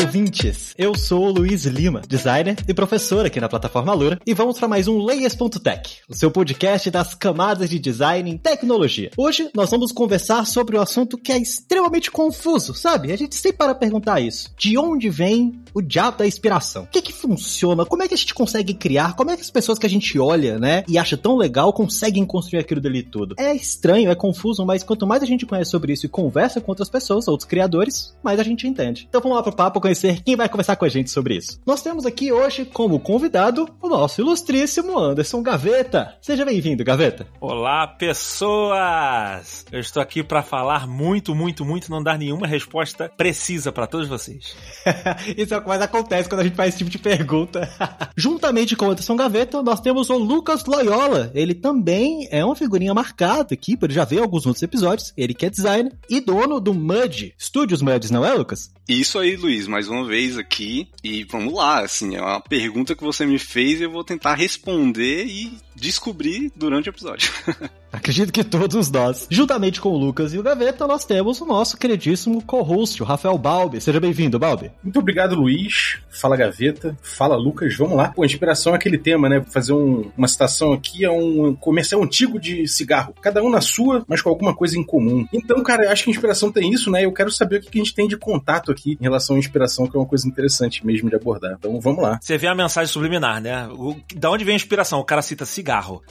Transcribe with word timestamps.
ouvintes! 0.00 0.74
Eu 0.78 0.94
sou 0.96 1.26
o 1.26 1.30
Luiz 1.30 1.66
Lima, 1.66 2.00
designer 2.08 2.56
e 2.66 2.72
professor 2.72 3.26
aqui 3.26 3.38
na 3.38 3.50
plataforma 3.50 3.92
Lura, 3.92 4.18
e 4.26 4.32
vamos 4.32 4.58
para 4.58 4.66
mais 4.66 4.88
um 4.88 4.96
Layers.tech, 4.98 5.98
o 6.08 6.14
seu 6.14 6.30
podcast 6.30 6.90
das 6.90 7.14
camadas 7.14 7.68
de 7.68 7.78
design 7.78 8.30
em 8.30 8.38
tecnologia. 8.38 9.10
Hoje 9.14 9.50
nós 9.54 9.70
vamos 9.70 9.92
conversar 9.92 10.46
sobre 10.46 10.78
um 10.78 10.80
assunto 10.80 11.18
que 11.18 11.32
é 11.32 11.38
extremamente 11.38 12.10
confuso, 12.10 12.72
sabe? 12.72 13.12
A 13.12 13.16
gente 13.16 13.34
sempre 13.34 13.58
para 13.58 13.74
perguntar 13.74 14.20
isso. 14.20 14.50
De 14.58 14.78
onde 14.78 15.10
vem 15.10 15.60
o 15.74 15.82
diabo 15.82 16.18
da 16.18 16.26
inspiração? 16.26 16.84
O 16.84 16.86
que 16.86 17.02
que 17.02 17.12
funciona? 17.12 17.84
Como 17.84 18.02
é 18.02 18.08
que 18.08 18.14
a 18.14 18.16
gente 18.16 18.34
consegue 18.34 18.72
criar? 18.72 19.14
Como 19.14 19.30
é 19.30 19.36
que 19.36 19.42
as 19.42 19.50
pessoas 19.50 19.78
que 19.78 19.86
a 19.86 19.90
gente 19.90 20.18
olha, 20.18 20.58
né, 20.58 20.82
e 20.88 20.96
acha 20.96 21.16
tão 21.16 21.36
legal 21.36 21.74
conseguem 21.74 22.24
construir 22.24 22.60
aquilo 22.60 22.80
dali 22.80 23.02
tudo? 23.02 23.34
É 23.38 23.54
estranho, 23.54 24.10
é 24.10 24.14
confuso, 24.14 24.64
mas 24.64 24.82
quanto 24.82 25.06
mais 25.06 25.22
a 25.22 25.26
gente 25.26 25.44
conhece 25.44 25.70
sobre 25.70 25.92
isso 25.92 26.06
e 26.06 26.08
conversa 26.08 26.58
com 26.58 26.72
outras 26.72 26.88
pessoas, 26.88 27.28
outros 27.28 27.46
criadores, 27.46 28.16
mais 28.22 28.40
a 28.40 28.42
gente 28.42 28.66
entende. 28.66 29.06
Então 29.08 29.20
vamos 29.20 29.36
lá 29.36 29.42
pro 29.42 29.54
papo 29.54 29.78
conhecer 29.90 30.22
quem 30.22 30.36
vai 30.36 30.48
conversar 30.48 30.76
com 30.76 30.84
a 30.84 30.88
gente 30.88 31.10
sobre 31.10 31.36
isso. 31.36 31.60
Nós 31.66 31.82
temos 31.82 32.06
aqui 32.06 32.32
hoje 32.32 32.64
como 32.64 33.00
convidado 33.00 33.68
o 33.82 33.88
nosso 33.88 34.20
ilustríssimo 34.20 34.96
Anderson 34.96 35.42
Gaveta. 35.42 36.14
Seja 36.20 36.44
bem-vindo, 36.44 36.84
Gaveta. 36.84 37.26
Olá, 37.40 37.88
pessoas! 37.88 39.66
Eu 39.72 39.80
estou 39.80 40.00
aqui 40.00 40.22
para 40.22 40.42
falar 40.42 40.86
muito, 40.86 41.34
muito, 41.34 41.64
muito, 41.64 41.90
não 41.90 42.02
dar 42.02 42.16
nenhuma 42.16 42.46
resposta 42.46 43.10
precisa 43.16 43.72
para 43.72 43.86
todos 43.86 44.06
vocês. 44.06 44.54
isso 45.36 45.52
é 45.52 45.56
o 45.56 45.62
que 45.62 45.68
mais 45.68 45.82
acontece 45.82 46.28
quando 46.28 46.42
a 46.42 46.44
gente 46.44 46.56
faz 46.56 46.68
esse 46.68 46.78
tipo 46.78 46.90
de 46.90 46.98
pergunta. 46.98 47.68
Juntamente 48.16 48.76
com 48.76 48.86
o 48.86 48.90
Anderson 48.90 49.16
Gaveta, 49.16 49.60
nós 49.60 49.80
temos 49.80 50.08
o 50.08 50.18
Lucas 50.18 50.64
Loyola. 50.66 51.32
Ele 51.34 51.54
também 51.54 52.28
é 52.30 52.44
uma 52.44 52.54
figurinha 52.54 52.94
marcada 52.94 53.54
aqui, 53.54 53.76
por 53.76 53.90
já 53.90 54.04
ver 54.04 54.20
alguns 54.20 54.46
outros 54.46 54.62
episódios. 54.62 55.12
Ele 55.16 55.34
que 55.34 55.46
é 55.46 55.50
designer 55.50 55.92
e 56.08 56.20
dono 56.20 56.60
do 56.60 56.72
Mud, 56.72 57.34
Studios 57.40 57.82
Muds, 57.82 58.10
não 58.10 58.24
é, 58.24 58.32
Lucas? 58.32 58.70
Isso 58.88 59.18
aí, 59.18 59.36
Luiz, 59.36 59.68
mais 59.80 59.88
uma 59.88 60.04
vez 60.04 60.36
aqui. 60.36 60.88
E 61.02 61.24
vamos 61.24 61.54
lá, 61.54 61.80
assim, 61.80 62.14
é 62.14 62.20
uma 62.20 62.40
pergunta 62.40 62.94
que 62.94 63.02
você 63.02 63.24
me 63.24 63.38
fez 63.38 63.80
e 63.80 63.84
eu 63.84 63.90
vou 63.90 64.04
tentar 64.04 64.34
responder 64.34 65.24
e 65.24 65.58
descobrir 65.80 66.52
durante 66.54 66.88
o 66.88 66.90
episódio. 66.90 67.30
Acredito 67.92 68.32
que 68.32 68.44
todos 68.44 68.90
nós. 68.90 69.26
Juntamente 69.28 69.80
com 69.80 69.88
o 69.88 69.98
Lucas 69.98 70.32
e 70.32 70.38
o 70.38 70.42
Gaveta, 70.42 70.86
nós 70.86 71.04
temos 71.04 71.40
o 71.40 71.46
nosso 71.46 71.76
queridíssimo 71.76 72.40
co-host, 72.42 73.02
o 73.02 73.06
Rafael 73.06 73.36
Balbi. 73.36 73.80
Seja 73.80 73.98
bem-vindo, 73.98 74.38
Balbi. 74.38 74.70
Muito 74.82 75.00
obrigado, 75.00 75.34
Luiz. 75.34 75.98
Fala, 76.08 76.36
Gaveta. 76.36 76.96
Fala, 77.02 77.36
Lucas. 77.36 77.76
Vamos 77.76 77.96
lá. 77.96 78.08
Pô, 78.10 78.24
inspiração 78.24 78.74
é 78.74 78.76
aquele 78.76 78.96
tema, 78.96 79.28
né? 79.28 79.40
Vou 79.40 79.50
fazer 79.50 79.72
um, 79.72 80.10
uma 80.16 80.28
citação 80.28 80.72
aqui 80.72 81.04
é 81.04 81.10
um 81.10 81.54
comercial 81.56 82.02
antigo 82.02 82.38
de 82.38 82.66
cigarro. 82.68 83.12
Cada 83.20 83.42
um 83.42 83.50
na 83.50 83.60
sua, 83.60 84.04
mas 84.06 84.22
com 84.22 84.28
alguma 84.28 84.54
coisa 84.54 84.78
em 84.78 84.84
comum. 84.84 85.26
Então, 85.32 85.60
cara, 85.62 85.90
acho 85.90 86.04
que 86.04 86.10
inspiração 86.10 86.52
tem 86.52 86.72
isso, 86.72 86.90
né? 86.90 87.04
Eu 87.04 87.12
quero 87.12 87.30
saber 87.30 87.56
o 87.56 87.60
que 87.60 87.78
a 87.80 87.82
gente 87.82 87.94
tem 87.94 88.06
de 88.06 88.16
contato 88.16 88.70
aqui 88.70 88.96
em 89.00 89.04
relação 89.04 89.34
à 89.34 89.38
inspiração, 89.38 89.86
que 89.86 89.96
é 89.96 90.00
uma 90.00 90.06
coisa 90.06 90.28
interessante 90.28 90.86
mesmo 90.86 91.08
de 91.08 91.16
abordar. 91.16 91.56
Então, 91.58 91.80
vamos 91.80 92.02
lá. 92.02 92.18
Você 92.20 92.38
vê 92.38 92.46
a 92.46 92.54
mensagem 92.54 92.92
subliminar, 92.92 93.40
né? 93.40 93.66
O, 93.68 93.96
da 94.14 94.30
onde 94.30 94.44
vem 94.44 94.52
a 94.52 94.56
inspiração? 94.56 95.00
O 95.00 95.04
cara 95.04 95.22
cita 95.22 95.44
cigarro. 95.44 95.69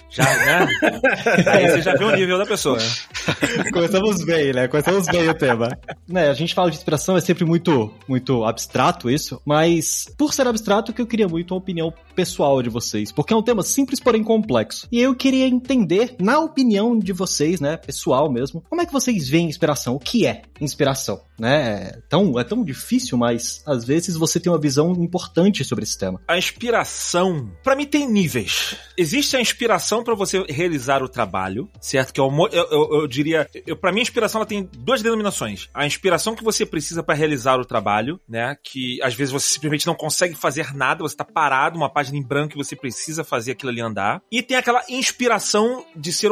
Já, 0.10 0.24
né? 0.24 0.68
Aí 1.48 1.70
você 1.70 1.82
já 1.82 1.96
vê 1.96 2.04
o 2.04 2.16
nível 2.16 2.38
da 2.38 2.46
pessoa. 2.46 2.78
Começamos 3.74 4.24
bem, 4.24 4.54
né? 4.54 4.68
Começamos 4.68 5.06
bem 5.08 5.28
o 5.28 5.34
tema. 5.34 5.78
Né, 6.08 6.30
a 6.30 6.34
gente 6.34 6.54
fala 6.54 6.72
de 6.72 6.78
inspiração, 6.78 7.18
é 7.18 7.22
sempre 7.22 7.46
muito, 7.46 7.94
muito 8.08 8.44
abstrato 8.46 9.10
isso, 9.10 9.42
mas 9.46 10.06
por 10.18 10.34
ser 10.34 10.48
abstrato 10.48 10.94
que 10.94 11.02
eu 11.02 11.08
queria 11.08 11.28
muito 11.28 11.54
uma 11.54 11.60
opinião 11.60 11.94
pessoal 12.16 12.62
de 12.62 12.70
vocês, 12.70 13.12
porque 13.12 13.34
é 13.34 13.36
um 13.36 13.44
tema 13.44 13.62
simples, 13.64 14.00
porém 14.00 14.24
complexo. 14.24 14.88
E 14.92 15.00
eu 15.00 15.16
queria 15.16 15.48
entender, 15.48 16.16
na 16.20 16.40
opinião 16.40 16.98
de 16.98 17.14
vocês, 17.14 17.60
né, 17.60 17.78
pessoal 17.78 18.32
mesmo, 18.32 18.64
como 18.70 18.82
é 18.82 18.86
que 18.86 18.94
vocês 18.94 19.28
veem 19.30 19.48
inspiração? 19.48 19.96
O 19.96 20.00
que 20.00 20.26
é 20.26 20.42
inspiração? 20.60 21.22
Né? 21.40 21.94
É 21.96 22.02
tão, 22.10 22.38
é 22.40 22.44
tão 22.44 22.64
difícil, 22.64 23.18
mas 23.18 23.64
às 23.66 23.86
vezes 23.86 24.16
você 24.16 24.40
tem 24.40 24.52
uma 24.52 24.60
visão 24.60 24.92
importante 24.92 25.64
sobre 25.64 25.84
esse 25.84 25.98
tema. 25.98 26.20
A 26.28 26.38
inspiração, 26.38 27.50
para 27.64 27.76
mim, 27.76 27.86
tem 27.86 28.10
níveis. 28.10 28.76
Existe 28.98 29.38
a 29.38 29.42
inspiração 29.50 30.04
para 30.04 30.16
você 30.16 30.44
realizar 30.50 31.04
o 31.04 31.10
trabalho, 31.10 31.70
certo? 31.82 32.14
Que 32.14 32.20
é 32.20 32.24
o, 32.24 32.48
eu, 32.48 32.68
eu, 32.72 33.02
eu 33.02 33.08
diria, 33.08 33.48
eu, 33.66 33.76
para 33.76 33.92
mim, 33.92 34.00
a 34.00 34.04
inspiração 34.04 34.40
ela 34.40 34.48
tem 34.48 34.70
duas 34.78 35.02
denominações. 35.02 35.70
A 35.74 35.86
inspiração 35.86 36.36
que 36.36 36.44
você 36.44 36.66
precisa 36.66 37.04
para 37.04 37.16
realizar 37.16 37.60
o 37.60 37.66
trabalho, 37.66 38.20
né? 38.28 38.56
Que 38.64 39.02
às 39.02 39.14
vezes 39.14 39.32
você 39.32 39.54
simplesmente 39.54 39.88
não 39.88 39.96
consegue 39.96 40.36
fazer 40.36 40.74
nada, 40.74 41.02
você 41.02 41.16
tá 41.16 41.26
parado, 41.26 41.78
uma 41.78 41.90
página 41.90 42.18
em 42.18 42.24
branco 42.24 42.54
e 42.54 42.58
você 42.58 42.76
precisa 42.76 43.24
fazer 43.24 43.52
aquilo 43.52 43.72
ali 43.72 43.82
andar. 43.82 44.22
E 44.32 44.42
tem 44.42 44.58
aquela 44.58 44.84
inspiração 44.90 45.86
de 45.96 46.14
ser 46.14 46.32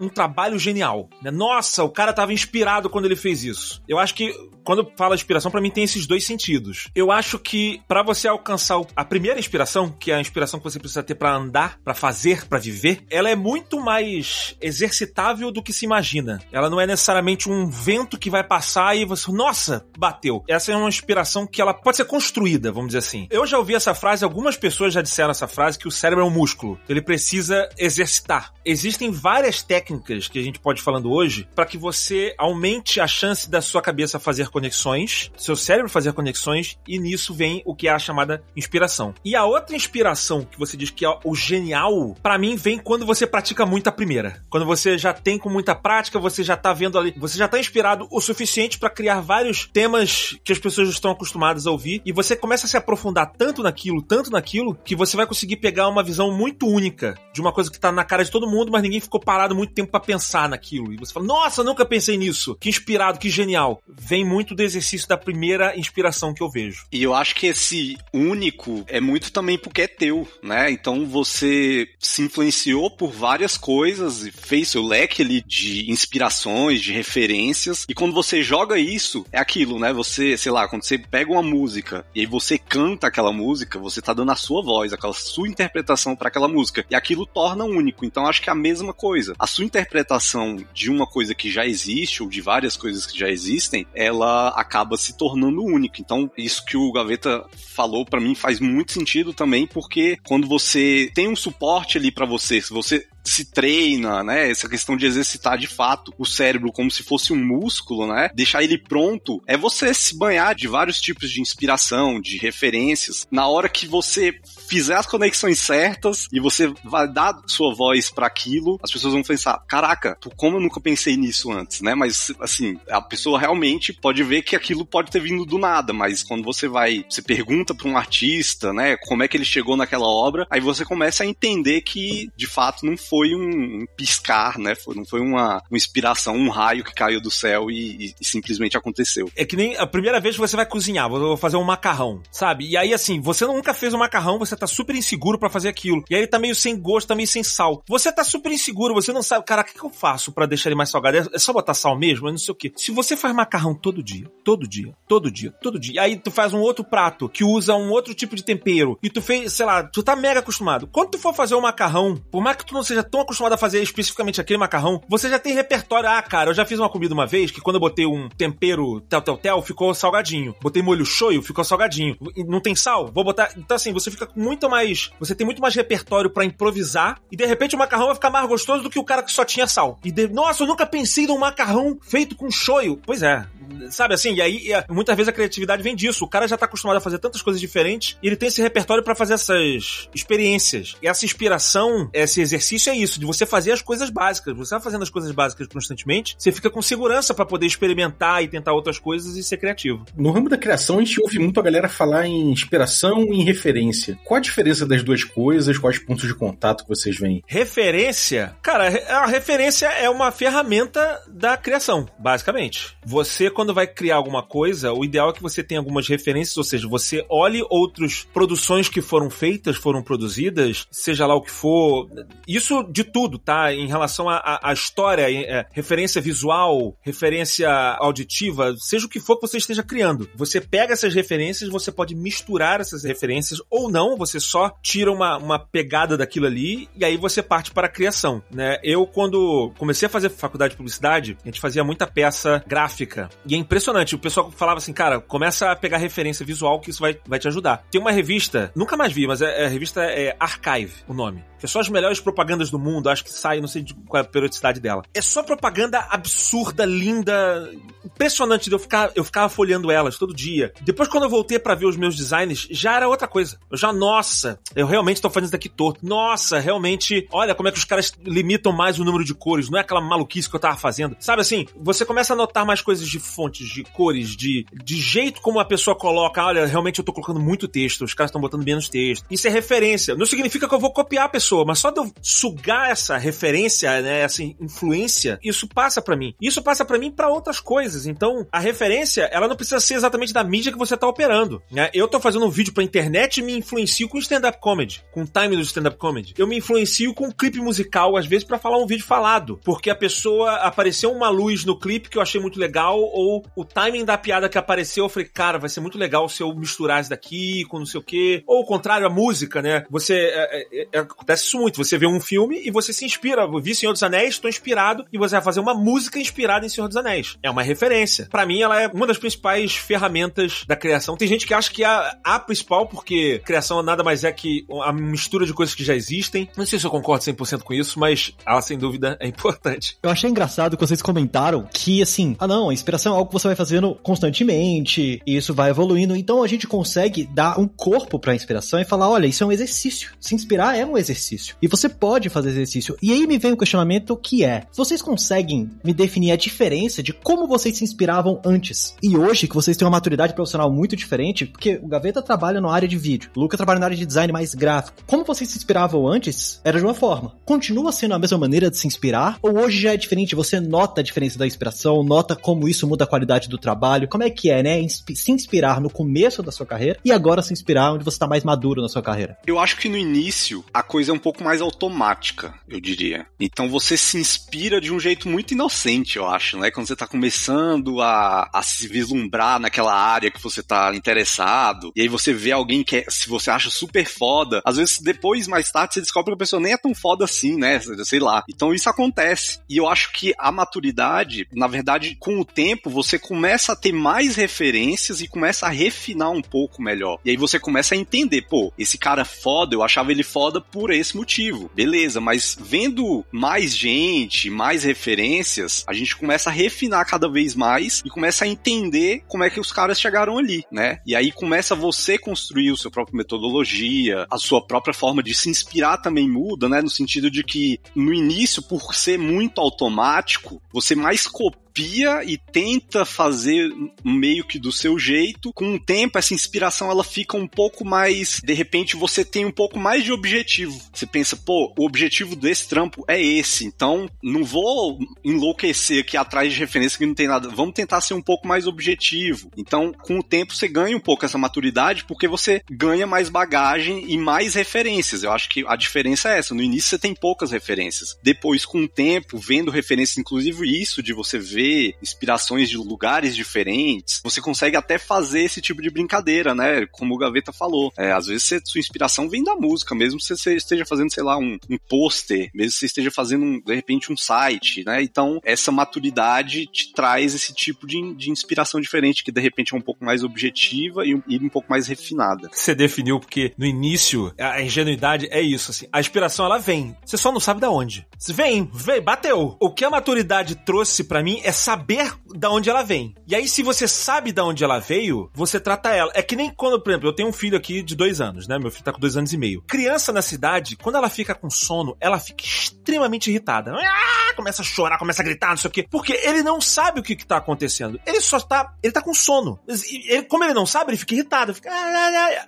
um 0.00 0.08
trabalho 0.08 0.58
genial, 0.58 1.08
né? 1.22 1.30
Nossa, 1.30 1.84
o 1.84 1.90
cara 1.90 2.12
tava 2.12 2.32
inspirado 2.32 2.88
quando 2.88 3.04
ele 3.06 3.16
fez 3.16 3.44
isso. 3.44 3.82
Eu 3.88 3.98
acho 3.98 4.14
que 4.14 4.32
quando 4.64 4.90
fala 4.96 5.14
inspiração, 5.14 5.50
para 5.50 5.60
mim 5.60 5.70
tem 5.70 5.84
esses 5.84 6.06
dois 6.06 6.24
sentidos. 6.24 6.88
Eu 6.94 7.12
acho 7.12 7.38
que 7.38 7.82
para 7.86 8.02
você 8.02 8.26
alcançar 8.26 8.80
a 8.96 9.04
primeira 9.04 9.38
inspiração, 9.38 9.90
que 9.90 10.10
é 10.10 10.14
a 10.14 10.20
inspiração 10.20 10.58
que 10.58 10.64
você 10.64 10.78
precisa 10.78 11.02
ter 11.02 11.14
para 11.14 11.34
andar, 11.36 11.78
para 11.84 11.94
fazer, 11.94 12.46
para 12.54 12.60
viver, 12.60 13.00
ela 13.10 13.28
é 13.28 13.34
muito 13.34 13.80
mais 13.80 14.54
exercitável 14.60 15.50
do 15.50 15.60
que 15.60 15.72
se 15.72 15.84
imagina. 15.84 16.40
Ela 16.52 16.70
não 16.70 16.80
é 16.80 16.86
necessariamente 16.86 17.50
um 17.50 17.68
vento 17.68 18.16
que 18.16 18.30
vai 18.30 18.44
passar 18.44 18.96
e 18.96 19.04
você, 19.04 19.32
nossa, 19.32 19.84
bateu. 19.98 20.44
Essa 20.48 20.70
é 20.70 20.76
uma 20.76 20.88
inspiração 20.88 21.48
que 21.48 21.60
ela 21.60 21.74
pode 21.74 21.96
ser 21.96 22.04
construída, 22.04 22.70
vamos 22.70 22.90
dizer 22.90 22.98
assim. 22.98 23.26
Eu 23.28 23.44
já 23.44 23.58
ouvi 23.58 23.74
essa 23.74 23.92
frase, 23.92 24.22
algumas 24.22 24.56
pessoas 24.56 24.94
já 24.94 25.02
disseram 25.02 25.32
essa 25.32 25.48
frase 25.48 25.76
que 25.76 25.88
o 25.88 25.90
cérebro 25.90 26.24
é 26.24 26.28
um 26.28 26.30
músculo. 26.30 26.78
Ele 26.88 27.02
precisa 27.02 27.68
exercitar. 27.76 28.52
Existem 28.64 29.10
várias 29.10 29.60
técnicas 29.60 30.28
que 30.28 30.38
a 30.38 30.42
gente 30.42 30.60
pode 30.60 30.78
ir 30.78 30.84
falando 30.84 31.10
hoje 31.10 31.48
para 31.56 31.66
que 31.66 31.76
você 31.76 32.36
aumente 32.38 33.00
a 33.00 33.06
chance 33.08 33.50
da 33.50 33.60
sua 33.60 33.82
cabeça 33.82 34.20
fazer 34.20 34.48
conexões, 34.48 35.32
seu 35.36 35.56
cérebro 35.56 35.90
fazer 35.90 36.12
conexões, 36.12 36.78
e 36.86 37.00
nisso 37.00 37.34
vem 37.34 37.62
o 37.64 37.74
que 37.74 37.88
é 37.88 37.90
a 37.90 37.98
chamada 37.98 38.44
inspiração. 38.56 39.12
E 39.24 39.34
a 39.34 39.44
outra 39.44 39.74
inspiração 39.74 40.44
que 40.44 40.56
você 40.56 40.76
diz 40.76 40.90
que 40.90 41.04
é 41.04 41.18
o 41.24 41.34
genial, 41.34 42.14
para 42.22 42.38
mim 42.38 42.43
vem 42.56 42.78
quando 42.78 43.06
você 43.06 43.26
pratica 43.26 43.64
muito 43.64 43.88
a 43.88 43.92
primeira. 43.92 44.42
Quando 44.50 44.66
você 44.66 44.98
já 44.98 45.12
tem 45.12 45.38
com 45.38 45.48
muita 45.48 45.74
prática, 45.74 46.18
você 46.18 46.42
já 46.42 46.56
tá 46.56 46.72
vendo 46.72 46.98
ali, 46.98 47.14
você 47.16 47.38
já 47.38 47.48
tá 47.48 47.58
inspirado 47.58 48.06
o 48.10 48.20
suficiente 48.20 48.78
para 48.78 48.90
criar 48.90 49.20
vários 49.20 49.68
temas 49.72 50.36
que 50.44 50.52
as 50.52 50.58
pessoas 50.58 50.88
estão 50.88 51.10
acostumadas 51.10 51.66
a 51.66 51.70
ouvir, 51.70 52.02
e 52.04 52.12
você 52.12 52.36
começa 52.36 52.66
a 52.66 52.68
se 52.68 52.76
aprofundar 52.76 53.32
tanto 53.38 53.62
naquilo, 53.62 54.02
tanto 54.02 54.30
naquilo, 54.30 54.76
que 54.84 54.94
você 54.94 55.16
vai 55.16 55.26
conseguir 55.26 55.56
pegar 55.56 55.88
uma 55.88 56.02
visão 56.02 56.30
muito 56.30 56.66
única 56.66 57.14
de 57.32 57.40
uma 57.40 57.52
coisa 57.52 57.70
que 57.70 57.78
tá 57.78 57.90
na 57.90 58.04
cara 58.04 58.24
de 58.24 58.30
todo 58.30 58.50
mundo, 58.50 58.70
mas 58.70 58.82
ninguém 58.82 59.00
ficou 59.00 59.20
parado 59.20 59.54
muito 59.54 59.72
tempo 59.72 59.90
para 59.90 60.00
pensar 60.00 60.48
naquilo. 60.48 60.92
E 60.92 60.96
você 60.96 61.12
fala, 61.12 61.26
nossa, 61.26 61.64
nunca 61.64 61.84
pensei 61.84 62.16
nisso. 62.16 62.56
Que 62.60 62.68
inspirado, 62.68 63.18
que 63.18 63.30
genial. 63.30 63.80
Vem 63.88 64.24
muito 64.24 64.54
do 64.54 64.62
exercício 64.62 65.08
da 65.08 65.16
primeira 65.16 65.78
inspiração 65.78 66.34
que 66.34 66.42
eu 66.42 66.50
vejo. 66.50 66.86
E 66.92 67.02
eu 67.02 67.14
acho 67.14 67.34
que 67.34 67.46
esse 67.46 67.96
único 68.12 68.84
é 68.88 69.00
muito 69.00 69.32
também 69.32 69.58
porque 69.58 69.82
é 69.82 69.86
teu, 69.86 70.26
né? 70.42 70.70
Então 70.70 71.06
você 71.06 71.88
se 71.98 72.22
influenciou 72.24 72.90
por 72.90 73.10
várias 73.10 73.56
coisas 73.56 74.24
e 74.24 74.30
fez 74.30 74.68
seu 74.68 74.82
leque 74.82 75.22
ali 75.22 75.42
de 75.42 75.90
inspirações, 75.90 76.80
de 76.80 76.92
referências. 76.92 77.84
E 77.88 77.94
quando 77.94 78.14
você 78.14 78.42
joga 78.42 78.78
isso, 78.78 79.24
é 79.32 79.38
aquilo, 79.38 79.78
né? 79.78 79.92
Você, 79.92 80.36
sei 80.36 80.52
lá, 80.52 80.68
quando 80.68 80.84
você 80.84 80.98
pega 80.98 81.32
uma 81.32 81.42
música 81.42 82.06
e 82.14 82.20
aí 82.20 82.26
você 82.26 82.58
canta 82.58 83.06
aquela 83.06 83.32
música, 83.32 83.78
você 83.78 84.00
tá 84.00 84.12
dando 84.12 84.32
a 84.32 84.36
sua 84.36 84.62
voz, 84.62 84.92
aquela 84.92 85.12
sua 85.12 85.48
interpretação 85.48 86.16
para 86.16 86.28
aquela 86.28 86.48
música. 86.48 86.84
E 86.90 86.94
aquilo 86.94 87.26
torna 87.26 87.64
único. 87.64 88.04
Então 88.04 88.26
acho 88.26 88.42
que 88.42 88.48
é 88.48 88.52
a 88.52 88.56
mesma 88.56 88.92
coisa. 88.92 89.34
A 89.38 89.46
sua 89.46 89.64
interpretação 89.64 90.56
de 90.72 90.90
uma 90.90 91.06
coisa 91.06 91.34
que 91.34 91.50
já 91.50 91.66
existe 91.66 92.22
ou 92.22 92.28
de 92.28 92.40
várias 92.40 92.76
coisas 92.76 93.06
que 93.06 93.18
já 93.18 93.28
existem, 93.28 93.86
ela 93.94 94.48
acaba 94.48 94.96
se 94.96 95.16
tornando 95.16 95.62
única. 95.62 96.00
Então, 96.00 96.30
isso 96.36 96.64
que 96.64 96.76
o 96.76 96.92
Gaveta 96.92 97.44
falou 97.56 98.04
para 98.04 98.20
mim 98.20 98.34
faz 98.34 98.60
muito 98.60 98.92
sentido 98.92 99.32
também, 99.32 99.66
porque 99.66 100.18
quando 100.24 100.46
você 100.46 101.10
tem 101.14 101.28
um 101.28 101.36
suporte 101.36 101.98
ali 101.98 102.10
para 102.14 102.26
você, 102.26 102.60
se 102.60 102.72
você 102.72 103.06
se 103.24 103.44
treina, 103.44 104.22
né? 104.22 104.50
Essa 104.50 104.68
questão 104.68 104.96
de 104.96 105.06
exercitar 105.06 105.58
de 105.58 105.66
fato 105.66 106.12
o 106.18 106.26
cérebro 106.26 106.72
como 106.72 106.90
se 106.90 107.02
fosse 107.02 107.32
um 107.32 107.44
músculo, 107.44 108.06
né? 108.06 108.30
Deixar 108.34 108.62
ele 108.62 108.78
pronto 108.78 109.42
é 109.46 109.56
você 109.56 109.92
se 109.94 110.16
banhar 110.16 110.54
de 110.54 110.68
vários 110.68 111.00
tipos 111.00 111.30
de 111.30 111.40
inspiração, 111.40 112.20
de 112.20 112.36
referências. 112.36 113.26
Na 113.30 113.48
hora 113.48 113.68
que 113.68 113.86
você 113.86 114.38
fizer 114.68 114.96
as 114.96 115.06
conexões 115.06 115.58
certas 115.58 116.28
e 116.32 116.40
você 116.40 116.72
vai 116.84 117.10
dar 117.10 117.40
sua 117.46 117.74
voz 117.74 118.10
para 118.10 118.26
aquilo, 118.26 118.78
as 118.82 118.92
pessoas 118.92 119.14
vão 119.14 119.22
pensar: 119.22 119.58
caraca, 119.66 120.16
como 120.36 120.56
eu 120.56 120.60
nunca 120.60 120.80
pensei 120.80 121.16
nisso 121.16 121.50
antes, 121.50 121.80
né? 121.80 121.94
Mas 121.94 122.32
assim, 122.40 122.78
a 122.90 123.00
pessoa 123.00 123.38
realmente 123.38 123.92
pode 123.92 124.22
ver 124.22 124.42
que 124.42 124.56
aquilo 124.56 124.84
pode 124.84 125.10
ter 125.10 125.20
vindo 125.20 125.44
do 125.44 125.58
nada, 125.58 125.92
mas 125.92 126.22
quando 126.22 126.44
você 126.44 126.68
vai, 126.68 127.04
você 127.08 127.22
pergunta 127.22 127.74
para 127.74 127.88
um 127.88 127.96
artista, 127.96 128.72
né, 128.72 128.96
como 128.96 129.22
é 129.22 129.28
que 129.28 129.36
ele 129.36 129.44
chegou 129.44 129.76
naquela 129.76 130.06
obra, 130.06 130.46
aí 130.50 130.60
você 130.60 130.84
começa 130.84 131.22
a 131.22 131.26
entender 131.26 131.82
que 131.82 132.30
de 132.36 132.46
fato 132.46 132.84
não 132.84 132.96
foi 132.96 133.13
foi 133.14 133.32
um 133.32 133.86
piscar, 133.96 134.58
né? 134.58 134.74
Foi, 134.74 134.96
não 134.96 135.04
foi 135.04 135.20
uma, 135.20 135.62
uma 135.70 135.76
inspiração, 135.76 136.34
um 136.34 136.48
raio 136.48 136.82
que 136.82 136.92
caiu 136.92 137.20
do 137.20 137.30
céu 137.30 137.70
e, 137.70 138.06
e, 138.06 138.14
e, 138.20 138.24
simplesmente 138.24 138.76
aconteceu. 138.76 139.30
É 139.36 139.44
que 139.44 139.54
nem 139.54 139.76
a 139.76 139.86
primeira 139.86 140.18
vez 140.18 140.34
que 140.34 140.40
você 140.40 140.56
vai 140.56 140.66
cozinhar, 140.66 141.08
vou 141.08 141.36
fazer 141.36 141.56
um 141.56 141.62
macarrão, 141.62 142.20
sabe? 142.32 142.66
E 142.66 142.76
aí, 142.76 142.92
assim, 142.92 143.20
você 143.20 143.46
nunca 143.46 143.72
fez 143.72 143.94
um 143.94 143.98
macarrão, 143.98 144.36
você 144.36 144.56
tá 144.56 144.66
super 144.66 144.96
inseguro 144.96 145.38
para 145.38 145.48
fazer 145.48 145.68
aquilo. 145.68 146.02
E 146.10 146.14
aí 146.16 146.22
ele 146.22 146.26
tá 146.26 146.40
meio 146.40 146.56
sem 146.56 146.76
gosto, 146.76 147.06
tá 147.06 147.14
meio 147.14 147.28
sem 147.28 147.44
sal. 147.44 147.84
Você 147.86 148.10
tá 148.10 148.24
super 148.24 148.50
inseguro, 148.50 148.94
você 148.94 149.12
não 149.12 149.22
sabe, 149.22 149.44
cara, 149.44 149.62
o 149.62 149.64
que, 149.64 149.74
que 149.74 149.84
eu 149.84 149.90
faço 149.90 150.32
para 150.32 150.46
deixar 150.46 150.70
ele 150.70 150.76
mais 150.76 150.90
salgado? 150.90 151.18
É, 151.18 151.24
é 151.34 151.38
só 151.38 151.52
botar 151.52 151.74
sal 151.74 151.96
mesmo? 151.96 152.26
Eu 152.26 152.32
não 152.32 152.38
sei 152.38 152.50
o 152.50 152.56
quê. 152.56 152.72
Se 152.76 152.90
você 152.90 153.16
faz 153.16 153.32
macarrão 153.32 153.76
todo 153.76 154.02
dia, 154.02 154.26
todo 154.42 154.66
dia, 154.66 154.92
todo 155.06 155.30
dia, 155.30 155.52
todo 155.62 155.78
dia, 155.78 155.94
e 155.94 155.98
aí 156.00 156.16
tu 156.16 156.32
faz 156.32 156.52
um 156.52 156.60
outro 156.60 156.84
prato 156.84 157.28
que 157.28 157.44
usa 157.44 157.76
um 157.76 157.90
outro 157.92 158.12
tipo 158.12 158.34
de 158.34 158.42
tempero, 158.42 158.98
e 159.00 159.08
tu 159.08 159.22
fez, 159.22 159.52
sei 159.52 159.66
lá, 159.66 159.84
tu 159.84 160.02
tá 160.02 160.16
mega 160.16 160.40
acostumado. 160.40 160.88
Quando 160.88 161.10
tu 161.10 161.18
for 161.18 161.32
fazer 161.32 161.54
um 161.54 161.60
macarrão, 161.60 162.16
por 162.16 162.42
mais 162.42 162.56
que 162.56 162.66
tu 162.66 162.74
não 162.74 162.82
seja 162.82 163.03
tão 163.04 163.20
acostumado 163.20 163.52
a 163.52 163.58
fazer 163.58 163.82
especificamente 163.82 164.40
aquele 164.40 164.58
macarrão, 164.58 165.00
você 165.08 165.28
já 165.28 165.38
tem 165.38 165.54
repertório. 165.54 166.08
Ah, 166.08 166.22
cara, 166.22 166.50
eu 166.50 166.54
já 166.54 166.64
fiz 166.64 166.78
uma 166.78 166.88
comida 166.88 167.14
uma 167.14 167.26
vez 167.26 167.50
que 167.50 167.60
quando 167.60 167.76
eu 167.76 167.80
botei 167.80 168.06
um 168.06 168.28
tempero 168.28 169.00
tel, 169.02 169.22
tel, 169.22 169.36
tel, 169.36 169.62
ficou 169.62 169.94
salgadinho. 169.94 170.54
Botei 170.60 170.82
molho 170.82 171.04
shoyu, 171.04 171.42
ficou 171.42 171.64
salgadinho. 171.64 172.16
Não 172.46 172.60
tem 172.60 172.74
sal? 172.74 173.10
Vou 173.12 173.24
botar. 173.24 173.50
Então, 173.56 173.76
assim, 173.76 173.92
você 173.92 174.10
fica 174.10 174.28
muito 174.34 174.68
mais. 174.68 175.10
Você 175.18 175.34
tem 175.34 175.44
muito 175.44 175.60
mais 175.60 175.74
repertório 175.74 176.30
para 176.30 176.44
improvisar 176.44 177.20
e 177.30 177.36
de 177.36 177.44
repente 177.44 177.74
o 177.74 177.78
macarrão 177.78 178.06
vai 178.06 178.14
ficar 178.14 178.30
mais 178.30 178.46
gostoso 178.48 178.82
do 178.82 178.90
que 178.90 178.98
o 178.98 179.04
cara 179.04 179.22
que 179.22 179.32
só 179.32 179.44
tinha 179.44 179.66
sal. 179.66 179.98
E 180.04 180.10
de... 180.10 180.28
nossa, 180.28 180.62
eu 180.62 180.66
nunca 180.66 180.86
pensei 180.86 181.26
num 181.26 181.38
macarrão 181.38 181.98
feito 182.00 182.36
com 182.36 182.50
shoyu. 182.50 183.00
Pois 183.04 183.22
é, 183.22 183.44
sabe 183.90 184.14
assim? 184.14 184.34
E 184.34 184.42
aí, 184.42 184.68
muitas 184.88 185.16
vezes 185.16 185.28
a 185.28 185.32
criatividade 185.32 185.82
vem 185.82 185.96
disso. 185.96 186.24
O 186.24 186.28
cara 186.28 186.46
já 186.48 186.56
tá 186.56 186.66
acostumado 186.66 186.96
a 186.96 187.00
fazer 187.00 187.18
tantas 187.18 187.42
coisas 187.42 187.60
diferentes 187.60 188.16
e 188.22 188.26
ele 188.26 188.36
tem 188.36 188.48
esse 188.48 188.62
repertório 188.62 189.02
para 189.02 189.14
fazer 189.14 189.34
essas 189.34 190.08
experiências. 190.14 190.96
E 191.02 191.08
essa 191.08 191.24
inspiração, 191.24 192.08
esse 192.12 192.40
exercício 192.40 192.90
é 192.90 192.93
isso, 192.94 193.18
de 193.18 193.26
você 193.26 193.46
fazer 193.46 193.72
as 193.72 193.82
coisas 193.82 194.10
básicas. 194.10 194.56
Você 194.56 194.74
vai 194.74 194.82
fazendo 194.82 195.02
as 195.02 195.10
coisas 195.10 195.30
básicas 195.32 195.66
constantemente, 195.66 196.36
você 196.38 196.52
fica 196.52 196.70
com 196.70 196.82
segurança 196.82 197.34
para 197.34 197.44
poder 197.44 197.66
experimentar 197.66 198.42
e 198.42 198.48
tentar 198.48 198.72
outras 198.72 198.98
coisas 198.98 199.36
e 199.36 199.42
ser 199.42 199.56
criativo. 199.56 200.04
No 200.16 200.30
ramo 200.30 200.48
da 200.48 200.56
criação, 200.56 200.98
a 200.98 201.04
gente 201.04 201.20
ouve 201.20 201.38
muito 201.38 201.58
a 201.60 201.62
galera 201.62 201.88
falar 201.88 202.26
em 202.26 202.50
inspiração 202.50 203.32
e 203.32 203.40
em 203.40 203.44
referência. 203.44 204.18
Qual 204.24 204.38
a 204.38 204.40
diferença 204.40 204.86
das 204.86 205.02
duas 205.02 205.24
coisas? 205.24 205.78
Quais 205.78 205.98
pontos 205.98 206.26
de 206.26 206.34
contato 206.34 206.84
que 206.84 206.88
vocês 206.88 207.18
veem? 207.18 207.42
Referência? 207.46 208.56
Cara, 208.62 208.88
a 209.08 209.26
referência 209.26 209.86
é 209.86 210.08
uma 210.08 210.30
ferramenta 210.30 211.20
da 211.28 211.56
criação, 211.56 212.06
basicamente. 212.18 212.96
Você, 213.04 213.50
quando 213.50 213.74
vai 213.74 213.86
criar 213.86 214.16
alguma 214.16 214.42
coisa, 214.42 214.92
o 214.92 215.04
ideal 215.04 215.30
é 215.30 215.32
que 215.32 215.42
você 215.42 215.62
tenha 215.62 215.80
algumas 215.80 216.08
referências, 216.08 216.56
ou 216.56 216.64
seja, 216.64 216.88
você 216.88 217.24
olhe 217.28 217.64
outras 217.70 218.26
produções 218.32 218.88
que 218.88 219.00
foram 219.00 219.30
feitas, 219.30 219.76
foram 219.76 220.02
produzidas, 220.02 220.86
seja 220.90 221.26
lá 221.26 221.34
o 221.34 221.42
que 221.42 221.50
for. 221.50 222.08
Isso 222.46 222.83
de 222.90 223.04
tudo, 223.04 223.38
tá? 223.38 223.72
Em 223.72 223.86
relação 223.86 224.26
à 224.28 224.72
história, 224.72 225.30
é, 225.30 225.66
referência 225.72 226.20
visual, 226.20 226.96
referência 227.00 227.70
auditiva, 227.98 228.74
seja 228.78 229.06
o 229.06 229.08
que 229.08 229.20
for 229.20 229.36
que 229.36 229.46
você 229.46 229.58
esteja 229.58 229.82
criando. 229.82 230.28
Você 230.34 230.60
pega 230.60 230.92
essas 230.92 231.14
referências, 231.14 231.70
você 231.70 231.90
pode 231.90 232.14
misturar 232.14 232.80
essas 232.80 233.04
referências 233.04 233.60
ou 233.70 233.90
não, 233.90 234.16
você 234.16 234.40
só 234.40 234.70
tira 234.82 235.10
uma, 235.10 235.36
uma 235.36 235.58
pegada 235.58 236.16
daquilo 236.16 236.46
ali 236.46 236.88
e 236.96 237.04
aí 237.04 237.16
você 237.16 237.42
parte 237.42 237.70
para 237.70 237.86
a 237.86 237.90
criação, 237.90 238.42
né? 238.50 238.78
Eu, 238.82 239.06
quando 239.06 239.72
comecei 239.78 240.06
a 240.06 240.10
fazer 240.10 240.30
faculdade 240.30 240.72
de 240.72 240.76
publicidade, 240.76 241.36
a 241.42 241.46
gente 241.46 241.60
fazia 241.60 241.84
muita 241.84 242.06
peça 242.06 242.62
gráfica 242.66 243.28
e 243.46 243.54
é 243.54 243.58
impressionante. 243.58 244.14
O 244.14 244.18
pessoal 244.18 244.50
falava 244.50 244.78
assim, 244.78 244.92
cara, 244.92 245.20
começa 245.20 245.70
a 245.70 245.76
pegar 245.76 245.98
referência 245.98 246.44
visual 246.44 246.80
que 246.80 246.90
isso 246.90 247.00
vai, 247.00 247.18
vai 247.26 247.38
te 247.38 247.48
ajudar. 247.48 247.84
Tem 247.90 248.00
uma 248.00 248.12
revista, 248.12 248.72
nunca 248.74 248.96
mais 248.96 249.12
vi, 249.12 249.26
mas 249.26 249.42
é, 249.42 249.62
é 249.62 249.66
a 249.66 249.68
revista 249.68 250.02
é 250.02 250.36
Archive, 250.38 250.94
o 251.08 251.14
nome. 251.14 251.44
Que 251.58 251.66
é 251.66 251.68
só 251.68 251.80
as 251.80 251.88
melhores 251.88 252.20
propagandas 252.20 252.70
do 252.74 252.78
mundo, 252.78 253.08
acho 253.08 253.24
que 253.24 253.32
sai, 253.32 253.60
não 253.60 253.68
sei 253.68 253.82
de 253.82 253.94
qual 253.94 254.22
é 254.22 254.26
a 254.26 254.28
periodicidade 254.28 254.80
dela. 254.80 255.02
É 255.14 255.22
só 255.22 255.42
propaganda 255.42 256.00
absurda, 256.10 256.84
linda, 256.84 257.70
impressionante. 258.04 258.70
Eu, 258.70 258.78
ficar, 258.78 259.12
eu 259.14 259.22
ficava 259.22 259.48
folheando 259.48 259.90
elas 259.90 260.18
todo 260.18 260.34
dia. 260.34 260.72
Depois, 260.80 261.08
quando 261.08 261.24
eu 261.24 261.30
voltei 261.30 261.58
para 261.58 261.74
ver 261.74 261.86
os 261.86 261.96
meus 261.96 262.16
designs, 262.16 262.66
já 262.70 262.96
era 262.96 263.08
outra 263.08 263.28
coisa. 263.28 263.58
Eu 263.70 263.76
já, 263.76 263.92
nossa, 263.92 264.58
eu 264.74 264.86
realmente 264.86 265.20
tô 265.20 265.30
fazendo 265.30 265.44
isso 265.44 265.52
daqui 265.52 265.68
torto. 265.68 266.04
Nossa, 266.04 266.58
realmente, 266.58 267.28
olha 267.30 267.54
como 267.54 267.68
é 267.68 267.72
que 267.72 267.78
os 267.78 267.84
caras 267.84 268.12
limitam 268.24 268.72
mais 268.72 268.98
o 268.98 269.04
número 269.04 269.24
de 269.24 269.34
cores. 269.34 269.70
Não 269.70 269.78
é 269.78 269.82
aquela 269.82 270.00
maluquice 270.00 270.50
que 270.50 270.56
eu 270.56 270.60
tava 270.60 270.76
fazendo. 270.76 271.16
Sabe 271.20 271.42
assim, 271.42 271.66
você 271.76 272.04
começa 272.04 272.32
a 272.32 272.36
notar 272.36 272.66
mais 272.66 272.82
coisas 272.82 273.08
de 273.08 273.20
fontes, 273.20 273.68
de 273.68 273.84
cores, 273.84 274.36
de, 274.36 274.66
de 274.72 274.96
jeito 274.96 275.40
como 275.40 275.60
a 275.60 275.64
pessoa 275.64 275.96
coloca. 275.96 276.44
Olha, 276.44 276.66
realmente 276.66 276.98
eu 276.98 277.04
tô 277.04 277.12
colocando 277.12 277.40
muito 277.40 277.68
texto, 277.68 278.04
os 278.04 278.14
caras 278.14 278.30
estão 278.30 278.40
botando 278.40 278.64
menos 278.64 278.88
texto. 278.88 279.24
Isso 279.30 279.46
é 279.46 279.50
referência. 279.50 280.14
Não 280.16 280.26
significa 280.26 280.68
que 280.68 280.74
eu 280.74 280.80
vou 280.80 280.92
copiar 280.92 281.26
a 281.26 281.28
pessoa, 281.28 281.64
mas 281.64 281.78
só 281.78 281.90
de 281.90 282.00
eu 282.00 282.12
sugar 282.54 282.90
essa 282.90 283.16
referência, 283.16 284.00
né, 284.00 284.20
essa 284.20 284.42
influência, 284.42 285.38
isso 285.42 285.68
passa 285.68 286.00
para 286.00 286.16
mim. 286.16 286.34
Isso 286.40 286.62
passa 286.62 286.84
para 286.84 286.98
mim 286.98 287.10
para 287.10 287.28
outras 287.28 287.60
coisas. 287.60 288.06
Então, 288.06 288.46
a 288.52 288.60
referência, 288.60 289.22
ela 289.32 289.48
não 289.48 289.56
precisa 289.56 289.80
ser 289.80 289.94
exatamente 289.94 290.32
da 290.32 290.44
mídia 290.44 290.72
que 290.72 290.78
você 290.78 290.96
tá 290.96 291.06
operando. 291.06 291.62
Né? 291.70 291.90
Eu 291.92 292.06
tô 292.06 292.20
fazendo 292.20 292.46
um 292.46 292.50
vídeo 292.50 292.72
pra 292.72 292.84
internet 292.84 293.38
e 293.38 293.42
me 293.42 293.56
influencio 293.56 294.08
com 294.08 294.18
stand-up 294.18 294.58
comedy, 294.60 295.02
com 295.12 295.22
o 295.22 295.26
time 295.26 295.56
do 295.56 295.62
stand-up 295.62 295.96
comedy. 295.96 296.34
Eu 296.38 296.46
me 296.46 296.58
influencio 296.58 297.12
com 297.12 297.26
um 297.26 297.32
clipe 297.32 297.58
musical, 297.58 298.16
às 298.16 298.26
vezes, 298.26 298.44
para 298.44 298.58
falar 298.58 298.78
um 298.78 298.86
vídeo 298.86 299.04
falado. 299.04 299.58
Porque 299.64 299.90
a 299.90 299.94
pessoa 299.94 300.56
apareceu 300.56 301.10
uma 301.12 301.28
luz 301.28 301.64
no 301.64 301.78
clipe 301.78 302.08
que 302.08 302.18
eu 302.18 302.22
achei 302.22 302.40
muito 302.40 302.58
legal, 302.58 303.00
ou 303.00 303.44
o 303.56 303.64
timing 303.64 304.04
da 304.04 304.16
piada 304.16 304.48
que 304.48 304.58
apareceu, 304.58 305.04
eu 305.04 305.08
falei, 305.08 305.28
cara, 305.28 305.58
vai 305.58 305.68
ser 305.68 305.80
muito 305.80 305.98
legal 305.98 306.28
se 306.28 306.42
eu 306.42 306.54
misturar 306.54 307.00
isso 307.00 307.10
daqui 307.10 307.64
com 307.64 307.78
não 307.78 307.86
sei 307.86 308.00
o 308.00 308.02
quê. 308.02 308.42
Ou 308.46 308.60
o 308.60 308.64
contrário, 308.64 309.06
a 309.06 309.10
música, 309.10 309.60
né? 309.60 309.84
Você. 309.90 310.14
É, 310.14 310.66
é, 310.72 310.88
é, 310.92 310.98
acontece 310.98 311.44
isso 311.44 311.58
muito. 311.58 311.82
Você 311.82 311.98
vê 311.98 312.06
um 312.06 312.20
filme 312.20 312.43
e 312.52 312.70
você 312.70 312.92
se 312.92 313.04
inspira. 313.04 313.46
Vi 313.60 313.74
Senhor 313.74 313.92
dos 313.92 314.02
Anéis, 314.02 314.34
estou 314.34 314.48
inspirado, 314.48 315.04
e 315.12 315.18
você 315.18 315.36
vai 315.36 315.42
fazer 315.42 315.60
uma 315.60 315.74
música 315.74 316.18
inspirada 316.18 316.66
em 316.66 316.68
Senhor 316.68 316.88
dos 316.88 316.96
Anéis. 316.96 317.36
É 317.42 317.50
uma 317.50 317.62
referência. 317.62 318.28
Para 318.30 318.46
mim, 318.46 318.60
ela 318.60 318.80
é 318.80 318.88
uma 318.88 319.06
das 319.06 319.18
principais 319.18 319.74
ferramentas 319.76 320.64
da 320.66 320.76
criação. 320.76 321.16
Tem 321.16 321.28
gente 321.28 321.46
que 321.46 321.54
acha 321.54 321.70
que 321.70 321.82
é 321.82 321.86
a, 321.86 322.16
a 322.24 322.38
principal, 322.38 322.86
porque 322.86 323.40
criação 323.44 323.82
nada 323.82 324.02
mais 324.02 324.24
é 324.24 324.32
que 324.32 324.66
a 324.82 324.92
mistura 324.92 325.46
de 325.46 325.52
coisas 325.52 325.74
que 325.74 325.84
já 325.84 325.94
existem. 325.94 326.48
Não 326.56 326.66
sei 326.66 326.78
se 326.78 326.86
eu 326.86 326.90
concordo 326.90 327.24
100% 327.24 327.62
com 327.62 327.74
isso, 327.74 327.98
mas 327.98 328.32
ela 328.46 328.62
sem 328.62 328.78
dúvida 328.78 329.16
é 329.20 329.26
importante. 329.26 329.96
Eu 330.02 330.10
achei 330.10 330.30
engraçado 330.30 330.76
que 330.76 330.86
vocês 330.86 331.02
comentaram 331.02 331.68
que, 331.72 332.02
assim, 332.02 332.36
ah 332.38 332.46
não, 332.46 332.70
a 332.70 332.74
inspiração 332.74 333.14
é 333.14 333.16
algo 333.16 333.28
que 333.28 333.32
você 333.32 333.48
vai 333.48 333.56
fazendo 333.56 333.94
constantemente, 334.02 335.22
e 335.26 335.36
isso 335.36 335.54
vai 335.54 335.70
evoluindo. 335.70 336.16
Então 336.16 336.42
a 336.42 336.46
gente 336.46 336.66
consegue 336.66 337.28
dar 337.32 337.58
um 337.58 337.68
corpo 337.68 338.18
pra 338.18 338.34
inspiração 338.34 338.80
e 338.80 338.84
falar: 338.84 339.08
olha, 339.08 339.26
isso 339.26 339.42
é 339.42 339.46
um 339.46 339.52
exercício. 339.52 340.12
Se 340.20 340.34
inspirar 340.34 340.76
é 340.76 340.84
um 340.84 340.96
exercício. 340.96 341.56
E 341.60 341.68
você 341.68 341.88
pode 341.88 342.28
fazer 342.34 342.50
exercício. 342.50 342.96
E 343.02 343.12
aí 343.12 343.26
me 343.26 343.38
vem 343.38 343.52
o 343.52 343.56
questionamento 343.56 344.16
que 344.16 344.44
é: 344.44 344.66
vocês 344.76 345.00
conseguem 345.00 345.70
me 345.82 345.94
definir 345.94 346.32
a 346.32 346.36
diferença 346.36 347.02
de 347.02 347.12
como 347.12 347.46
vocês 347.46 347.76
se 347.76 347.84
inspiravam 347.84 348.40
antes 348.44 348.94
e 349.02 349.16
hoje, 349.16 349.48
que 349.48 349.54
vocês 349.54 349.76
têm 349.76 349.86
uma 349.86 349.92
maturidade 349.92 350.34
profissional 350.34 350.70
muito 350.70 350.96
diferente, 350.96 351.46
porque 351.46 351.80
o 351.82 351.88
Gaveta 351.88 352.20
trabalha 352.20 352.60
na 352.60 352.72
área 352.72 352.88
de 352.88 352.98
vídeo, 352.98 353.30
o 353.36 353.40
Luca 353.40 353.56
trabalha 353.56 353.78
na 353.78 353.86
área 353.86 353.96
de 353.96 354.06
design 354.06 354.32
mais 354.32 354.54
gráfico. 354.54 355.02
Como 355.06 355.24
vocês 355.24 355.48
se 355.48 355.56
inspiravam 355.56 356.06
antes, 356.08 356.60
era 356.64 356.78
de 356.78 356.84
uma 356.84 356.94
forma. 356.94 357.32
Continua 357.44 357.92
sendo 357.92 358.14
a 358.14 358.18
mesma 358.18 358.38
maneira 358.38 358.70
de 358.70 358.76
se 358.76 358.86
inspirar? 358.86 359.38
Ou 359.40 359.58
hoje 359.58 359.80
já 359.80 359.92
é 359.92 359.96
diferente? 359.96 360.34
Você 360.34 360.60
nota 360.60 361.00
a 361.00 361.04
diferença 361.04 361.38
da 361.38 361.46
inspiração, 361.46 362.02
nota 362.02 362.34
como 362.34 362.68
isso 362.68 362.86
muda 362.86 363.04
a 363.04 363.06
qualidade 363.06 363.48
do 363.48 363.58
trabalho? 363.58 364.08
Como 364.08 364.24
é 364.24 364.30
que 364.30 364.50
é, 364.50 364.62
né? 364.62 364.86
Se 364.88 365.30
inspirar 365.30 365.80
no 365.80 365.90
começo 365.90 366.42
da 366.42 366.50
sua 366.50 366.66
carreira 366.66 366.98
e 367.04 367.12
agora 367.12 367.42
se 367.42 367.52
inspirar 367.52 367.92
onde 367.92 368.04
você 368.04 368.16
está 368.16 368.26
mais 368.26 368.42
maduro 368.42 368.82
na 368.82 368.88
sua 368.88 369.02
carreira? 369.02 369.38
Eu 369.46 369.58
acho 369.58 369.76
que 369.76 369.88
no 369.88 369.96
início 369.96 370.64
a 370.72 370.82
coisa 370.82 371.10
é 371.10 371.14
um 371.14 371.18
pouco 371.18 371.42
mais 371.44 371.60
automática, 371.60 372.23
eu 372.68 372.80
diria. 372.80 373.26
Então 373.38 373.68
você 373.68 373.96
se 373.96 374.16
inspira 374.16 374.80
de 374.80 374.92
um 374.92 375.00
jeito 375.00 375.28
muito 375.28 375.52
inocente, 375.52 376.16
eu 376.16 376.28
acho, 376.28 376.58
né? 376.58 376.70
Quando 376.70 376.86
você 376.86 376.96
tá 376.96 377.06
começando 377.06 378.00
a, 378.00 378.48
a 378.52 378.62
se 378.62 378.88
vislumbrar 378.88 379.58
naquela 379.58 379.94
área 379.94 380.30
que 380.30 380.42
você 380.42 380.62
tá 380.62 380.94
interessado, 380.94 381.92
e 381.94 382.02
aí 382.02 382.08
você 382.08 382.32
vê 382.32 382.52
alguém 382.52 382.82
que 382.82 382.96
é, 382.96 383.04
se 383.08 383.28
você 383.28 383.50
acha 383.50 383.70
super 383.70 384.06
foda, 384.06 384.62
às 384.64 384.76
vezes 384.76 384.98
depois, 385.00 385.46
mais 385.46 385.70
tarde, 385.70 385.94
você 385.94 386.00
descobre 386.00 386.30
que 386.30 386.36
a 386.36 386.38
pessoa 386.38 386.60
nem 386.60 386.72
é 386.72 386.78
tão 386.78 386.94
foda 386.94 387.24
assim, 387.24 387.56
né? 387.56 387.80
Sei 388.04 388.20
lá. 388.20 388.44
Então 388.48 388.72
isso 388.72 388.88
acontece. 388.88 389.60
E 389.68 389.76
eu 389.76 389.88
acho 389.88 390.12
que 390.12 390.34
a 390.38 390.50
maturidade, 390.52 391.46
na 391.52 391.66
verdade, 391.66 392.16
com 392.18 392.40
o 392.40 392.44
tempo, 392.44 392.90
você 392.90 393.18
começa 393.18 393.72
a 393.72 393.76
ter 393.76 393.92
mais 393.92 394.36
referências 394.36 395.20
e 395.20 395.28
começa 395.28 395.66
a 395.66 395.70
refinar 395.70 396.30
um 396.30 396.42
pouco 396.42 396.82
melhor. 396.82 397.18
E 397.24 397.30
aí 397.30 397.36
você 397.36 397.58
começa 397.58 397.94
a 397.94 397.98
entender, 397.98 398.42
pô, 398.42 398.72
esse 398.78 398.98
cara 398.98 399.22
é 399.22 399.24
foda, 399.24 399.74
eu 399.74 399.82
achava 399.82 400.12
ele 400.12 400.22
foda 400.22 400.60
por 400.60 400.90
esse 400.90 401.16
motivo. 401.16 401.70
Beleza, 401.74 402.13
mas 402.20 402.56
vendo 402.60 403.24
mais 403.30 403.76
gente, 403.76 404.50
mais 404.50 404.84
referências, 404.84 405.84
a 405.88 405.92
gente 405.92 406.16
começa 406.16 406.50
a 406.50 406.52
refinar 406.52 407.06
cada 407.06 407.28
vez 407.28 407.54
mais 407.54 408.02
e 408.04 408.10
começa 408.10 408.44
a 408.44 408.48
entender 408.48 409.22
como 409.28 409.44
é 409.44 409.50
que 409.50 409.60
os 409.60 409.72
caras 409.72 410.00
chegaram 410.00 410.38
ali, 410.38 410.64
né? 410.70 410.98
E 411.06 411.14
aí 411.14 411.32
começa 411.32 411.74
você 411.74 412.18
construir 412.18 412.70
o 412.70 412.76
seu 412.76 412.90
próprio 412.90 413.16
metodologia, 413.16 414.26
a 414.30 414.38
sua 414.38 414.64
própria 414.64 414.94
forma 414.94 415.22
de 415.22 415.34
se 415.34 415.48
inspirar 415.48 415.98
também 415.98 416.28
muda, 416.28 416.68
né? 416.68 416.80
No 416.80 416.90
sentido 416.90 417.30
de 417.30 417.42
que 417.42 417.80
no 417.94 418.12
início, 418.12 418.62
por 418.62 418.94
ser 418.94 419.18
muito 419.18 419.60
automático, 419.60 420.60
você 420.72 420.94
mais 420.94 421.26
copia 421.26 421.63
copia 421.74 422.22
e 422.24 422.38
tenta 422.38 423.04
fazer 423.04 423.68
meio 424.04 424.44
que 424.44 424.60
do 424.60 424.70
seu 424.70 424.96
jeito. 424.96 425.52
Com 425.52 425.74
o 425.74 425.80
tempo, 425.80 426.16
essa 426.16 426.32
inspiração 426.32 426.88
ela 426.88 427.02
fica 427.02 427.36
um 427.36 427.48
pouco 427.48 427.84
mais. 427.84 428.40
De 428.42 428.54
repente, 428.54 428.96
você 428.96 429.24
tem 429.24 429.44
um 429.44 429.50
pouco 429.50 429.78
mais 429.78 430.04
de 430.04 430.12
objetivo. 430.12 430.80
Você 430.92 431.04
pensa, 431.04 431.36
pô, 431.36 431.74
o 431.76 431.84
objetivo 431.84 432.36
desse 432.36 432.68
trampo 432.68 433.04
é 433.08 433.20
esse. 433.20 433.64
Então, 433.64 434.08
não 434.22 434.44
vou 434.44 434.98
enlouquecer 435.24 436.00
aqui 436.00 436.16
atrás 436.16 436.52
de 436.52 436.58
referência 436.60 436.96
que 436.96 437.06
não 437.06 437.14
tem 437.14 437.26
nada. 437.26 437.48
Vamos 437.48 437.74
tentar 437.74 438.00
ser 438.00 438.14
um 438.14 438.22
pouco 438.22 438.46
mais 438.46 438.68
objetivo. 438.68 439.50
Então, 439.56 439.92
com 439.92 440.20
o 440.20 440.22
tempo, 440.22 440.54
você 440.54 440.68
ganha 440.68 440.96
um 440.96 441.00
pouco 441.00 441.24
essa 441.24 441.38
maturidade 441.38 442.04
porque 442.04 442.28
você 442.28 442.62
ganha 442.70 443.06
mais 443.06 443.28
bagagem 443.28 444.04
e 444.06 444.16
mais 444.16 444.54
referências. 444.54 445.24
Eu 445.24 445.32
acho 445.32 445.48
que 445.48 445.64
a 445.66 445.74
diferença 445.74 446.32
é 446.32 446.38
essa. 446.38 446.54
No 446.54 446.62
início, 446.62 446.90
você 446.90 446.98
tem 446.98 447.14
poucas 447.14 447.50
referências. 447.50 448.16
Depois, 448.22 448.64
com 448.64 448.84
o 448.84 448.88
tempo, 448.88 449.38
vendo 449.38 449.72
referências, 449.72 450.18
inclusive 450.18 450.64
isso 450.80 451.02
de 451.02 451.12
você 451.12 451.36
ver 451.36 451.63
inspirações 452.02 452.68
de 452.68 452.76
lugares 452.76 453.34
diferentes, 453.34 454.20
você 454.22 454.40
consegue 454.40 454.76
até 454.76 454.98
fazer 454.98 455.42
esse 455.42 455.60
tipo 455.60 455.82
de 455.82 455.90
brincadeira, 455.90 456.54
né? 456.54 456.86
Como 456.86 457.14
o 457.14 457.18
Gaveta 457.18 457.52
falou. 457.52 457.92
É, 457.96 458.12
às 458.12 458.26
vezes, 458.26 458.44
você, 458.44 458.60
sua 458.64 458.78
inspiração 458.78 459.28
vem 459.28 459.42
da 459.42 459.54
música, 459.54 459.94
mesmo 459.94 460.20
se 460.20 460.36
você 460.36 460.56
esteja 460.56 460.84
fazendo, 460.84 461.12
sei 461.12 461.22
lá, 461.22 461.38
um, 461.38 461.58
um 461.68 461.78
pôster, 461.88 462.50
mesmo 462.54 462.72
se 462.72 462.78
você 462.80 462.86
esteja 462.86 463.10
fazendo, 463.10 463.44
um, 463.44 463.60
de 463.60 463.74
repente, 463.74 464.12
um 464.12 464.16
site, 464.16 464.84
né? 464.84 465.02
Então, 465.02 465.40
essa 465.44 465.70
maturidade 465.70 466.66
te 466.66 466.92
traz 466.92 467.34
esse 467.34 467.52
tipo 467.52 467.86
de, 467.86 468.14
de 468.14 468.30
inspiração 468.30 468.80
diferente, 468.80 469.24
que 469.24 469.32
de 469.32 469.40
repente 469.40 469.74
é 469.74 469.76
um 469.76 469.80
pouco 469.80 470.04
mais 470.04 470.22
objetiva 470.22 471.04
e 471.06 471.14
um, 471.14 471.22
e 471.26 471.36
um 471.38 471.48
pouco 471.48 471.68
mais 471.70 471.86
refinada. 471.86 472.50
Você 472.52 472.74
definiu 472.74 473.18
porque 473.18 473.52
no 473.56 473.66
início 473.66 474.32
a 474.38 474.62
ingenuidade 474.62 475.28
é 475.30 475.40
isso, 475.40 475.70
assim. 475.70 475.86
A 475.92 476.00
inspiração 476.00 476.44
ela 476.46 476.58
vem, 476.58 476.96
você 477.04 477.16
só 477.16 477.32
não 477.32 477.40
sabe 477.40 477.60
da 477.60 477.70
onde. 477.70 478.06
Vem, 478.28 478.68
vem, 478.72 479.00
bateu. 479.00 479.56
O 479.60 479.70
que 479.70 479.84
a 479.84 479.90
maturidade 479.90 480.56
trouxe 480.56 481.04
para 481.04 481.22
mim 481.22 481.40
é 481.44 481.52
saber 481.54 482.12
da 482.34 482.50
onde 482.50 482.68
ela 482.68 482.82
vem. 482.82 483.14
E 483.26 483.34
aí, 483.34 483.48
se 483.48 483.62
você 483.62 483.88
sabe 483.88 484.32
da 484.32 484.44
onde 484.44 484.62
ela 484.62 484.78
veio, 484.78 485.30
você 485.32 485.58
trata 485.58 485.90
ela. 485.90 486.12
É 486.14 486.22
que 486.22 486.36
nem 486.36 486.50
quando, 486.50 486.80
por 486.80 486.90
exemplo, 486.90 487.08
eu 487.08 487.14
tenho 487.14 487.28
um 487.28 487.32
filho 487.32 487.56
aqui 487.56 487.82
de 487.82 487.96
dois 487.96 488.20
anos, 488.20 488.46
né? 488.46 488.58
Meu 488.58 488.70
filho 488.70 488.84
tá 488.84 488.92
com 488.92 489.00
dois 489.00 489.16
anos 489.16 489.32
e 489.32 489.36
meio. 489.36 489.62
Criança 489.62 490.12
na 490.12 490.22
cidade, 490.22 490.76
quando 490.76 490.96
ela 490.96 491.08
fica 491.08 491.34
com 491.34 491.48
sono, 491.48 491.96
ela 492.00 492.18
fica 492.18 492.44
extremamente 492.44 493.30
irritada. 493.30 493.74
Ah, 493.74 494.34
começa 494.34 494.62
a 494.62 494.64
chorar, 494.64 494.98
começa 494.98 495.22
a 495.22 495.24
gritar, 495.24 495.50
não 495.50 495.56
sei 495.56 495.68
o 495.68 495.72
quê. 495.72 495.86
Porque 495.90 496.12
ele 496.12 496.42
não 496.42 496.60
sabe 496.60 497.00
o 497.00 497.02
que, 497.02 497.16
que 497.16 497.26
tá 497.26 497.36
acontecendo. 497.36 498.00
Ele 498.04 498.20
só 498.20 498.40
tá. 498.40 498.74
Ele 498.82 498.92
tá 498.92 499.00
com 499.00 499.14
sono. 499.14 499.58
Ele, 499.66 500.22
como 500.24 500.44
ele 500.44 500.54
não 500.54 500.66
sabe, 500.66 500.90
ele 500.90 500.98
fica 500.98 501.14
irritado. 501.14 501.54
Fica... 501.54 501.70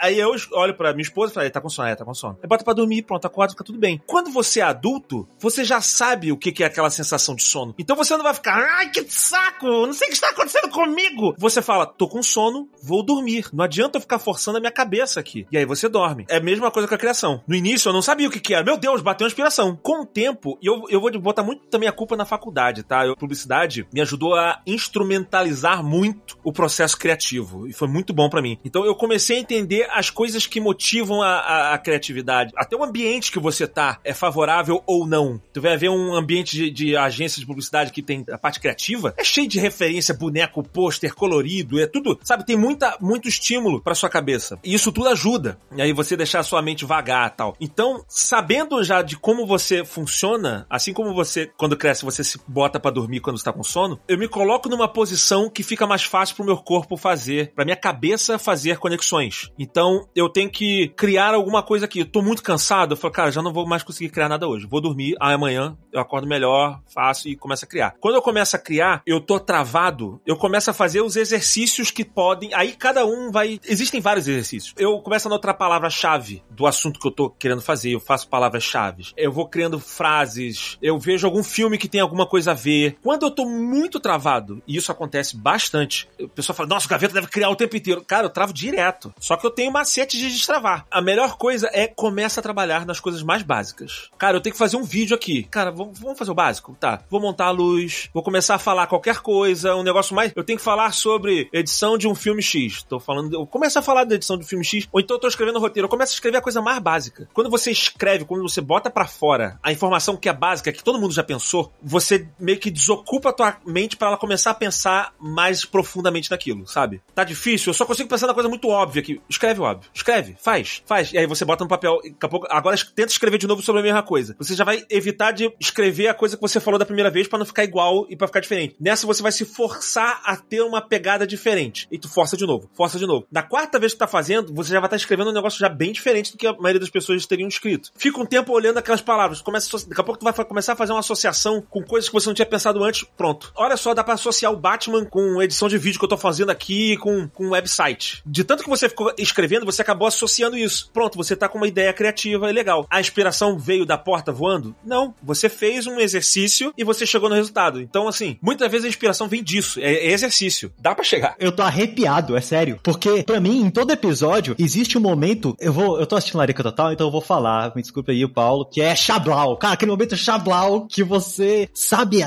Aí 0.00 0.18
eu 0.18 0.34
olho 0.52 0.74
pra 0.74 0.92
minha 0.92 1.02
esposa 1.02 1.32
e 1.32 1.34
falo, 1.34 1.44
ele 1.44 1.50
tá 1.50 1.60
com 1.60 1.68
sono, 1.68 1.88
é, 1.88 1.94
tá 1.94 2.04
com 2.04 2.14
sono. 2.14 2.38
Aí 2.42 2.48
bota 2.48 2.64
pra 2.64 2.74
dormir, 2.74 3.02
pronto, 3.02 3.26
acorda, 3.26 3.52
fica 3.52 3.64
tudo 3.64 3.78
bem. 3.78 4.02
Quando 4.06 4.30
você 4.30 4.60
é 4.60 4.64
adulto, 4.64 5.28
você 5.38 5.64
já 5.64 5.80
sabe 5.80 6.32
o 6.32 6.36
que, 6.36 6.52
que 6.52 6.62
é 6.62 6.66
aquela 6.66 6.90
sensação 6.90 7.34
de 7.34 7.42
sono. 7.42 7.74
Então 7.78 7.96
você 7.96 8.16
não 8.16 8.24
vai 8.24 8.34
ficar, 8.34 8.56
ai, 8.56 8.90
que 9.04 9.12
saco, 9.12 9.66
não 9.66 9.92
sei 9.92 10.08
o 10.08 10.10
que 10.10 10.16
está 10.16 10.30
acontecendo 10.30 10.70
comigo. 10.70 11.34
Você 11.38 11.60
fala, 11.60 11.86
tô 11.86 12.08
com 12.08 12.22
sono, 12.22 12.68
vou 12.82 13.04
dormir. 13.04 13.48
Não 13.52 13.64
adianta 13.64 13.98
eu 13.98 14.00
ficar 14.00 14.18
forçando 14.18 14.58
a 14.58 14.60
minha 14.60 14.72
cabeça 14.72 15.20
aqui. 15.20 15.46
E 15.50 15.58
aí 15.58 15.64
você 15.64 15.88
dorme. 15.88 16.24
É 16.28 16.36
a 16.36 16.40
mesma 16.40 16.70
coisa 16.70 16.88
com 16.88 16.94
a 16.94 16.98
criação. 16.98 17.42
No 17.46 17.54
início 17.54 17.88
eu 17.88 17.92
não 17.92 18.02
sabia 18.02 18.28
o 18.28 18.30
que, 18.30 18.40
que 18.40 18.54
era. 18.54 18.64
Meu 18.64 18.76
Deus, 18.76 19.02
bateu 19.02 19.24
uma 19.24 19.28
inspiração. 19.28 19.78
Com 19.82 20.02
o 20.02 20.06
tempo, 20.06 20.58
e 20.62 20.66
eu, 20.66 20.84
eu 20.88 21.00
vou 21.00 21.10
botar 21.20 21.42
muito 21.42 21.66
também 21.66 21.88
a 21.88 21.92
culpa 21.92 22.16
na 22.16 22.24
faculdade, 22.24 22.82
tá? 22.82 23.06
Eu, 23.06 23.16
publicidade 23.16 23.86
me 23.92 24.00
ajudou 24.00 24.34
a 24.34 24.60
instrumentalizar 24.66 25.82
muito 25.82 26.38
o 26.44 26.52
processo 26.52 26.96
criativo. 26.96 27.66
E 27.66 27.72
foi 27.72 27.88
muito 27.88 28.12
bom 28.12 28.28
para 28.30 28.42
mim. 28.42 28.58
Então 28.64 28.84
eu 28.84 28.94
comecei 28.94 29.36
a 29.36 29.40
entender 29.40 29.88
as 29.90 30.10
coisas 30.10 30.46
que 30.46 30.60
motivam 30.60 31.22
a, 31.22 31.38
a, 31.38 31.74
a, 31.74 31.78
criatividade. 31.78 32.52
Até 32.56 32.76
o 32.76 32.84
ambiente 32.84 33.32
que 33.32 33.38
você 33.38 33.66
tá 33.66 33.98
é 34.04 34.14
favorável 34.14 34.82
ou 34.86 35.06
não. 35.06 35.40
Tu 35.52 35.60
vai 35.60 35.76
ver 35.76 35.90
um 35.90 36.14
ambiente 36.14 36.56
de, 36.56 36.70
de 36.70 36.96
agência 36.96 37.40
de 37.40 37.46
publicidade 37.46 37.92
que 37.92 38.02
tem 38.02 38.24
a 38.30 38.38
parte 38.38 38.60
criativa, 38.60 38.85
é 39.16 39.24
cheio 39.24 39.48
de 39.48 39.58
referência, 39.58 40.14
boneco, 40.14 40.62
pôster, 40.62 41.14
colorido, 41.14 41.80
é 41.80 41.86
tudo, 41.86 42.18
sabe? 42.22 42.46
Tem 42.46 42.56
muita, 42.56 42.96
muito 43.00 43.28
estímulo 43.28 43.80
para 43.82 43.94
sua 43.94 44.08
cabeça. 44.08 44.58
E 44.62 44.74
isso 44.74 44.92
tudo 44.92 45.08
ajuda. 45.08 45.58
E 45.74 45.82
aí 45.82 45.92
você 45.92 46.16
deixar 46.16 46.40
a 46.40 46.44
sua 46.44 46.62
mente 46.62 46.84
vagar 46.84 47.30
tal. 47.30 47.56
Então, 47.60 48.04
sabendo 48.08 48.82
já 48.82 49.02
de 49.02 49.16
como 49.16 49.46
você 49.46 49.84
funciona, 49.84 50.66
assim 50.70 50.92
como 50.92 51.14
você, 51.14 51.50
quando 51.56 51.76
cresce, 51.76 52.04
você 52.04 52.22
se 52.22 52.38
bota 52.46 52.78
para 52.78 52.90
dormir 52.90 53.20
quando 53.20 53.36
está 53.36 53.52
com 53.52 53.62
sono, 53.62 53.98
eu 54.06 54.18
me 54.18 54.28
coloco 54.28 54.68
numa 54.68 54.88
posição 54.88 55.50
que 55.50 55.62
fica 55.62 55.86
mais 55.86 56.04
fácil 56.04 56.36
pro 56.36 56.44
meu 56.44 56.56
corpo 56.56 56.96
fazer, 56.96 57.52
pra 57.54 57.64
minha 57.64 57.76
cabeça 57.76 58.38
fazer 58.38 58.78
conexões. 58.78 59.50
Então, 59.58 60.08
eu 60.14 60.28
tenho 60.28 60.50
que 60.50 60.88
criar 60.96 61.34
alguma 61.34 61.62
coisa 61.62 61.86
aqui. 61.86 62.00
Eu 62.00 62.06
tô 62.06 62.22
muito 62.22 62.42
cansado, 62.42 62.92
eu 62.92 62.96
falo, 62.96 63.12
cara, 63.12 63.30
já 63.30 63.42
não 63.42 63.52
vou 63.52 63.66
mais 63.66 63.82
conseguir 63.82 64.10
criar 64.10 64.28
nada 64.28 64.46
hoje. 64.46 64.66
Vou 64.66 64.80
dormir, 64.80 65.16
aí 65.20 65.34
amanhã 65.34 65.76
eu 65.92 66.00
acordo 66.00 66.26
melhor, 66.26 66.80
faço 66.92 67.28
e 67.28 67.36
começo 67.36 67.64
a 67.64 67.68
criar. 67.68 67.94
Quando 68.00 68.14
eu 68.14 68.22
começo 68.22 68.54
a 68.54 68.58
criar, 68.58 68.75
eu 69.06 69.20
tô 69.20 69.38
travado, 69.38 70.20
eu 70.26 70.36
começo 70.36 70.70
a 70.70 70.74
fazer 70.74 71.00
os 71.00 71.16
exercícios 71.16 71.90
que 71.90 72.04
podem. 72.04 72.52
Aí 72.54 72.72
cada 72.72 73.04
um 73.04 73.30
vai. 73.30 73.60
Existem 73.64 74.00
vários 74.00 74.28
exercícios. 74.28 74.74
Eu 74.76 75.00
começo 75.00 75.28
a 75.28 75.30
anotar 75.30 75.56
palavra-chave 75.56 76.42
do 76.50 76.66
assunto 76.66 77.00
que 77.00 77.06
eu 77.06 77.12
tô 77.12 77.30
querendo 77.30 77.62
fazer. 77.62 77.90
Eu 77.90 78.00
faço 78.00 78.28
palavras-chave. 78.28 79.12
Eu 79.16 79.32
vou 79.32 79.48
criando 79.48 79.78
frases. 79.78 80.78
Eu 80.82 80.98
vejo 80.98 81.26
algum 81.26 81.42
filme 81.42 81.78
que 81.78 81.88
tem 81.88 82.00
alguma 82.00 82.26
coisa 82.26 82.52
a 82.52 82.54
ver. 82.54 82.96
Quando 83.02 83.24
eu 83.24 83.30
tô 83.30 83.46
muito 83.46 84.00
travado, 84.00 84.62
e 84.66 84.76
isso 84.76 84.92
acontece 84.92 85.36
bastante, 85.36 86.08
o 86.20 86.28
pessoal 86.28 86.56
fala: 86.56 86.68
Nossa, 86.68 86.86
o 86.86 86.90
gaveta 86.90 87.14
deve 87.14 87.28
criar 87.28 87.50
o 87.50 87.56
tempo 87.56 87.76
inteiro. 87.76 88.04
Cara, 88.04 88.26
eu 88.26 88.30
travo 88.30 88.52
direto. 88.52 89.12
Só 89.18 89.36
que 89.36 89.46
eu 89.46 89.50
tenho 89.50 89.72
macete 89.72 90.16
de 90.16 90.28
destravar. 90.28 90.86
A 90.90 91.00
melhor 91.00 91.36
coisa 91.36 91.70
é 91.72 91.86
começa 91.86 92.40
a 92.40 92.42
trabalhar 92.42 92.86
nas 92.86 93.00
coisas 93.00 93.22
mais 93.22 93.42
básicas. 93.42 94.10
Cara, 94.18 94.36
eu 94.36 94.40
tenho 94.40 94.52
que 94.52 94.58
fazer 94.58 94.76
um 94.76 94.84
vídeo 94.84 95.14
aqui. 95.14 95.44
Cara, 95.44 95.70
vamos 95.70 96.18
fazer 96.18 96.30
o 96.30 96.34
básico? 96.34 96.76
Tá. 96.78 97.00
Vou 97.10 97.20
montar 97.20 97.46
a 97.46 97.50
luz, 97.50 98.08
vou 98.12 98.22
começar 98.22 98.55
a 98.56 98.58
falar 98.58 98.86
qualquer 98.86 99.20
coisa, 99.20 99.74
um 99.76 99.82
negócio 99.82 100.14
mais. 100.14 100.32
Eu 100.34 100.44
tenho 100.44 100.58
que 100.58 100.64
falar 100.64 100.92
sobre 100.92 101.48
edição 101.52 101.96
de 101.96 102.08
um 102.08 102.14
filme 102.14 102.42
X. 102.42 102.82
Tô 102.82 102.98
falando. 102.98 103.32
Eu 103.34 103.46
começo 103.46 103.78
a 103.78 103.82
falar 103.82 104.04
da 104.04 104.14
edição 104.14 104.36
um 104.36 104.42
filme 104.42 104.64
X, 104.64 104.88
ou 104.92 105.00
então 105.00 105.16
eu 105.16 105.20
tô 105.20 105.28
escrevendo 105.28 105.58
roteiro. 105.58 105.86
Eu 105.86 105.90
começo 105.90 106.12
a 106.12 106.16
escrever 106.16 106.38
a 106.38 106.42
coisa 106.42 106.60
mais 106.60 106.78
básica. 106.78 107.28
Quando 107.32 107.50
você 107.50 107.70
escreve, 107.70 108.24
quando 108.24 108.42
você 108.42 108.60
bota 108.60 108.90
para 108.90 109.06
fora 109.06 109.58
a 109.62 109.72
informação 109.72 110.16
que 110.16 110.28
é 110.28 110.32
básica, 110.32 110.72
que 110.72 110.82
todo 110.82 111.00
mundo 111.00 111.14
já 111.14 111.22
pensou, 111.22 111.72
você 111.82 112.28
meio 112.38 112.58
que 112.58 112.70
desocupa 112.70 113.30
a 113.30 113.32
tua 113.32 113.56
mente 113.66 113.96
para 113.96 114.08
ela 114.08 114.16
começar 114.16 114.50
a 114.50 114.54
pensar 114.54 115.14
mais 115.18 115.64
profundamente 115.64 116.30
naquilo, 116.30 116.66
sabe? 116.66 117.00
Tá 117.14 117.24
difícil, 117.24 117.70
eu 117.70 117.74
só 117.74 117.84
consigo 117.84 118.08
pensar 118.08 118.26
na 118.26 118.34
coisa 118.34 118.48
muito 118.48 118.68
óbvia 118.68 119.00
aqui. 119.02 119.20
Escreve 119.28 119.60
óbvio. 119.60 119.90
Escreve, 119.94 120.36
faz, 120.40 120.82
faz. 120.86 121.12
E 121.12 121.18
aí 121.18 121.26
você 121.26 121.44
bota 121.44 121.64
no 121.64 121.68
papel. 121.68 122.00
Daqui 122.02 122.16
a 122.20 122.28
pouco, 122.28 122.46
agora 122.50 122.76
tenta 122.94 123.12
escrever 123.12 123.38
de 123.38 123.46
novo 123.46 123.62
sobre 123.62 123.80
a 123.80 123.84
mesma 123.84 124.02
coisa. 124.02 124.34
Você 124.38 124.54
já 124.54 124.64
vai 124.64 124.84
evitar 124.90 125.32
de 125.32 125.52
escrever 125.60 126.08
a 126.08 126.14
coisa 126.14 126.36
que 126.36 126.42
você 126.42 126.60
falou 126.60 126.78
da 126.78 126.86
primeira 126.86 127.10
vez 127.10 127.28
para 127.28 127.38
não 127.38 127.46
ficar 127.46 127.64
igual 127.64 128.06
e 128.08 128.16
para 128.16 128.26
ficar 128.26 128.40
diferente. 128.46 128.76
Nessa 128.80 129.06
você 129.06 129.22
vai 129.22 129.32
se 129.32 129.44
forçar 129.44 130.20
a 130.24 130.36
ter 130.36 130.62
uma 130.62 130.80
pegada 130.80 131.26
diferente. 131.26 131.86
E 131.90 131.98
tu 131.98 132.08
força 132.08 132.36
de 132.36 132.46
novo, 132.46 132.70
força 132.74 132.98
de 132.98 133.06
novo. 133.06 133.26
Na 133.30 133.42
quarta 133.42 133.78
vez 133.78 133.92
que 133.92 133.98
tá 133.98 134.06
fazendo, 134.06 134.54
você 134.54 134.70
já 134.70 134.80
vai 134.80 134.86
estar 134.86 134.96
tá 134.96 134.96
escrevendo 134.96 135.30
um 135.30 135.34
negócio 135.34 135.58
já 135.58 135.68
bem 135.68 135.92
diferente 135.92 136.32
do 136.32 136.38
que 136.38 136.46
a 136.46 136.52
maioria 136.52 136.80
das 136.80 136.90
pessoas 136.90 137.26
teriam 137.26 137.48
escrito. 137.48 137.90
Fica 137.96 138.20
um 138.20 138.26
tempo 138.26 138.52
olhando 138.52 138.78
aquelas 138.78 139.00
palavras. 139.00 139.40
Começa, 139.40 139.68
daqui 139.86 140.00
a 140.00 140.04
pouco 140.04 140.20
tu 140.20 140.24
vai 140.24 140.32
começar 140.44 140.72
a 140.72 140.76
fazer 140.76 140.92
uma 140.92 141.00
associação 141.00 141.60
com 141.68 141.82
coisas 141.82 142.08
que 142.08 142.14
você 142.14 142.28
não 142.28 142.34
tinha 142.34 142.46
pensado 142.46 142.82
antes. 142.82 143.04
Pronto. 143.16 143.52
Olha 143.56 143.76
só, 143.76 143.92
dá 143.92 144.04
pra 144.04 144.14
associar 144.14 144.52
o 144.52 144.56
Batman 144.56 145.04
com 145.04 145.42
edição 145.42 145.68
de 145.68 145.78
vídeo 145.78 145.98
que 145.98 146.04
eu 146.04 146.08
tô 146.08 146.16
fazendo 146.16 146.50
aqui 146.50 146.96
com, 146.98 147.28
com 147.28 147.50
website. 147.50 148.22
De 148.24 148.44
tanto 148.44 148.62
que 148.62 148.70
você 148.70 148.88
ficou 148.88 149.12
escrevendo, 149.18 149.66
você 149.66 149.82
acabou 149.82 150.06
associando 150.06 150.56
isso. 150.56 150.90
Pronto, 150.92 151.16
você 151.16 151.34
tá 151.34 151.48
com 151.48 151.58
uma 151.58 151.68
ideia 151.68 151.92
criativa 151.92 152.48
e 152.48 152.52
legal. 152.52 152.86
A 152.90 153.00
inspiração 153.00 153.58
veio 153.58 153.86
da 153.86 153.98
porta 153.98 154.32
voando? 154.32 154.74
Não. 154.84 155.14
Você 155.22 155.48
fez 155.48 155.86
um 155.86 155.98
exercício 155.98 156.72
e 156.76 156.84
você 156.84 157.06
chegou 157.06 157.28
no 157.28 157.34
resultado. 157.34 157.80
Então, 157.80 158.06
assim, 158.08 158.35
muitas 158.40 158.70
vezes 158.70 158.86
a 158.86 158.88
inspiração 158.88 159.28
vem 159.28 159.42
disso. 159.42 159.80
É, 159.80 159.92
é 159.92 160.12
exercício. 160.12 160.72
Dá 160.78 160.94
para 160.94 161.04
chegar. 161.04 161.34
Eu 161.38 161.52
tô 161.52 161.62
arrepiado, 161.62 162.36
é 162.36 162.40
sério. 162.40 162.78
Porque, 162.82 163.22
para 163.22 163.40
mim, 163.40 163.60
em 163.62 163.70
todo 163.70 163.92
episódio, 163.92 164.54
existe 164.58 164.98
um 164.98 165.00
momento. 165.00 165.56
Eu 165.60 165.72
vou. 165.72 165.98
Eu 165.98 166.06
tô 166.06 166.16
assistindo 166.16 166.38
Larica 166.38 166.62
Total, 166.62 166.92
então 166.92 167.06
eu 167.06 167.10
vou 167.10 167.20
falar. 167.20 167.72
Me 167.74 167.82
desculpe 167.82 168.12
aí, 168.12 168.24
o 168.24 168.28
Paulo, 168.28 168.64
que 168.64 168.80
é 168.80 168.94
Chablau. 168.94 169.56
Cara, 169.56 169.74
aquele 169.74 169.90
momento 169.90 170.16
Chablau 170.16 170.86
que 170.86 171.02
você 171.02 171.68
sabe 171.74 172.20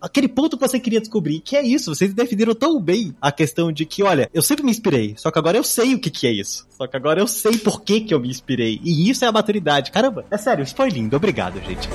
aquele 0.00 0.28
ponto 0.28 0.56
que 0.56 0.66
você 0.66 0.78
queria 0.78 1.00
descobrir. 1.00 1.40
Que 1.40 1.56
é 1.56 1.62
isso. 1.62 1.94
Vocês 1.94 2.12
definiram 2.12 2.54
tão 2.54 2.80
bem 2.80 3.14
a 3.20 3.32
questão 3.32 3.72
de 3.72 3.84
que, 3.84 4.02
olha, 4.02 4.28
eu 4.32 4.42
sempre 4.42 4.64
me 4.64 4.70
inspirei. 4.70 5.14
Só 5.16 5.30
que 5.30 5.38
agora 5.38 5.56
eu 5.56 5.64
sei 5.64 5.94
o 5.94 5.98
que, 5.98 6.10
que 6.10 6.26
é 6.26 6.32
isso. 6.32 6.66
Só 6.76 6.86
que 6.86 6.96
agora 6.96 7.20
eu 7.20 7.26
sei 7.26 7.58
por 7.58 7.82
que, 7.82 8.00
que 8.00 8.14
eu 8.14 8.20
me 8.20 8.28
inspirei. 8.28 8.80
E 8.82 9.08
isso 9.10 9.24
é 9.24 9.28
a 9.28 9.32
maturidade. 9.32 9.90
Caramba, 9.90 10.24
é 10.30 10.36
sério, 10.36 10.62
isso 10.62 10.74
foi 10.74 10.88
lindo. 10.88 11.16
Obrigado, 11.16 11.60
gente. 11.60 11.88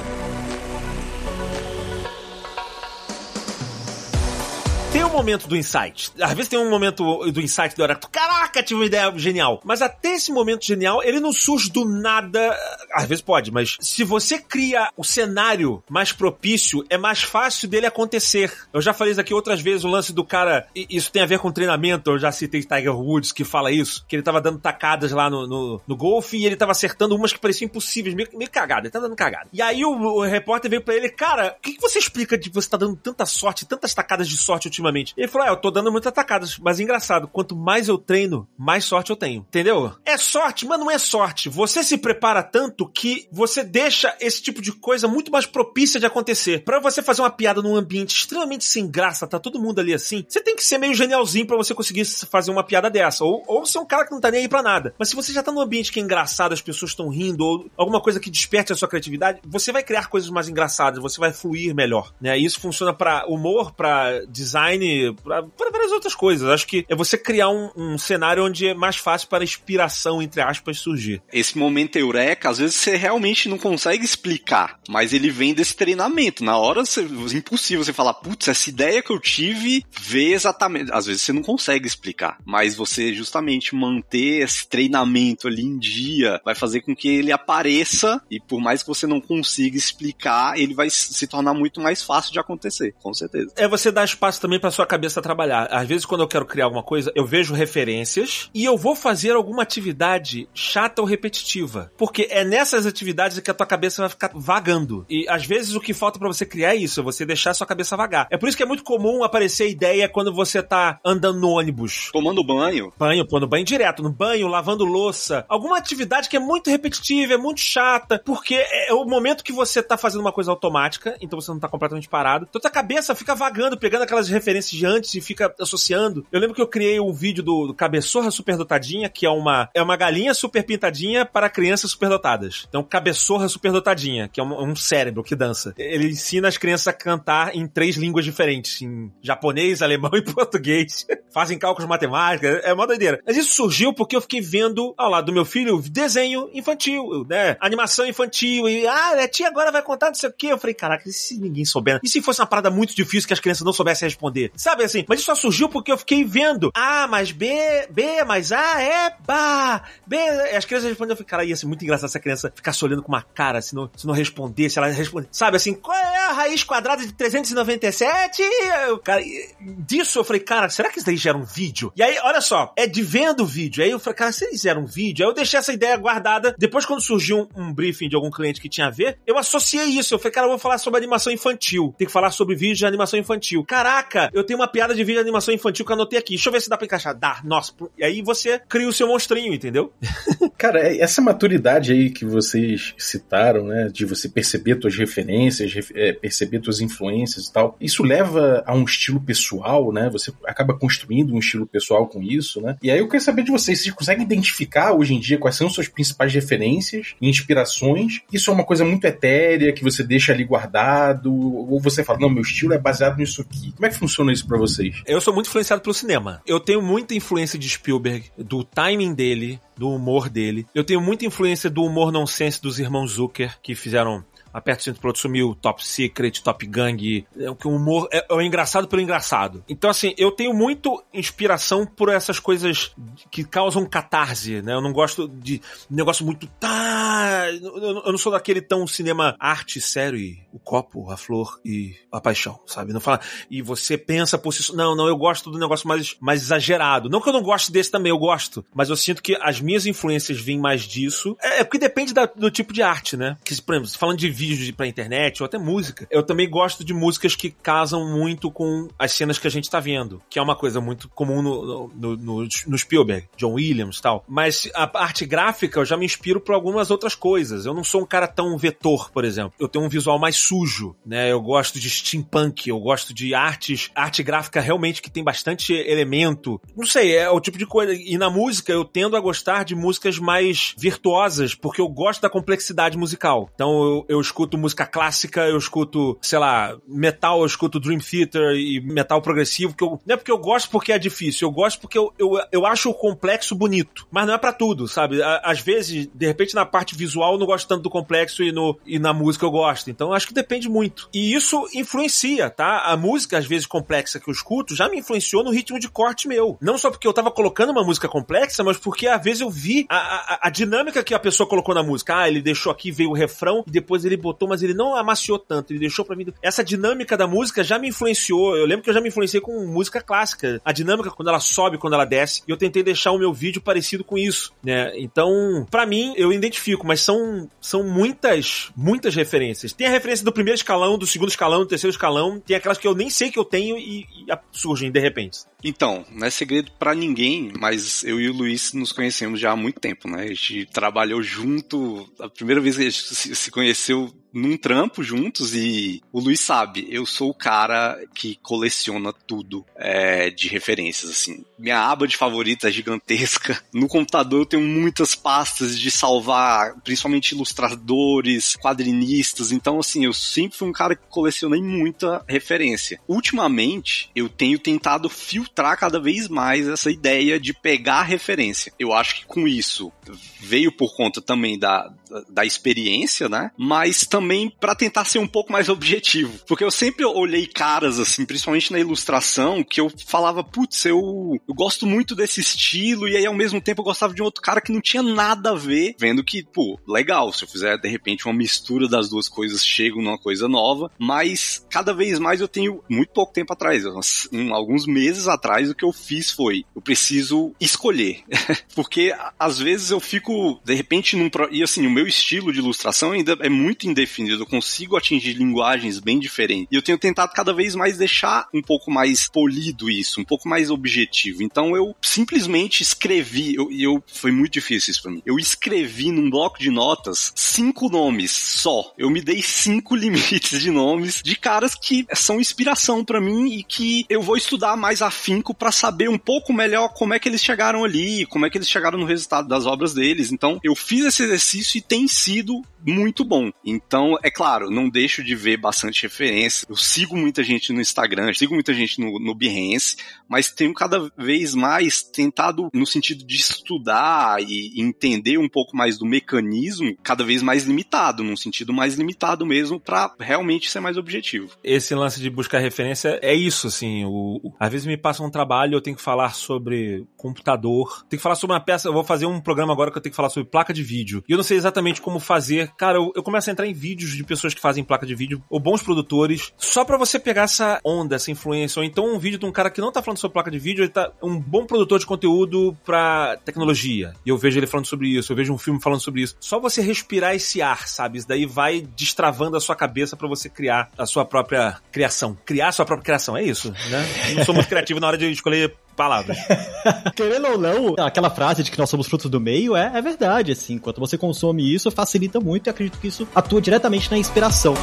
Momento 5.18 5.48
do 5.48 5.56
insight. 5.58 6.12
Às 6.22 6.34
vezes 6.34 6.48
tem 6.48 6.60
um 6.60 6.70
momento 6.70 7.32
do 7.32 7.42
insight 7.42 7.76
do 7.76 7.82
Oracle. 7.82 8.10
Caraca, 8.12 8.62
tive 8.62 8.80
uma 8.80 8.86
ideia 8.86 9.12
genial. 9.18 9.60
Mas 9.64 9.82
até 9.82 10.14
esse 10.14 10.32
momento 10.32 10.64
genial, 10.64 11.04
ele 11.04 11.20
não 11.20 11.34
surge 11.34 11.72
do 11.72 11.84
nada. 11.86 12.56
Às 12.94 13.06
vezes 13.06 13.24
pode, 13.24 13.52
mas 13.52 13.78
se 13.80 14.04
você 14.04 14.38
cria 14.38 14.92
o 14.96 15.04
cenário 15.04 15.84
mais 15.90 16.12
propício, 16.12 16.86
é 16.90 16.98
mais 16.98 17.24
fácil 17.24 17.68
dele 17.68 17.88
acontecer. 17.88 18.54
Eu 18.72 18.82
já 18.82 18.94
falei 18.94 19.12
isso 19.12 19.22
aqui 19.22 19.34
outras 19.34 19.60
vezes, 19.60 19.84
o 19.84 19.90
lance 19.90 20.14
do 20.14 20.24
cara. 20.24 20.68
Isso 20.76 21.12
tem 21.12 21.24
a 21.24 21.26
ver 21.26 21.40
com 21.40 21.52
treinamento. 21.52 22.12
Eu 22.12 22.20
já 22.20 22.32
citei 22.32 22.62
Tiger 22.62 22.96
Woods 22.96 23.32
que 23.32 23.44
fala 23.44 23.72
isso. 23.72 24.06
Que 24.08 24.16
ele 24.16 24.24
tava 24.24 24.40
dando 24.40 24.60
tacadas 24.60 25.12
lá 25.12 25.30
no, 25.30 25.48
no, 25.48 25.82
no 25.88 25.96
golfe 25.96 26.38
e 26.38 26.46
ele 26.46 26.56
tava 26.56 26.72
acertando 26.72 27.16
umas 27.16 27.34
que 27.34 27.40
pareciam 27.40 27.68
impossíveis, 27.68 28.14
meio, 28.14 28.30
meio 28.34 28.52
cagada. 28.52 28.82
Ele 28.82 28.92
tá 28.92 29.00
dando 29.00 29.16
cagada. 29.16 29.48
E 29.52 29.62
aí 29.62 29.84
o, 29.84 29.90
o 29.90 30.22
repórter 30.22 30.70
veio 30.70 30.84
pra 30.84 30.96
ele, 30.96 31.10
cara, 31.10 31.56
o 31.58 31.62
que, 31.62 31.74
que 31.74 31.82
você 31.82 31.98
explica 31.98 32.38
de 32.38 32.50
você 32.50 32.70
tá 32.70 32.78
dando 32.78 32.96
tanta 32.96 33.26
sorte, 33.26 33.66
tantas 33.66 33.94
tacadas 33.94 34.28
de 34.28 34.38
sorte 34.38 34.68
ultimamente? 34.68 35.07
Ele 35.16 35.28
falou, 35.28 35.48
ah, 35.48 35.52
eu 35.52 35.58
tô 35.58 35.72
dando 35.72 35.92
muitas 35.92 36.12
tacadas, 36.12 36.58
mas 36.58 36.80
engraçado, 36.80 37.28
quanto 37.28 37.56
mais 37.56 37.88
eu 37.88 37.98
treino, 37.98 38.48
mais 38.58 38.86
sorte 38.86 39.12
eu 39.12 39.16
tenho. 39.16 39.42
Entendeu? 39.42 39.94
É 40.06 40.18
sorte, 40.18 40.66
mas 40.66 40.80
não 40.80 40.90
é 40.90 40.98
sorte. 40.98 41.50
Você 41.50 41.84
se 41.84 41.98
prepara 41.98 42.44
tanto 42.44 42.88
que 42.88 43.28
você 43.32 43.64
deixa 43.64 44.16
esse 44.20 44.42
tipo 44.42 44.62
de 44.62 44.72
coisa 44.72 45.08
muito 45.08 45.32
mais 45.32 45.46
propícia 45.46 46.00
de 46.00 46.06
acontecer. 46.06 46.64
Para 46.64 46.80
você 46.80 47.02
fazer 47.02 47.22
uma 47.22 47.30
piada 47.30 47.62
num 47.62 47.76
ambiente 47.76 48.16
extremamente 48.16 48.66
sem 48.66 48.90
graça, 48.90 49.28
tá 49.28 49.40
todo 49.40 49.60
mundo 49.60 49.80
ali 49.80 49.94
assim, 49.94 50.26
você 50.28 50.42
tem 50.42 50.56
que 50.56 50.64
ser 50.64 50.78
meio 50.78 50.94
genialzinho 50.94 51.46
para 51.46 51.58
você 51.58 51.74
conseguir 51.74 52.06
fazer 52.06 52.52
uma 52.52 52.64
piada 52.64 52.90
dessa. 52.90 53.24
Ou, 53.24 53.44
ou 53.48 53.66
ser 53.66 53.80
um 53.80 53.86
cara 53.86 54.06
que 54.06 54.12
não 54.12 54.22
tá 54.22 54.32
nem 54.32 54.42
aí 54.42 54.48
pra 54.48 54.64
nada. 54.64 54.94
Mas 54.98 55.10
se 55.10 55.16
você 55.16 55.32
já 55.32 55.44
tá 55.44 55.52
num 55.52 55.62
ambiente 55.62 55.92
que 55.92 56.00
é 56.00 56.04
engraçado, 56.04 56.54
as 56.54 56.62
pessoas 56.62 56.92
estão 56.92 57.10
rindo, 57.10 57.44
ou 57.44 57.70
alguma 57.78 58.02
coisa 58.02 58.20
que 58.20 58.30
desperte 58.30 58.74
a 58.74 58.76
sua 58.76 58.88
criatividade, 58.88 59.40
você 59.46 59.72
vai 59.72 59.84
criar 59.84 60.08
coisas 60.08 60.30
mais 60.30 60.50
engraçadas, 60.50 61.02
você 61.02 61.20
vai 61.20 61.32
fluir 61.32 61.76
melhor. 61.76 62.14
Né? 62.20 62.38
Isso 62.38 62.60
funciona 62.60 62.94
para 62.94 63.26
humor, 63.28 63.72
para 63.72 64.26
design, 64.26 64.97
para 65.24 65.72
várias 65.72 65.92
outras 65.92 66.16
coisas. 66.16 66.50
Acho 66.50 66.68
que 66.68 66.86
é 66.90 66.96
você 66.96 67.18
criar 67.18 67.50
um, 67.50 67.70
um 67.76 67.98
cenário 67.98 68.46
onde 68.46 68.68
é 68.68 68.74
mais 68.74 68.98
fácil 68.98 69.28
para 69.28 69.44
inspiração, 69.44 70.22
entre 70.22 70.42
aspas, 70.42 70.80
surgir. 70.80 71.22
Esse 71.32 71.58
momento 71.58 71.98
eureka, 71.98 72.50
às 72.50 72.58
vezes 72.58 72.76
você 72.76 72.96
realmente 72.96 73.50
não 73.50 73.58
consegue 73.58 74.04
explicar, 74.04 74.80
mas 74.88 75.14
ele 75.14 75.30
vem 75.30 75.54
desse 75.54 75.76
treinamento. 75.76 76.44
Na 76.44 76.58
hora, 76.58 76.86
você, 76.86 77.02
é 77.02 77.38
impossível 77.38 77.84
você 77.84 77.94
falar, 77.94 78.14
putz, 78.16 78.48
essa 78.48 78.70
ideia 78.70 79.02
que 79.02 79.12
eu 79.12 79.20
tive, 79.20 79.86
vê 79.92 80.34
exatamente. 80.34 80.92
Às 80.92 81.06
vezes 81.06 81.22
você 81.22 81.34
não 81.34 81.42
consegue 81.42 81.88
explicar, 81.88 82.38
mas 82.46 82.76
você 82.76 83.14
justamente 83.14 83.76
manter 83.76 84.44
esse 84.44 84.68
treinamento 84.68 85.48
ali 85.48 85.64
em 85.64 85.78
dia 85.78 86.42
vai 86.44 86.56
fazer 86.56 86.82
com 86.82 86.96
que 86.96 87.08
ele 87.08 87.32
apareça 87.32 88.22
e 88.30 88.40
por 88.40 88.60
mais 88.60 88.82
que 88.82 88.88
você 88.88 89.06
não 89.06 89.22
consiga 89.22 89.78
explicar, 89.78 90.58
ele 90.58 90.74
vai 90.74 90.90
se 90.90 91.28
tornar 91.28 91.54
muito 91.54 91.82
mais 91.82 92.04
fácil 92.04 92.32
de 92.32 92.40
acontecer, 92.40 92.96
com 93.02 93.14
certeza. 93.14 93.52
É 93.56 93.68
você 93.68 93.92
dar 93.92 94.06
espaço 94.06 94.42
também 94.42 94.60
para 94.60 94.72
sua 94.72 94.86
cabeça 94.88 95.22
trabalhar. 95.22 95.68
Às 95.72 95.88
vezes 95.88 96.06
quando 96.06 96.22
eu 96.22 96.28
quero 96.28 96.46
criar 96.46 96.66
alguma 96.66 96.84
coisa, 96.84 97.12
eu 97.16 97.26
vejo 97.26 97.54
referências 97.54 98.50
e 98.54 98.66
eu 98.66 98.78
vou 98.78 98.96
fazer 98.96 99.32
alguma 99.32 99.64
atividade 99.64 100.50
chata 100.54 101.02
ou 101.02 101.08
repetitiva, 101.08 101.92
porque 101.98 102.28
é 102.30 102.44
nessas 102.44 102.86
atividades 102.86 103.40
que 103.40 103.52
a 103.52 103.54
tua 103.54 103.66
cabeça 103.66 104.02
vai 104.02 104.10
ficar 104.10 104.32
vagando. 104.34 105.06
E 105.10 105.26
às 105.30 105.46
vezes 105.46 105.76
o 105.76 105.82
que 105.82 105.94
falta 105.94 106.18
para 106.18 106.28
você 106.28 106.46
criar 106.46 106.74
é 106.74 106.78
isso, 106.78 107.00
é 107.00 107.04
você 107.04 107.26
deixar 107.26 107.52
a 107.52 107.54
sua 107.54 107.68
cabeça 107.68 107.96
vagar. 107.96 108.28
É 108.32 108.38
por 108.38 108.48
isso 108.48 108.58
que 108.58 108.64
é 108.64 108.66
muito 108.66 108.84
comum 108.84 109.24
aparecer 109.24 109.70
ideia 109.70 110.10
quando 110.10 110.34
você 110.34 110.64
tá 110.64 111.00
andando 111.06 111.40
no 111.40 111.50
ônibus. 111.50 112.10
Tomando 112.12 112.44
banho. 112.44 112.94
Banho, 112.98 113.28
pondo 113.28 113.48
banho 113.48 113.66
direto, 113.66 114.02
no 114.02 114.12
banho, 114.12 114.48
lavando 114.48 114.86
louça. 114.86 115.46
Alguma 115.50 115.78
atividade 115.78 116.30
que 116.30 116.38
é 116.38 116.40
muito 116.40 116.70
repetitiva, 116.70 117.34
é 117.34 117.38
muito 117.38 117.60
chata, 117.60 118.22
porque 118.26 118.56
é 118.56 118.94
o 118.94 119.06
momento 119.06 119.44
que 119.44 119.52
você 119.52 119.82
tá 119.82 119.98
fazendo 119.98 120.22
uma 120.22 120.32
coisa 120.32 120.52
automática, 120.52 121.16
então 121.22 121.40
você 121.40 121.52
não 121.52 121.60
tá 121.60 121.68
completamente 121.68 122.08
parado. 122.08 122.48
Então 122.50 122.62
tua 122.62 122.72
cabeça 122.72 123.16
fica 123.16 123.36
vagando, 123.36 123.78
pegando 123.78 124.04
aquelas 124.04 124.30
referências 124.30 124.77
de 124.78 124.86
antes 124.86 125.14
e 125.16 125.22
fica 125.22 125.54
associando. 125.60 126.26
Eu 126.32 126.40
lembro 126.40 126.56
que 126.56 126.62
eu 126.62 126.68
criei 126.68 127.00
um 127.00 127.14
vídeo 127.14 127.44
do, 127.44 127.68
do 127.68 127.74
Cabeçorra 127.74 128.32
Superdotadinha, 128.32 129.10
que 129.10 129.26
é 129.26 129.30
uma, 129.30 129.70
é 129.74 129.82
uma 129.82 129.98
galinha 129.98 130.34
super 130.34 130.64
pintadinha 130.64 131.26
para 131.26 131.50
crianças 131.50 131.92
superdotadas. 131.92 132.66
Então, 132.70 132.84
Cabeçorra 132.84 133.48
Superdotadinha, 133.48 134.28
que 134.28 134.40
é 134.40 134.44
um, 134.44 134.72
um 134.72 134.76
cérebro 134.76 135.24
que 135.24 135.36
dança. 135.36 135.74
Ele 135.78 136.10
ensina 136.10 136.48
as 136.48 136.58
crianças 136.58 136.88
a 136.88 136.94
cantar 136.94 137.56
em 137.56 137.68
três 137.68 137.96
línguas 137.96 138.26
diferentes, 138.26 138.82
em 138.82 139.12
japonês, 139.22 139.82
alemão 139.82 140.12
e 140.14 140.22
português. 140.22 141.06
Fazem 141.34 141.58
cálculos 141.58 141.90
matemáticos, 141.90 142.50
é 142.64 142.74
uma 142.74 142.88
doideira. 142.88 143.22
Mas 143.26 143.38
isso 143.38 143.52
surgiu 143.52 143.94
porque 143.94 144.16
eu 144.16 144.22
fiquei 144.22 144.42
vendo 144.42 144.94
ao 144.98 145.10
lado 145.10 145.26
do 145.26 145.34
meu 145.34 145.46
filho 145.46 145.82
desenho 145.82 146.50
infantil, 146.54 147.26
né? 147.30 147.58
Animação 147.60 148.06
infantil. 148.06 148.68
E, 148.70 148.86
ah, 148.88 149.24
a 149.24 149.28
tia 149.28 149.48
agora 149.48 149.72
vai 149.72 149.82
contar 149.82 150.08
não 150.08 150.16
sei 150.16 150.30
o 150.30 150.34
quê. 150.34 150.48
Eu 150.48 150.58
falei, 150.58 150.74
caraca, 150.74 151.08
e 151.08 151.14
se 151.14 151.40
ninguém 151.40 151.66
souber? 151.66 152.00
E 152.04 152.10
se 152.10 152.22
fosse 152.22 152.42
uma 152.42 152.48
parada 152.48 152.70
muito 152.70 152.96
difícil 152.96 153.28
que 153.28 153.34
as 153.34 153.40
crianças 153.40 153.66
não 153.66 153.74
soubessem 153.74 154.08
responder? 154.08 154.52
Sabe 154.58 154.84
assim? 154.84 155.06
Mas 155.08 155.20
isso 155.20 155.28
só 155.28 155.36
surgiu 155.36 155.70
porque 155.70 155.92
eu 155.92 155.98
fiquei 155.98 156.26
vendo 156.26 156.72
A 156.74 157.08
mais 157.08 157.32
B, 157.32 157.48
B 157.90 158.24
mais 158.26 158.52
A 158.52 158.82
é 158.82 159.16
Bá. 159.26 159.84
B. 160.06 160.18
As 160.56 160.66
crianças 160.66 160.90
respondiam, 160.90 161.14
eu 161.14 161.18
falei, 161.18 161.30
cara, 161.30 161.46
ia 161.46 161.56
ser 161.56 161.68
muito 161.68 161.84
engraçado 161.84 162.10
essa 162.10 162.20
criança 162.20 162.52
ficasse 162.56 162.84
olhando 162.84 163.04
com 163.04 163.12
uma 163.12 163.22
cara 163.22 163.62
se 163.62 163.76
não, 163.76 163.90
se 163.96 164.06
não 164.08 164.14
respondesse, 164.14 164.78
ela 164.78 164.88
responder. 164.88 165.28
Sabe 165.32 165.58
assim, 165.58 165.74
qual 165.74 165.98
é 165.98 166.26
a 166.26 166.32
raiz 166.34 166.64
quadrada 166.64 167.06
de 167.06 167.14
397? 167.14 168.42
Eu, 168.88 168.98
cara, 169.00 169.22
disso 169.60 170.20
eu 170.20 170.24
falei, 170.24 170.42
cara, 170.42 170.70
será 170.70 170.90
que 170.90 170.98
isso 170.98 171.06
daí 171.06 171.18
gera 171.18 171.38
um 171.38 171.44
vídeo? 171.44 171.92
E 171.96 172.02
aí, 172.02 172.18
olha 172.24 172.42
só, 172.42 172.74
é 172.76 172.88
de 172.88 173.02
vendo 173.02 173.44
o 173.44 173.46
vídeo. 173.46 173.84
Aí 173.84 173.92
eu 173.92 174.00
falei, 174.00 174.18
cara, 174.18 174.32
se 174.32 174.46
eles 174.46 174.56
fizeram 174.56 174.82
um 174.82 174.86
vídeo, 174.86 175.26
aí 175.26 175.32
eu 175.32 175.36
deixei 175.36 175.60
essa 175.60 175.72
ideia 175.72 175.96
guardada. 175.98 176.56
Depois, 176.58 176.86
quando 176.86 177.02
surgiu 177.02 177.48
um, 177.56 177.64
um, 177.64 177.74
briefing 177.74 178.10
de 178.10 178.16
algum 178.16 178.32
cliente 178.32 178.60
que 178.60 178.70
tinha 178.70 178.88
a 178.88 178.92
ver, 178.92 179.20
eu 179.26 179.38
associei 179.38 179.86
isso. 179.86 180.14
Eu 180.14 180.20
falei, 180.20 180.34
cara, 180.34 180.48
eu 180.48 180.52
vou 180.52 180.60
falar 180.60 180.78
sobre 180.78 180.98
animação 180.98 181.32
infantil. 181.32 181.94
Tem 181.98 182.08
que 182.08 182.14
falar 182.14 182.32
sobre 182.32 182.56
vídeo 182.56 182.76
de 182.76 182.86
animação 182.86 183.20
infantil. 183.20 183.64
Caraca, 183.64 184.30
eu 184.34 184.44
tenho 184.48 184.60
uma 184.60 184.68
piada 184.68 184.96
de 184.96 185.04
vídeo 185.04 185.16
de 185.16 185.22
animação 185.22 185.54
infantil 185.54 185.86
que 185.86 185.92
eu 185.92 185.96
anotei 185.96 186.18
aqui. 186.18 186.34
Deixa 186.34 186.50
eu 186.50 186.54
ver 186.54 186.62
se 186.62 186.70
dá 186.70 186.78
pra 186.78 186.86
encaixar. 186.86 187.16
Dá, 187.16 187.42
nossa. 187.44 187.74
E 187.98 188.04
aí 188.04 188.22
você 188.22 188.60
cria 188.68 188.88
o 188.88 188.94
seu 188.94 189.08
monstrinho, 189.08 189.54
entendeu? 189.54 189.94
cara, 190.58 190.80
é, 190.80 191.00
essa 191.00 191.22
maturidade 191.22 191.92
aí 191.92 192.10
que 192.10 192.26
vocês 192.26 192.96
citaram, 192.98 193.66
né, 193.66 193.90
de 193.92 194.06
você 194.06 194.28
perceber 194.28 194.78
tuas 194.78 194.96
referências, 194.96 195.74
é, 195.94 196.14
perceber 196.14 196.60
tuas 196.60 196.82
influências 196.82 197.48
e 197.48 197.54
tal, 197.54 197.76
isso 197.80 198.04
leva 198.04 198.64
a 198.66 198.74
um 198.74 198.84
estilo 198.84 199.20
pessoal, 199.20 199.92
né? 199.92 200.10
Você 200.12 200.32
acaba 200.46 200.74
construindo 200.78 201.34
um 201.34 201.40
estilo 201.40 201.68
pessoal 201.68 202.08
com 202.08 202.24
isso, 202.24 202.62
né? 202.62 202.78
E 202.82 202.90
aí 202.90 203.00
eu 203.00 203.08
quero 203.08 203.24
saber 203.24 203.44
de 203.44 203.52
vocês, 203.52 203.82
vocês 203.82 203.94
conseguem 203.94 204.24
identificar 204.24 204.94
hoje 204.94 205.14
em 205.14 205.20
dia 205.20 205.38
quais 205.38 205.56
são 205.56 205.70
suas 205.70 205.88
principais 205.88 206.34
referências 206.34 207.16
e 207.22 207.30
inspirações? 207.30 208.22
Isso 208.32 208.50
é 208.50 208.54
uma 208.54 208.64
coisa 208.64 208.86
muito 208.86 209.06
etérea 209.06 209.74
que 209.74 209.84
você 209.84 210.04
deixa 210.04 210.32
ali 210.32 210.44
guardado? 210.44 211.34
Ou 211.34 211.80
você 211.80 212.04
fala, 212.04 212.20
não, 212.20 212.30
meu 212.30 212.42
estilo 212.42 212.74
é 212.74 212.78
baseado 212.78 213.18
nisso 213.18 213.42
aqui? 213.42 213.72
Como 213.74 213.86
é 213.86 213.90
que 213.90 213.98
funciona 213.98 214.32
isso 214.38 214.48
para 214.48 214.58
vocês? 214.58 215.02
Eu 215.06 215.20
sou 215.20 215.34
muito 215.34 215.48
influenciado 215.48 215.82
pelo 215.82 215.94
cinema. 215.94 216.42
Eu 216.46 216.60
tenho 216.60 216.82
muita 216.82 217.14
influência 217.14 217.58
de 217.60 217.68
Spielberg, 217.70 218.32
do 218.38 218.64
timing 218.64 219.14
dele, 219.14 219.60
do 219.76 219.90
humor 219.90 220.30
dele. 220.30 220.66
Eu 220.74 220.84
tenho 220.84 221.02
muita 221.02 221.26
influência 221.26 221.70
do 221.70 221.84
humor 221.84 222.12
nonsense 222.12 222.62
dos 222.62 222.80
irmãos 222.80 223.12
Zucker, 223.12 223.58
que 223.62 223.76
fizeram 223.76 224.24
Aperto 224.54 224.82
o 224.82 224.84
Cinto 224.84 225.00
Piloto 225.00 225.20
Sumiu, 225.20 225.56
Top 225.56 225.86
Secret, 225.86 226.42
Top 226.44 226.66
Gang. 226.66 227.26
É 227.38 227.50
o 227.50 227.58
humor 227.70 228.08
é, 228.12 228.26
é 228.30 228.34
o 228.34 228.42
engraçado 228.42 228.88
pelo 228.88 229.02
engraçado. 229.02 229.64
Então, 229.68 229.90
assim, 229.90 230.14
eu 230.18 230.32
tenho 230.32 230.54
muito 230.54 231.04
inspiração 231.14 231.86
por 231.86 232.10
essas 232.10 232.40
coisas 232.40 232.92
que 233.32 233.44
causam 233.44 233.86
catarse, 233.86 234.62
né? 234.62 234.74
Eu 234.74 234.82
não 234.82 234.94
gosto 234.94 235.28
de 235.28 235.62
negócio 235.90 236.26
muito. 236.26 236.48
Tá, 236.60 237.48
eu 237.52 238.12
não 238.12 238.18
sou 238.18 238.32
daquele 238.32 238.62
tão 238.62 238.86
cinema 238.88 239.36
arte 239.40 239.80
sério 239.80 240.20
e 240.20 240.40
o 240.52 240.60
copo, 240.60 241.12
a 241.12 241.18
flor 241.18 241.60
e 241.64 241.96
a 242.12 242.20
paixão, 242.20 242.60
sabe? 242.66 242.94
Não 242.94 243.00
fala. 243.00 243.20
E 243.50 243.62
você 243.62 243.98
pensa 243.98 244.38
por 244.38 244.54
si. 244.54 244.76
Não, 244.76 244.96
não, 244.96 245.08
eu 245.08 245.18
gosto 245.18 245.52
do 245.52 245.60
negócio 245.60 245.88
mais, 245.88 246.16
mais 246.20 246.42
exagerado. 246.42 247.10
Não 247.10 247.22
que 247.22 247.30
eu 247.30 247.34
não 247.34 247.42
goste 247.42 247.72
desse 247.72 247.92
também, 247.92 248.10
eu 248.10 248.18
gosto. 248.18 248.66
Mas 248.74 248.90
eu 248.90 248.96
sinto 248.96 249.22
que 249.22 249.38
as 249.42 249.62
minhas 249.62 249.86
influências 249.86 250.40
vêm 250.40 250.60
mais 250.60 250.84
disso. 250.84 251.36
É, 251.42 251.60
é 251.60 251.64
porque 251.64 251.78
depende 251.78 252.14
da, 252.14 252.26
do 252.26 252.50
tipo 252.50 252.74
de 252.74 252.82
arte, 252.82 253.16
né? 253.16 253.38
Que, 253.44 253.60
por 253.62 253.76
exemplo, 253.76 253.98
falando 253.98 254.18
de 254.18 254.30
vídeos 254.56 254.76
pra 254.76 254.88
internet 254.88 255.42
ou 255.42 255.46
até 255.46 255.58
música. 255.58 256.08
Eu 256.10 256.24
também 256.24 256.50
gosto 256.50 256.84
de 256.84 256.94
músicas 256.94 257.36
que 257.36 257.50
casam 257.50 258.10
muito 258.10 258.52
com 258.52 258.88
as 258.98 259.12
cenas 259.12 259.38
que 259.38 259.48
a 259.48 259.52
gente 259.52 259.70
tá 259.70 259.80
vendo, 259.80 260.22
que 260.30 260.40
é 260.40 260.42
uma 260.42 260.56
coisa 260.56 260.80
muito 260.80 261.10
comum 261.10 261.42
no, 261.42 261.88
no, 261.96 262.18
no, 262.18 262.48
no 262.68 262.78
Spielberg, 262.78 263.28
John 263.38 263.54
Williams 263.54 264.02
tal. 264.02 264.24
Mas 264.28 264.70
a 264.74 264.90
arte 265.04 265.26
gráfica 265.26 265.80
eu 265.80 265.86
já 265.86 265.98
me 265.98 266.06
inspiro 266.06 266.40
por 266.40 266.54
algumas 266.54 266.92
outras 266.92 267.16
coisas. 267.16 267.66
Eu 267.66 267.74
não 267.74 267.84
sou 267.84 268.02
um 268.02 268.06
cara 268.06 268.28
tão 268.28 268.58
vetor, 268.58 269.12
por 269.12 269.26
exemplo. 269.26 269.54
Eu 269.60 269.68
tenho 269.68 269.86
um 269.86 269.90
visual 269.90 270.20
mais 270.20 270.36
sujo, 270.36 270.96
né? 271.06 271.32
Eu 271.32 271.42
gosto 271.42 271.80
de 271.80 271.90
steampunk, 271.90 272.70
eu 272.70 272.80
gosto 272.80 273.14
de 273.14 273.34
artes, 273.34 273.90
arte 273.96 274.24
gráfica 274.24 274.62
realmente 274.62 275.02
que 275.02 275.10
tem 275.10 275.24
bastante 275.24 275.74
elemento. 275.74 276.60
Não 276.76 276.86
sei, 276.86 277.16
é 277.16 277.30
o 277.30 277.40
tipo 277.40 277.58
de 277.58 277.66
coisa. 277.66 277.94
E 277.94 278.18
na 278.18 278.30
música 278.30 278.72
eu 278.72 278.86
tendo 278.86 279.16
a 279.16 279.20
gostar 279.20 279.64
de 279.64 279.76
músicas 279.76 280.20
mais 280.20 280.74
virtuosas, 280.78 281.56
porque 281.56 281.82
eu 281.82 281.88
gosto 281.88 282.22
da 282.22 282.30
complexidade 282.30 282.98
musical. 282.98 283.50
Então 283.54 283.84
eu, 283.84 284.06
eu 284.10 284.20
escuto 284.28 284.58
música 284.58 284.86
clássica, 284.86 285.48
eu 285.48 285.58
escuto, 285.58 286.18
sei 286.22 286.40
lá, 286.40 286.78
metal, 286.88 287.40
eu 287.40 287.46
escuto 287.46 287.80
Dream 287.80 288.00
Theater 288.00 288.56
e 288.56 288.82
metal 288.82 289.22
progressivo, 289.22 289.76
que 289.76 289.84
eu, 289.84 290.00
não 290.06 290.14
é 290.14 290.18
porque 290.18 290.32
eu 290.32 290.38
gosto 290.38 290.70
porque 290.70 290.92
é 290.92 291.00
difícil, 291.00 291.48
eu 291.48 291.52
gosto 291.52 291.80
porque 291.82 291.98
eu, 291.98 292.14
eu, 292.18 292.40
eu 292.52 292.66
acho 292.66 292.90
o 292.90 292.94
complexo 292.94 293.56
bonito, 293.56 294.08
mas 294.12 294.28
não 294.28 294.34
é 294.34 294.38
para 294.38 294.54
tudo, 294.54 294.88
sabe? 294.88 295.22
Às 295.44 295.60
vezes, 295.60 296.08
de 296.14 296.28
repente, 296.28 296.56
na 296.56 296.66
parte 296.66 296.96
visual 296.96 297.34
eu 297.34 297.40
não 297.40 297.46
gosto 297.46 297.68
tanto 297.68 297.84
do 297.84 297.90
complexo 297.90 298.44
e, 298.44 298.52
no, 298.52 298.78
e 298.86 299.00
na 299.00 299.14
música 299.14 299.46
eu 299.46 299.52
gosto, 299.52 299.90
então 299.90 300.14
acho 300.14 300.28
que 300.28 300.34
depende 300.34 300.70
muito. 300.70 301.10
E 301.14 301.34
isso 301.34 301.68
influencia, 301.74 302.50
tá? 302.50 302.82
A 302.86 302.98
música, 302.98 303.38
às 303.38 303.46
vezes, 303.46 303.66
complexa 303.66 304.20
que 304.20 304.30
eu 304.30 304.32
escuto, 304.32 304.76
já 304.76 304.90
me 304.90 305.00
influenciou 305.00 305.44
no 305.44 305.52
ritmo 305.52 305.80
de 305.80 305.90
corte 305.90 306.28
meu. 306.28 306.58
Não 306.62 306.78
só 306.78 306.90
porque 306.90 307.08
eu 307.08 307.14
tava 307.14 307.32
colocando 307.32 307.72
uma 307.72 307.84
música 307.84 308.08
complexa, 308.08 308.64
mas 308.64 308.78
porque 308.78 309.08
às 309.08 309.24
vezes 309.24 309.42
eu 309.42 309.50
vi 309.50 309.86
a, 309.90 309.98
a, 309.98 310.40
a 310.44 310.50
dinâmica 310.50 311.04
que 311.04 311.14
a 311.14 311.20
pessoa 311.20 311.48
colocou 311.48 311.74
na 311.74 311.84
música. 311.84 312.18
Ah, 312.18 312.28
ele 312.28 312.42
deixou 312.42 312.72
aqui, 312.72 312.92
veio 312.92 313.12
o 313.12 313.14
refrão, 313.14 313.64
e 313.68 313.72
depois 313.72 314.04
ele 314.06 314.17
botou, 314.18 314.48
mas 314.48 314.64
ele 314.64 314.74
não 314.74 314.96
amaciou 314.96 315.40
tanto, 315.40 315.72
ele 315.72 315.80
deixou 315.80 316.04
para 316.04 316.16
mim. 316.16 316.28
Essa 316.42 316.64
dinâmica 316.64 317.16
da 317.16 317.28
música 317.28 317.64
já 317.64 317.78
me 317.80 317.90
influenciou. 317.90 318.56
Eu 318.56 318.66
lembro 318.66 318.84
que 318.84 318.90
eu 318.90 318.94
já 318.94 319.02
me 319.02 319.10
influenciei 319.10 319.42
com 319.42 319.66
música 319.68 320.02
clássica. 320.02 320.62
A 320.64 320.72
dinâmica 320.72 321.12
quando 321.12 321.30
ela 321.30 321.40
sobe, 321.40 321.78
quando 321.78 321.94
ela 321.94 322.06
desce. 322.06 322.44
E 322.48 322.52
eu 322.52 322.58
tentei 322.58 322.84
deixar 322.84 323.12
o 323.12 323.18
meu 323.18 323.34
vídeo 323.34 323.62
parecido 323.62 324.04
com 324.04 324.18
isso, 324.18 324.54
né? 324.64 324.92
Então, 324.96 325.66
para 325.70 325.86
mim, 325.86 326.14
eu 326.18 326.32
identifico, 326.32 326.86
mas 326.86 327.02
são, 327.02 327.50
são 327.62 327.84
muitas, 327.84 328.72
muitas 328.76 329.16
referências. 329.16 329.74
Tem 329.74 329.88
a 329.88 329.92
referência 329.92 330.26
do 330.26 330.32
primeiro 330.32 330.56
escalão, 330.56 330.98
do 330.98 331.08
segundo 331.08 331.30
escalão, 331.30 331.60
do 331.60 331.68
terceiro 331.68 331.92
escalão. 331.92 332.40
Tem 332.40 332.56
aquelas 332.56 332.78
que 332.78 332.88
eu 332.88 332.96
nem 332.96 333.10
sei 333.10 333.32
que 333.32 333.40
eu 333.40 333.46
tenho 333.46 333.78
e, 333.78 334.02
e 334.02 334.38
surgem 334.52 334.92
de 334.92 335.00
repente. 335.00 335.40
Então, 335.64 336.06
não 336.12 336.28
é 336.28 336.30
segredo 336.30 336.72
para 336.78 336.94
ninguém, 336.94 337.52
mas 337.60 338.04
eu 338.04 338.20
e 338.22 338.30
o 338.30 338.34
Luiz 338.34 338.74
nos 338.74 338.92
conhecemos 338.92 339.40
já 339.40 339.52
há 339.52 339.56
muito 339.56 339.80
tempo, 339.80 340.08
né? 340.08 340.24
A 340.24 340.28
gente 340.28 340.66
trabalhou 340.68 341.22
junto. 341.24 342.08
A 342.20 342.30
primeira 342.30 342.62
vez 342.62 342.78
que 342.78 342.84
a 342.84 342.90
gente 342.90 343.36
se 343.36 343.52
conheceu 343.52 344.07
num 344.38 344.56
trampo 344.56 345.04
juntos 345.04 345.56
e 345.56 346.02
o 346.12 346.20
Luiz 346.20 346.40
sabe, 346.40 346.88
eu 346.90 347.06
sou 347.06 347.32
o 347.32 347.34
cara 347.34 348.00
que 348.14 348.38
coleciona 348.44 349.12
tudo 349.12 349.66
é, 349.76 350.30
de 350.30 350.48
referências, 350.48 351.10
assim. 351.10 351.44
Minha 351.58 351.80
aba 351.80 352.08
de 352.08 352.16
favoritos 352.16 352.66
é 352.66 352.72
gigantesca. 352.72 353.58
No 353.74 353.88
computador 353.88 354.42
eu 354.42 354.46
tenho 354.46 354.64
muitas 354.64 355.14
pastas 355.14 355.78
de 355.78 355.92
salvar, 355.92 356.76
principalmente 356.82 357.34
ilustradores, 357.34 358.56
quadrinistas. 358.56 359.52
Então, 359.52 359.80
assim, 359.80 360.06
eu 360.06 360.14
sempre 360.14 360.58
fui 360.58 360.68
um 360.68 360.74
cara 360.74 360.96
que 360.96 361.04
colecionei 361.10 361.62
muita 361.62 362.24
referência. 362.28 363.00
Ultimamente, 363.08 364.10
eu 364.16 364.30
tenho 364.30 364.58
tentado 364.58 365.10
filtrar 365.10 365.78
cada 365.78 366.00
vez 366.00 366.28
mais 366.28 366.68
essa 366.68 366.90
ideia 366.90 367.40
de 367.40 367.54
pegar 367.54 368.04
referência. 368.04 368.74
Eu 368.80 368.94
acho 368.94 369.18
que 369.18 369.26
com 369.26 369.48
isso 369.48 369.92
veio 370.40 370.72
por 370.72 370.96
conta 370.96 371.22
também 371.22 371.58
da, 371.60 371.92
da 372.30 372.46
experiência, 372.46 373.30
né? 373.30 373.52
Mas 373.58 374.02
também 374.06 374.50
para 374.60 374.76
tentar 374.76 375.06
ser 375.06 375.20
um 375.20 375.28
pouco 375.28 375.52
mais 375.52 375.70
objetivo. 375.70 376.40
Porque 376.48 376.64
eu 376.64 376.72
sempre 376.72 377.06
olhei 377.06 377.48
caras, 377.48 378.00
assim, 378.00 378.26
principalmente 378.26 378.72
na 378.72 378.80
ilustração, 378.80 379.64
que 379.64 379.80
eu 379.80 379.92
falava, 380.06 380.44
putz, 380.44 380.86
eu, 380.86 381.00
eu 381.48 381.54
gosto 381.54 381.86
muito 381.86 382.16
desse 382.16 382.40
estilo, 382.42 383.08
e 383.08 383.16
aí 383.16 383.26
ao 383.26 383.34
mesmo 383.34 383.62
tempo 383.62 383.82
eu 383.82 383.86
gostava 383.86 384.14
de 384.14 384.22
um 384.22 384.26
outro 384.26 384.42
cara 384.42 384.62
que 384.62 384.72
não 384.72 384.82
tinha 384.82 385.04
nada 385.04 385.52
a 385.52 385.56
ver, 385.56 385.96
vendo 386.00 386.24
que, 386.24 386.44
pô, 386.44 386.80
legal, 386.88 387.32
se 387.34 387.44
eu 387.44 387.48
fizer 387.48 387.78
de 387.78 387.90
repente 387.90 388.26
uma 388.26 388.34
mistura 388.34 388.88
das 388.88 389.10
duas 389.10 389.28
coisas, 389.28 389.66
chego 389.66 390.02
numa 390.02 390.18
coisa 390.18 390.48
nova, 390.48 390.92
mas 390.98 391.66
cada 391.70 391.94
vez 391.94 392.20
mais 392.20 392.42
eu 392.42 392.48
tenho, 392.48 392.84
muito 392.90 393.12
pouco 393.12 393.34
tempo 393.34 393.54
atrás, 393.54 393.84
um, 394.32 394.54
alguns 394.54 394.86
meses 394.86 395.28
atrás, 395.28 395.70
o 395.70 395.76
que 395.76 395.86
eu 395.86 395.92
fiz 395.92 396.32
foi, 396.32 396.66
eu 396.76 396.82
preciso 396.82 397.54
escolher. 397.60 398.24
Porque 398.76 399.16
às 399.40 399.60
vezes 399.60 399.92
eu 399.92 400.00
fico, 400.00 400.60
de 400.64 400.74
repente, 400.74 401.16
num. 401.16 401.30
E 401.52 401.64
assim, 401.64 401.88
meu 401.98 402.08
estilo 402.08 402.54
de 402.54 402.60
ilustração 402.60 403.12
ainda 403.12 403.36
é 403.40 403.50
muito 403.50 403.88
indefinido. 403.88 404.44
Eu 404.44 404.46
consigo 404.46 404.96
atingir 404.96 405.34
linguagens 405.34 406.00
bem 406.00 406.20
diferentes. 406.20 406.68
E 406.72 406.76
eu 406.76 406.82
tenho 406.82 406.98
tentado 406.98 407.34
cada 407.34 407.52
vez 407.52 407.74
mais 407.74 407.98
deixar 407.98 408.48
um 408.54 408.62
pouco 408.62 408.92
mais 408.92 409.28
polido 409.28 409.90
isso, 409.90 410.22
um 410.22 410.24
pouco 410.24 410.48
mais 410.48 410.70
objetivo. 410.70 411.42
Então 411.42 411.76
eu 411.76 411.96
simplesmente 412.00 412.84
escrevi, 412.84 413.54
e 413.54 413.56
eu, 413.56 413.72
eu, 413.72 414.04
foi 414.06 414.32
muito 414.32 414.54
difícil 414.54 414.92
isso 414.92 415.02
pra 415.02 415.12
mim. 415.12 415.24
Eu 415.26 415.40
escrevi 415.40 416.12
num 416.12 416.30
bloco 416.30 416.60
de 416.60 416.70
notas 416.70 417.34
cinco 417.36 417.90
nomes 417.90 418.32
só. 418.32 418.94
Eu 418.96 419.10
me 419.10 419.20
dei 419.20 419.42
cinco 419.42 419.96
limites 419.98 420.62
de 420.62 420.70
nomes 420.70 421.22
de 421.24 421.36
caras 421.36 421.74
que 421.74 422.06
são 422.14 422.40
inspiração 422.40 423.04
para 423.04 423.20
mim 423.20 423.54
e 423.54 423.64
que 423.64 424.06
eu 424.08 424.22
vou 424.22 424.38
estudar 424.38 424.78
mais 424.78 425.02
afinco 425.02 425.52
para 425.52 425.72
saber 425.72 426.10
um 426.10 426.18
pouco 426.18 426.54
melhor 426.54 426.90
como 426.90 427.16
é 427.16 427.20
que 427.20 427.28
eles 427.28 427.42
chegaram 427.42 427.84
ali, 427.84 428.24
como 428.28 428.46
é 428.46 428.52
que 428.52 428.58
eles 428.60 428.70
chegaram 428.70 429.00
no 429.00 429.06
resultado 429.06 429.48
das 429.48 429.66
obras 429.66 429.96
deles. 429.96 430.32
Então 430.32 430.60
eu 430.64 430.76
fiz 430.76 431.04
esse 431.04 431.24
exercício 431.24 431.80
e 431.80 431.87
tem 431.88 432.08
sido 432.08 432.62
muito 432.86 433.24
bom. 433.26 433.52
Então, 433.66 434.18
é 434.24 434.30
claro, 434.30 434.70
não 434.70 434.90
deixo 434.90 435.24
de 435.24 435.36
ver 435.36 435.58
bastante 435.58 436.04
referência. 436.04 436.66
Eu 436.70 436.76
sigo 436.76 437.18
muita 437.18 437.44
gente 437.44 437.74
no 437.74 437.82
Instagram, 437.82 438.34
sigo 438.34 438.54
muita 438.54 438.74
gente 438.74 439.00
no, 439.00 439.20
no 439.20 439.36
Behance, 439.36 439.98
mas 440.28 440.52
tenho 440.52 440.74
cada 440.74 441.12
vez 441.18 441.54
mais 441.54 442.02
tentado, 442.02 442.70
no 442.74 442.86
sentido 442.86 443.26
de 443.26 443.36
estudar 443.36 444.42
e 444.42 444.80
entender 444.80 445.38
um 445.38 445.50
pouco 445.50 445.76
mais 445.76 445.98
do 445.98 446.06
mecanismo, 446.06 446.96
cada 447.04 447.24
vez 447.24 447.42
mais 447.42 447.66
limitado, 447.66 448.24
num 448.24 448.38
sentido 448.38 448.74
mais 448.74 448.96
limitado 448.96 449.46
mesmo, 449.46 449.80
para 449.80 450.14
realmente 450.20 450.70
ser 450.70 450.80
mais 450.80 450.98
objetivo. 450.98 451.58
Esse 451.64 451.94
lance 451.96 452.22
de 452.22 452.30
buscar 452.30 452.60
referência 452.60 453.20
é 453.22 453.34
isso, 453.34 453.68
assim. 453.68 454.06
O, 454.06 454.40
o, 454.44 454.54
às 454.60 454.72
vezes 454.72 454.88
me 454.88 454.98
passa 454.98 455.24
um 455.24 455.30
trabalho, 455.30 455.76
eu 455.76 455.82
tenho 455.82 455.96
que 455.96 456.02
falar 456.02 456.34
sobre 456.36 457.06
computador, 457.18 458.06
tenho 458.10 458.20
que 458.20 458.24
falar 458.24 458.36
sobre 458.36 458.54
uma 458.54 458.64
peça, 458.64 458.88
eu 458.88 458.94
vou 458.94 459.04
fazer 459.04 459.26
um 459.26 459.42
programa 459.42 459.74
agora 459.74 459.92
que 459.92 459.98
eu 459.98 460.02
tenho 460.02 460.12
que 460.12 460.18
falar 460.18 460.30
sobre 460.30 460.50
placa 460.50 460.74
de 460.74 460.84
vídeo. 460.84 461.24
E 461.28 461.32
eu 461.32 461.38
não 461.38 461.44
sei 461.44 461.58
exatamente 461.58 461.77
como 462.02 462.20
fazer. 462.20 462.72
Cara, 462.78 462.98
eu, 462.98 463.12
eu 463.16 463.24
começo 463.24 463.50
a 463.50 463.54
entrar 463.54 463.68
em 463.68 463.74
vídeos 463.74 464.12
de 464.12 464.24
pessoas 464.24 464.54
que 464.54 464.62
fazem 464.62 464.84
placa 464.84 465.06
de 465.06 465.16
vídeo, 465.16 465.44
ou 465.50 465.60
bons 465.60 465.82
produtores, 465.82 466.54
só 466.58 466.84
para 466.84 466.98
você 466.98 467.20
pegar 467.20 467.44
essa 467.44 467.80
onda, 467.84 468.16
essa 468.16 468.32
influência. 468.32 468.80
Ou 468.80 468.86
então 468.86 469.14
um 469.14 469.20
vídeo 469.20 469.40
de 469.40 469.46
um 469.46 469.52
cara 469.52 469.70
que 469.70 469.82
não 469.82 469.92
tá 469.92 470.02
falando 470.02 470.20
sobre 470.20 470.34
placa 470.34 470.52
de 470.52 470.60
vídeo, 470.60 470.84
ele 470.84 470.90
tá 470.90 471.12
um 471.22 471.40
bom 471.40 471.66
produtor 471.66 472.00
de 472.00 472.06
conteúdo 472.06 472.76
pra 472.86 473.38
tecnologia. 473.44 474.14
E 474.26 474.30
eu 474.30 474.38
vejo 474.38 474.60
ele 474.60 474.68
falando 474.68 474.86
sobre 474.86 475.10
isso, 475.10 475.32
eu 475.32 475.36
vejo 475.36 475.54
um 475.54 475.58
filme 475.58 475.82
falando 475.82 476.02
sobre 476.02 476.22
isso. 476.22 476.36
Só 476.40 476.60
você 476.60 476.82
respirar 476.82 477.36
esse 477.36 477.62
ar, 477.62 477.88
sabe? 477.88 478.18
Isso 478.18 478.28
daí 478.28 478.46
vai 478.46 478.82
destravando 478.96 479.58
a 479.58 479.60
sua 479.60 479.76
cabeça 479.76 480.16
para 480.16 480.28
você 480.28 480.50
criar 480.50 480.90
a 480.98 481.06
sua 481.06 481.26
própria 481.26 481.78
criação. 481.92 482.38
Criar 482.46 482.70
a 482.70 482.72
sua 482.72 482.86
própria 482.86 483.06
criação, 483.06 483.38
é 483.38 483.44
isso, 483.44 483.72
né? 483.90 484.34
não 484.36 484.46
sou 484.46 484.54
muito 484.54 484.68
criativo 484.68 485.00
na 485.00 485.08
hora 485.08 485.18
de 485.18 485.30
escolher 485.32 485.76
palavras. 485.98 486.38
Querendo 487.16 487.48
ou 487.48 487.58
não, 487.58 487.96
aquela 488.00 488.30
frase 488.30 488.64
de 488.64 488.72
que 488.72 488.78
nós 488.78 488.90
somos 488.90 489.08
frutos 489.08 489.30
do 489.30 489.42
meio 489.42 489.76
é, 489.76 489.92
é 489.94 490.02
verdade, 490.02 490.54
assim. 490.54 490.78
Quanto 490.78 491.02
você 491.02 491.18
consome 491.18 491.74
isso, 491.74 491.92
facilita 491.92 492.40
muito 492.40 492.68
e 492.68 492.70
acredito 492.70 493.00
que 493.00 493.08
isso 493.08 493.28
atua 493.36 493.60
diretamente 493.60 494.10
na 494.10 494.18
inspiração. 494.18 494.76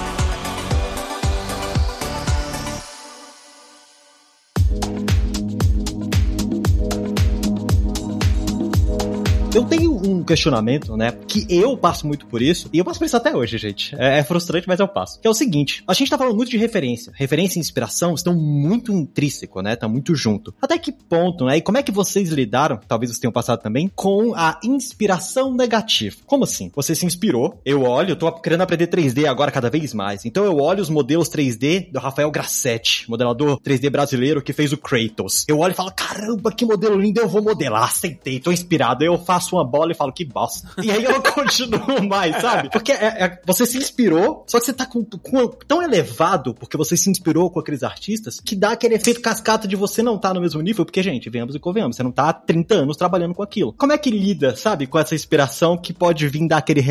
Eu 9.54 9.64
tenho 9.64 9.94
um 9.94 10.24
questionamento, 10.24 10.96
né? 10.96 11.12
Que 11.28 11.46
eu 11.48 11.76
passo 11.76 12.08
muito 12.08 12.26
por 12.26 12.42
isso, 12.42 12.68
e 12.72 12.78
eu 12.78 12.84
passo 12.84 12.98
por 12.98 13.04
isso 13.04 13.16
até 13.16 13.36
hoje, 13.36 13.56
gente. 13.56 13.94
É, 13.96 14.18
é, 14.18 14.24
frustrante, 14.24 14.66
mas 14.66 14.80
eu 14.80 14.88
passo. 14.88 15.20
Que 15.20 15.28
é 15.28 15.30
o 15.30 15.34
seguinte: 15.34 15.84
a 15.86 15.94
gente 15.94 16.10
tá 16.10 16.18
falando 16.18 16.34
muito 16.34 16.50
de 16.50 16.56
referência. 16.56 17.12
Referência 17.14 17.58
e 17.58 17.60
inspiração 17.60 18.14
estão 18.14 18.34
muito 18.34 18.90
intrínseco, 18.90 19.62
né? 19.62 19.76
Tá 19.76 19.86
muito 19.86 20.12
junto. 20.16 20.52
Até 20.60 20.76
que 20.76 20.90
ponto, 20.90 21.44
né? 21.44 21.58
E 21.58 21.60
como 21.60 21.78
é 21.78 21.84
que 21.84 21.92
vocês 21.92 22.30
lidaram, 22.30 22.80
talvez 22.88 23.10
vocês 23.10 23.20
tenham 23.20 23.30
passado 23.30 23.60
também, 23.60 23.88
com 23.94 24.34
a 24.34 24.58
inspiração 24.64 25.54
negativa? 25.54 26.16
Como 26.26 26.42
assim? 26.42 26.68
Você 26.74 26.92
se 26.96 27.06
inspirou, 27.06 27.60
eu 27.64 27.82
olho, 27.82 28.10
eu 28.10 28.16
tô 28.16 28.32
querendo 28.32 28.62
aprender 28.62 28.88
3D 28.88 29.24
agora 29.24 29.52
cada 29.52 29.70
vez 29.70 29.94
mais. 29.94 30.24
Então 30.24 30.44
eu 30.44 30.56
olho 30.56 30.82
os 30.82 30.90
modelos 30.90 31.28
3D 31.28 31.92
do 31.92 32.00
Rafael 32.00 32.30
Grassetti, 32.32 33.08
modelador 33.08 33.60
3D 33.60 33.88
brasileiro 33.88 34.42
que 34.42 34.52
fez 34.52 34.72
o 34.72 34.76
Kratos. 34.76 35.44
Eu 35.46 35.60
olho 35.60 35.70
e 35.70 35.76
falo: 35.76 35.92
caramba, 35.92 36.50
que 36.50 36.66
modelo 36.66 36.98
lindo, 36.98 37.20
eu 37.20 37.28
vou 37.28 37.40
modelar. 37.40 37.84
Aceitei, 37.84 38.40
tô 38.40 38.50
inspirado. 38.50 39.04
Eu 39.04 39.16
faço 39.16 39.43
faço 39.44 39.56
uma 39.56 39.64
bola 39.64 39.92
e 39.92 39.94
falo, 39.94 40.12
que 40.12 40.24
bosta. 40.24 40.68
E 40.82 40.90
aí 40.90 41.04
eu 41.04 41.20
continuo 41.22 42.02
mais, 42.08 42.40
sabe? 42.40 42.70
Porque 42.70 42.92
é, 42.92 43.24
é, 43.24 43.40
você 43.46 43.66
se 43.66 43.76
inspirou, 43.76 44.44
só 44.46 44.58
que 44.58 44.66
você 44.66 44.72
tá 44.72 44.86
com, 44.86 45.04
com, 45.04 45.48
tão 45.66 45.82
elevado, 45.82 46.54
porque 46.54 46.76
você 46.76 46.96
se 46.96 47.10
inspirou 47.10 47.50
com 47.50 47.60
aqueles 47.60 47.82
artistas, 47.82 48.40
que 48.40 48.56
dá 48.56 48.70
aquele 48.70 48.94
efeito 48.94 49.20
cascata 49.20 49.68
de 49.68 49.76
você 49.76 50.02
não 50.02 50.18
tá 50.18 50.32
no 50.32 50.40
mesmo 50.40 50.60
nível, 50.60 50.84
porque, 50.84 51.02
gente, 51.02 51.28
venhamos 51.28 51.54
e 51.54 51.58
convenhamos, 51.58 51.96
você 51.96 52.02
não 52.02 52.12
tá 52.12 52.30
há 52.30 52.32
30 52.32 52.74
anos 52.74 52.96
trabalhando 52.96 53.34
com 53.34 53.42
aquilo. 53.42 53.72
Como 53.72 53.92
é 53.92 53.98
que 53.98 54.10
lida, 54.10 54.56
sabe, 54.56 54.86
com 54.86 54.98
essa 54.98 55.14
inspiração 55.14 55.76
que 55.76 55.92
pode 55.92 56.26
vir 56.28 56.48
dar 56.48 56.58
aquele? 56.58 56.84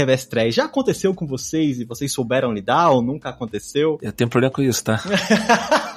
Já 0.50 0.66
aconteceu 0.66 1.14
com 1.14 1.28
vocês 1.28 1.80
e 1.80 1.86
vocês 1.86 2.12
souberam 2.12 2.52
lidar 2.52 2.90
ou 2.90 3.02
nunca 3.02 3.30
aconteceu? 3.30 4.00
Eu 4.02 4.12
tenho 4.12 4.30
problema 4.30 4.54
com 4.54 4.62
isso, 4.62 4.84
tá? 4.84 5.00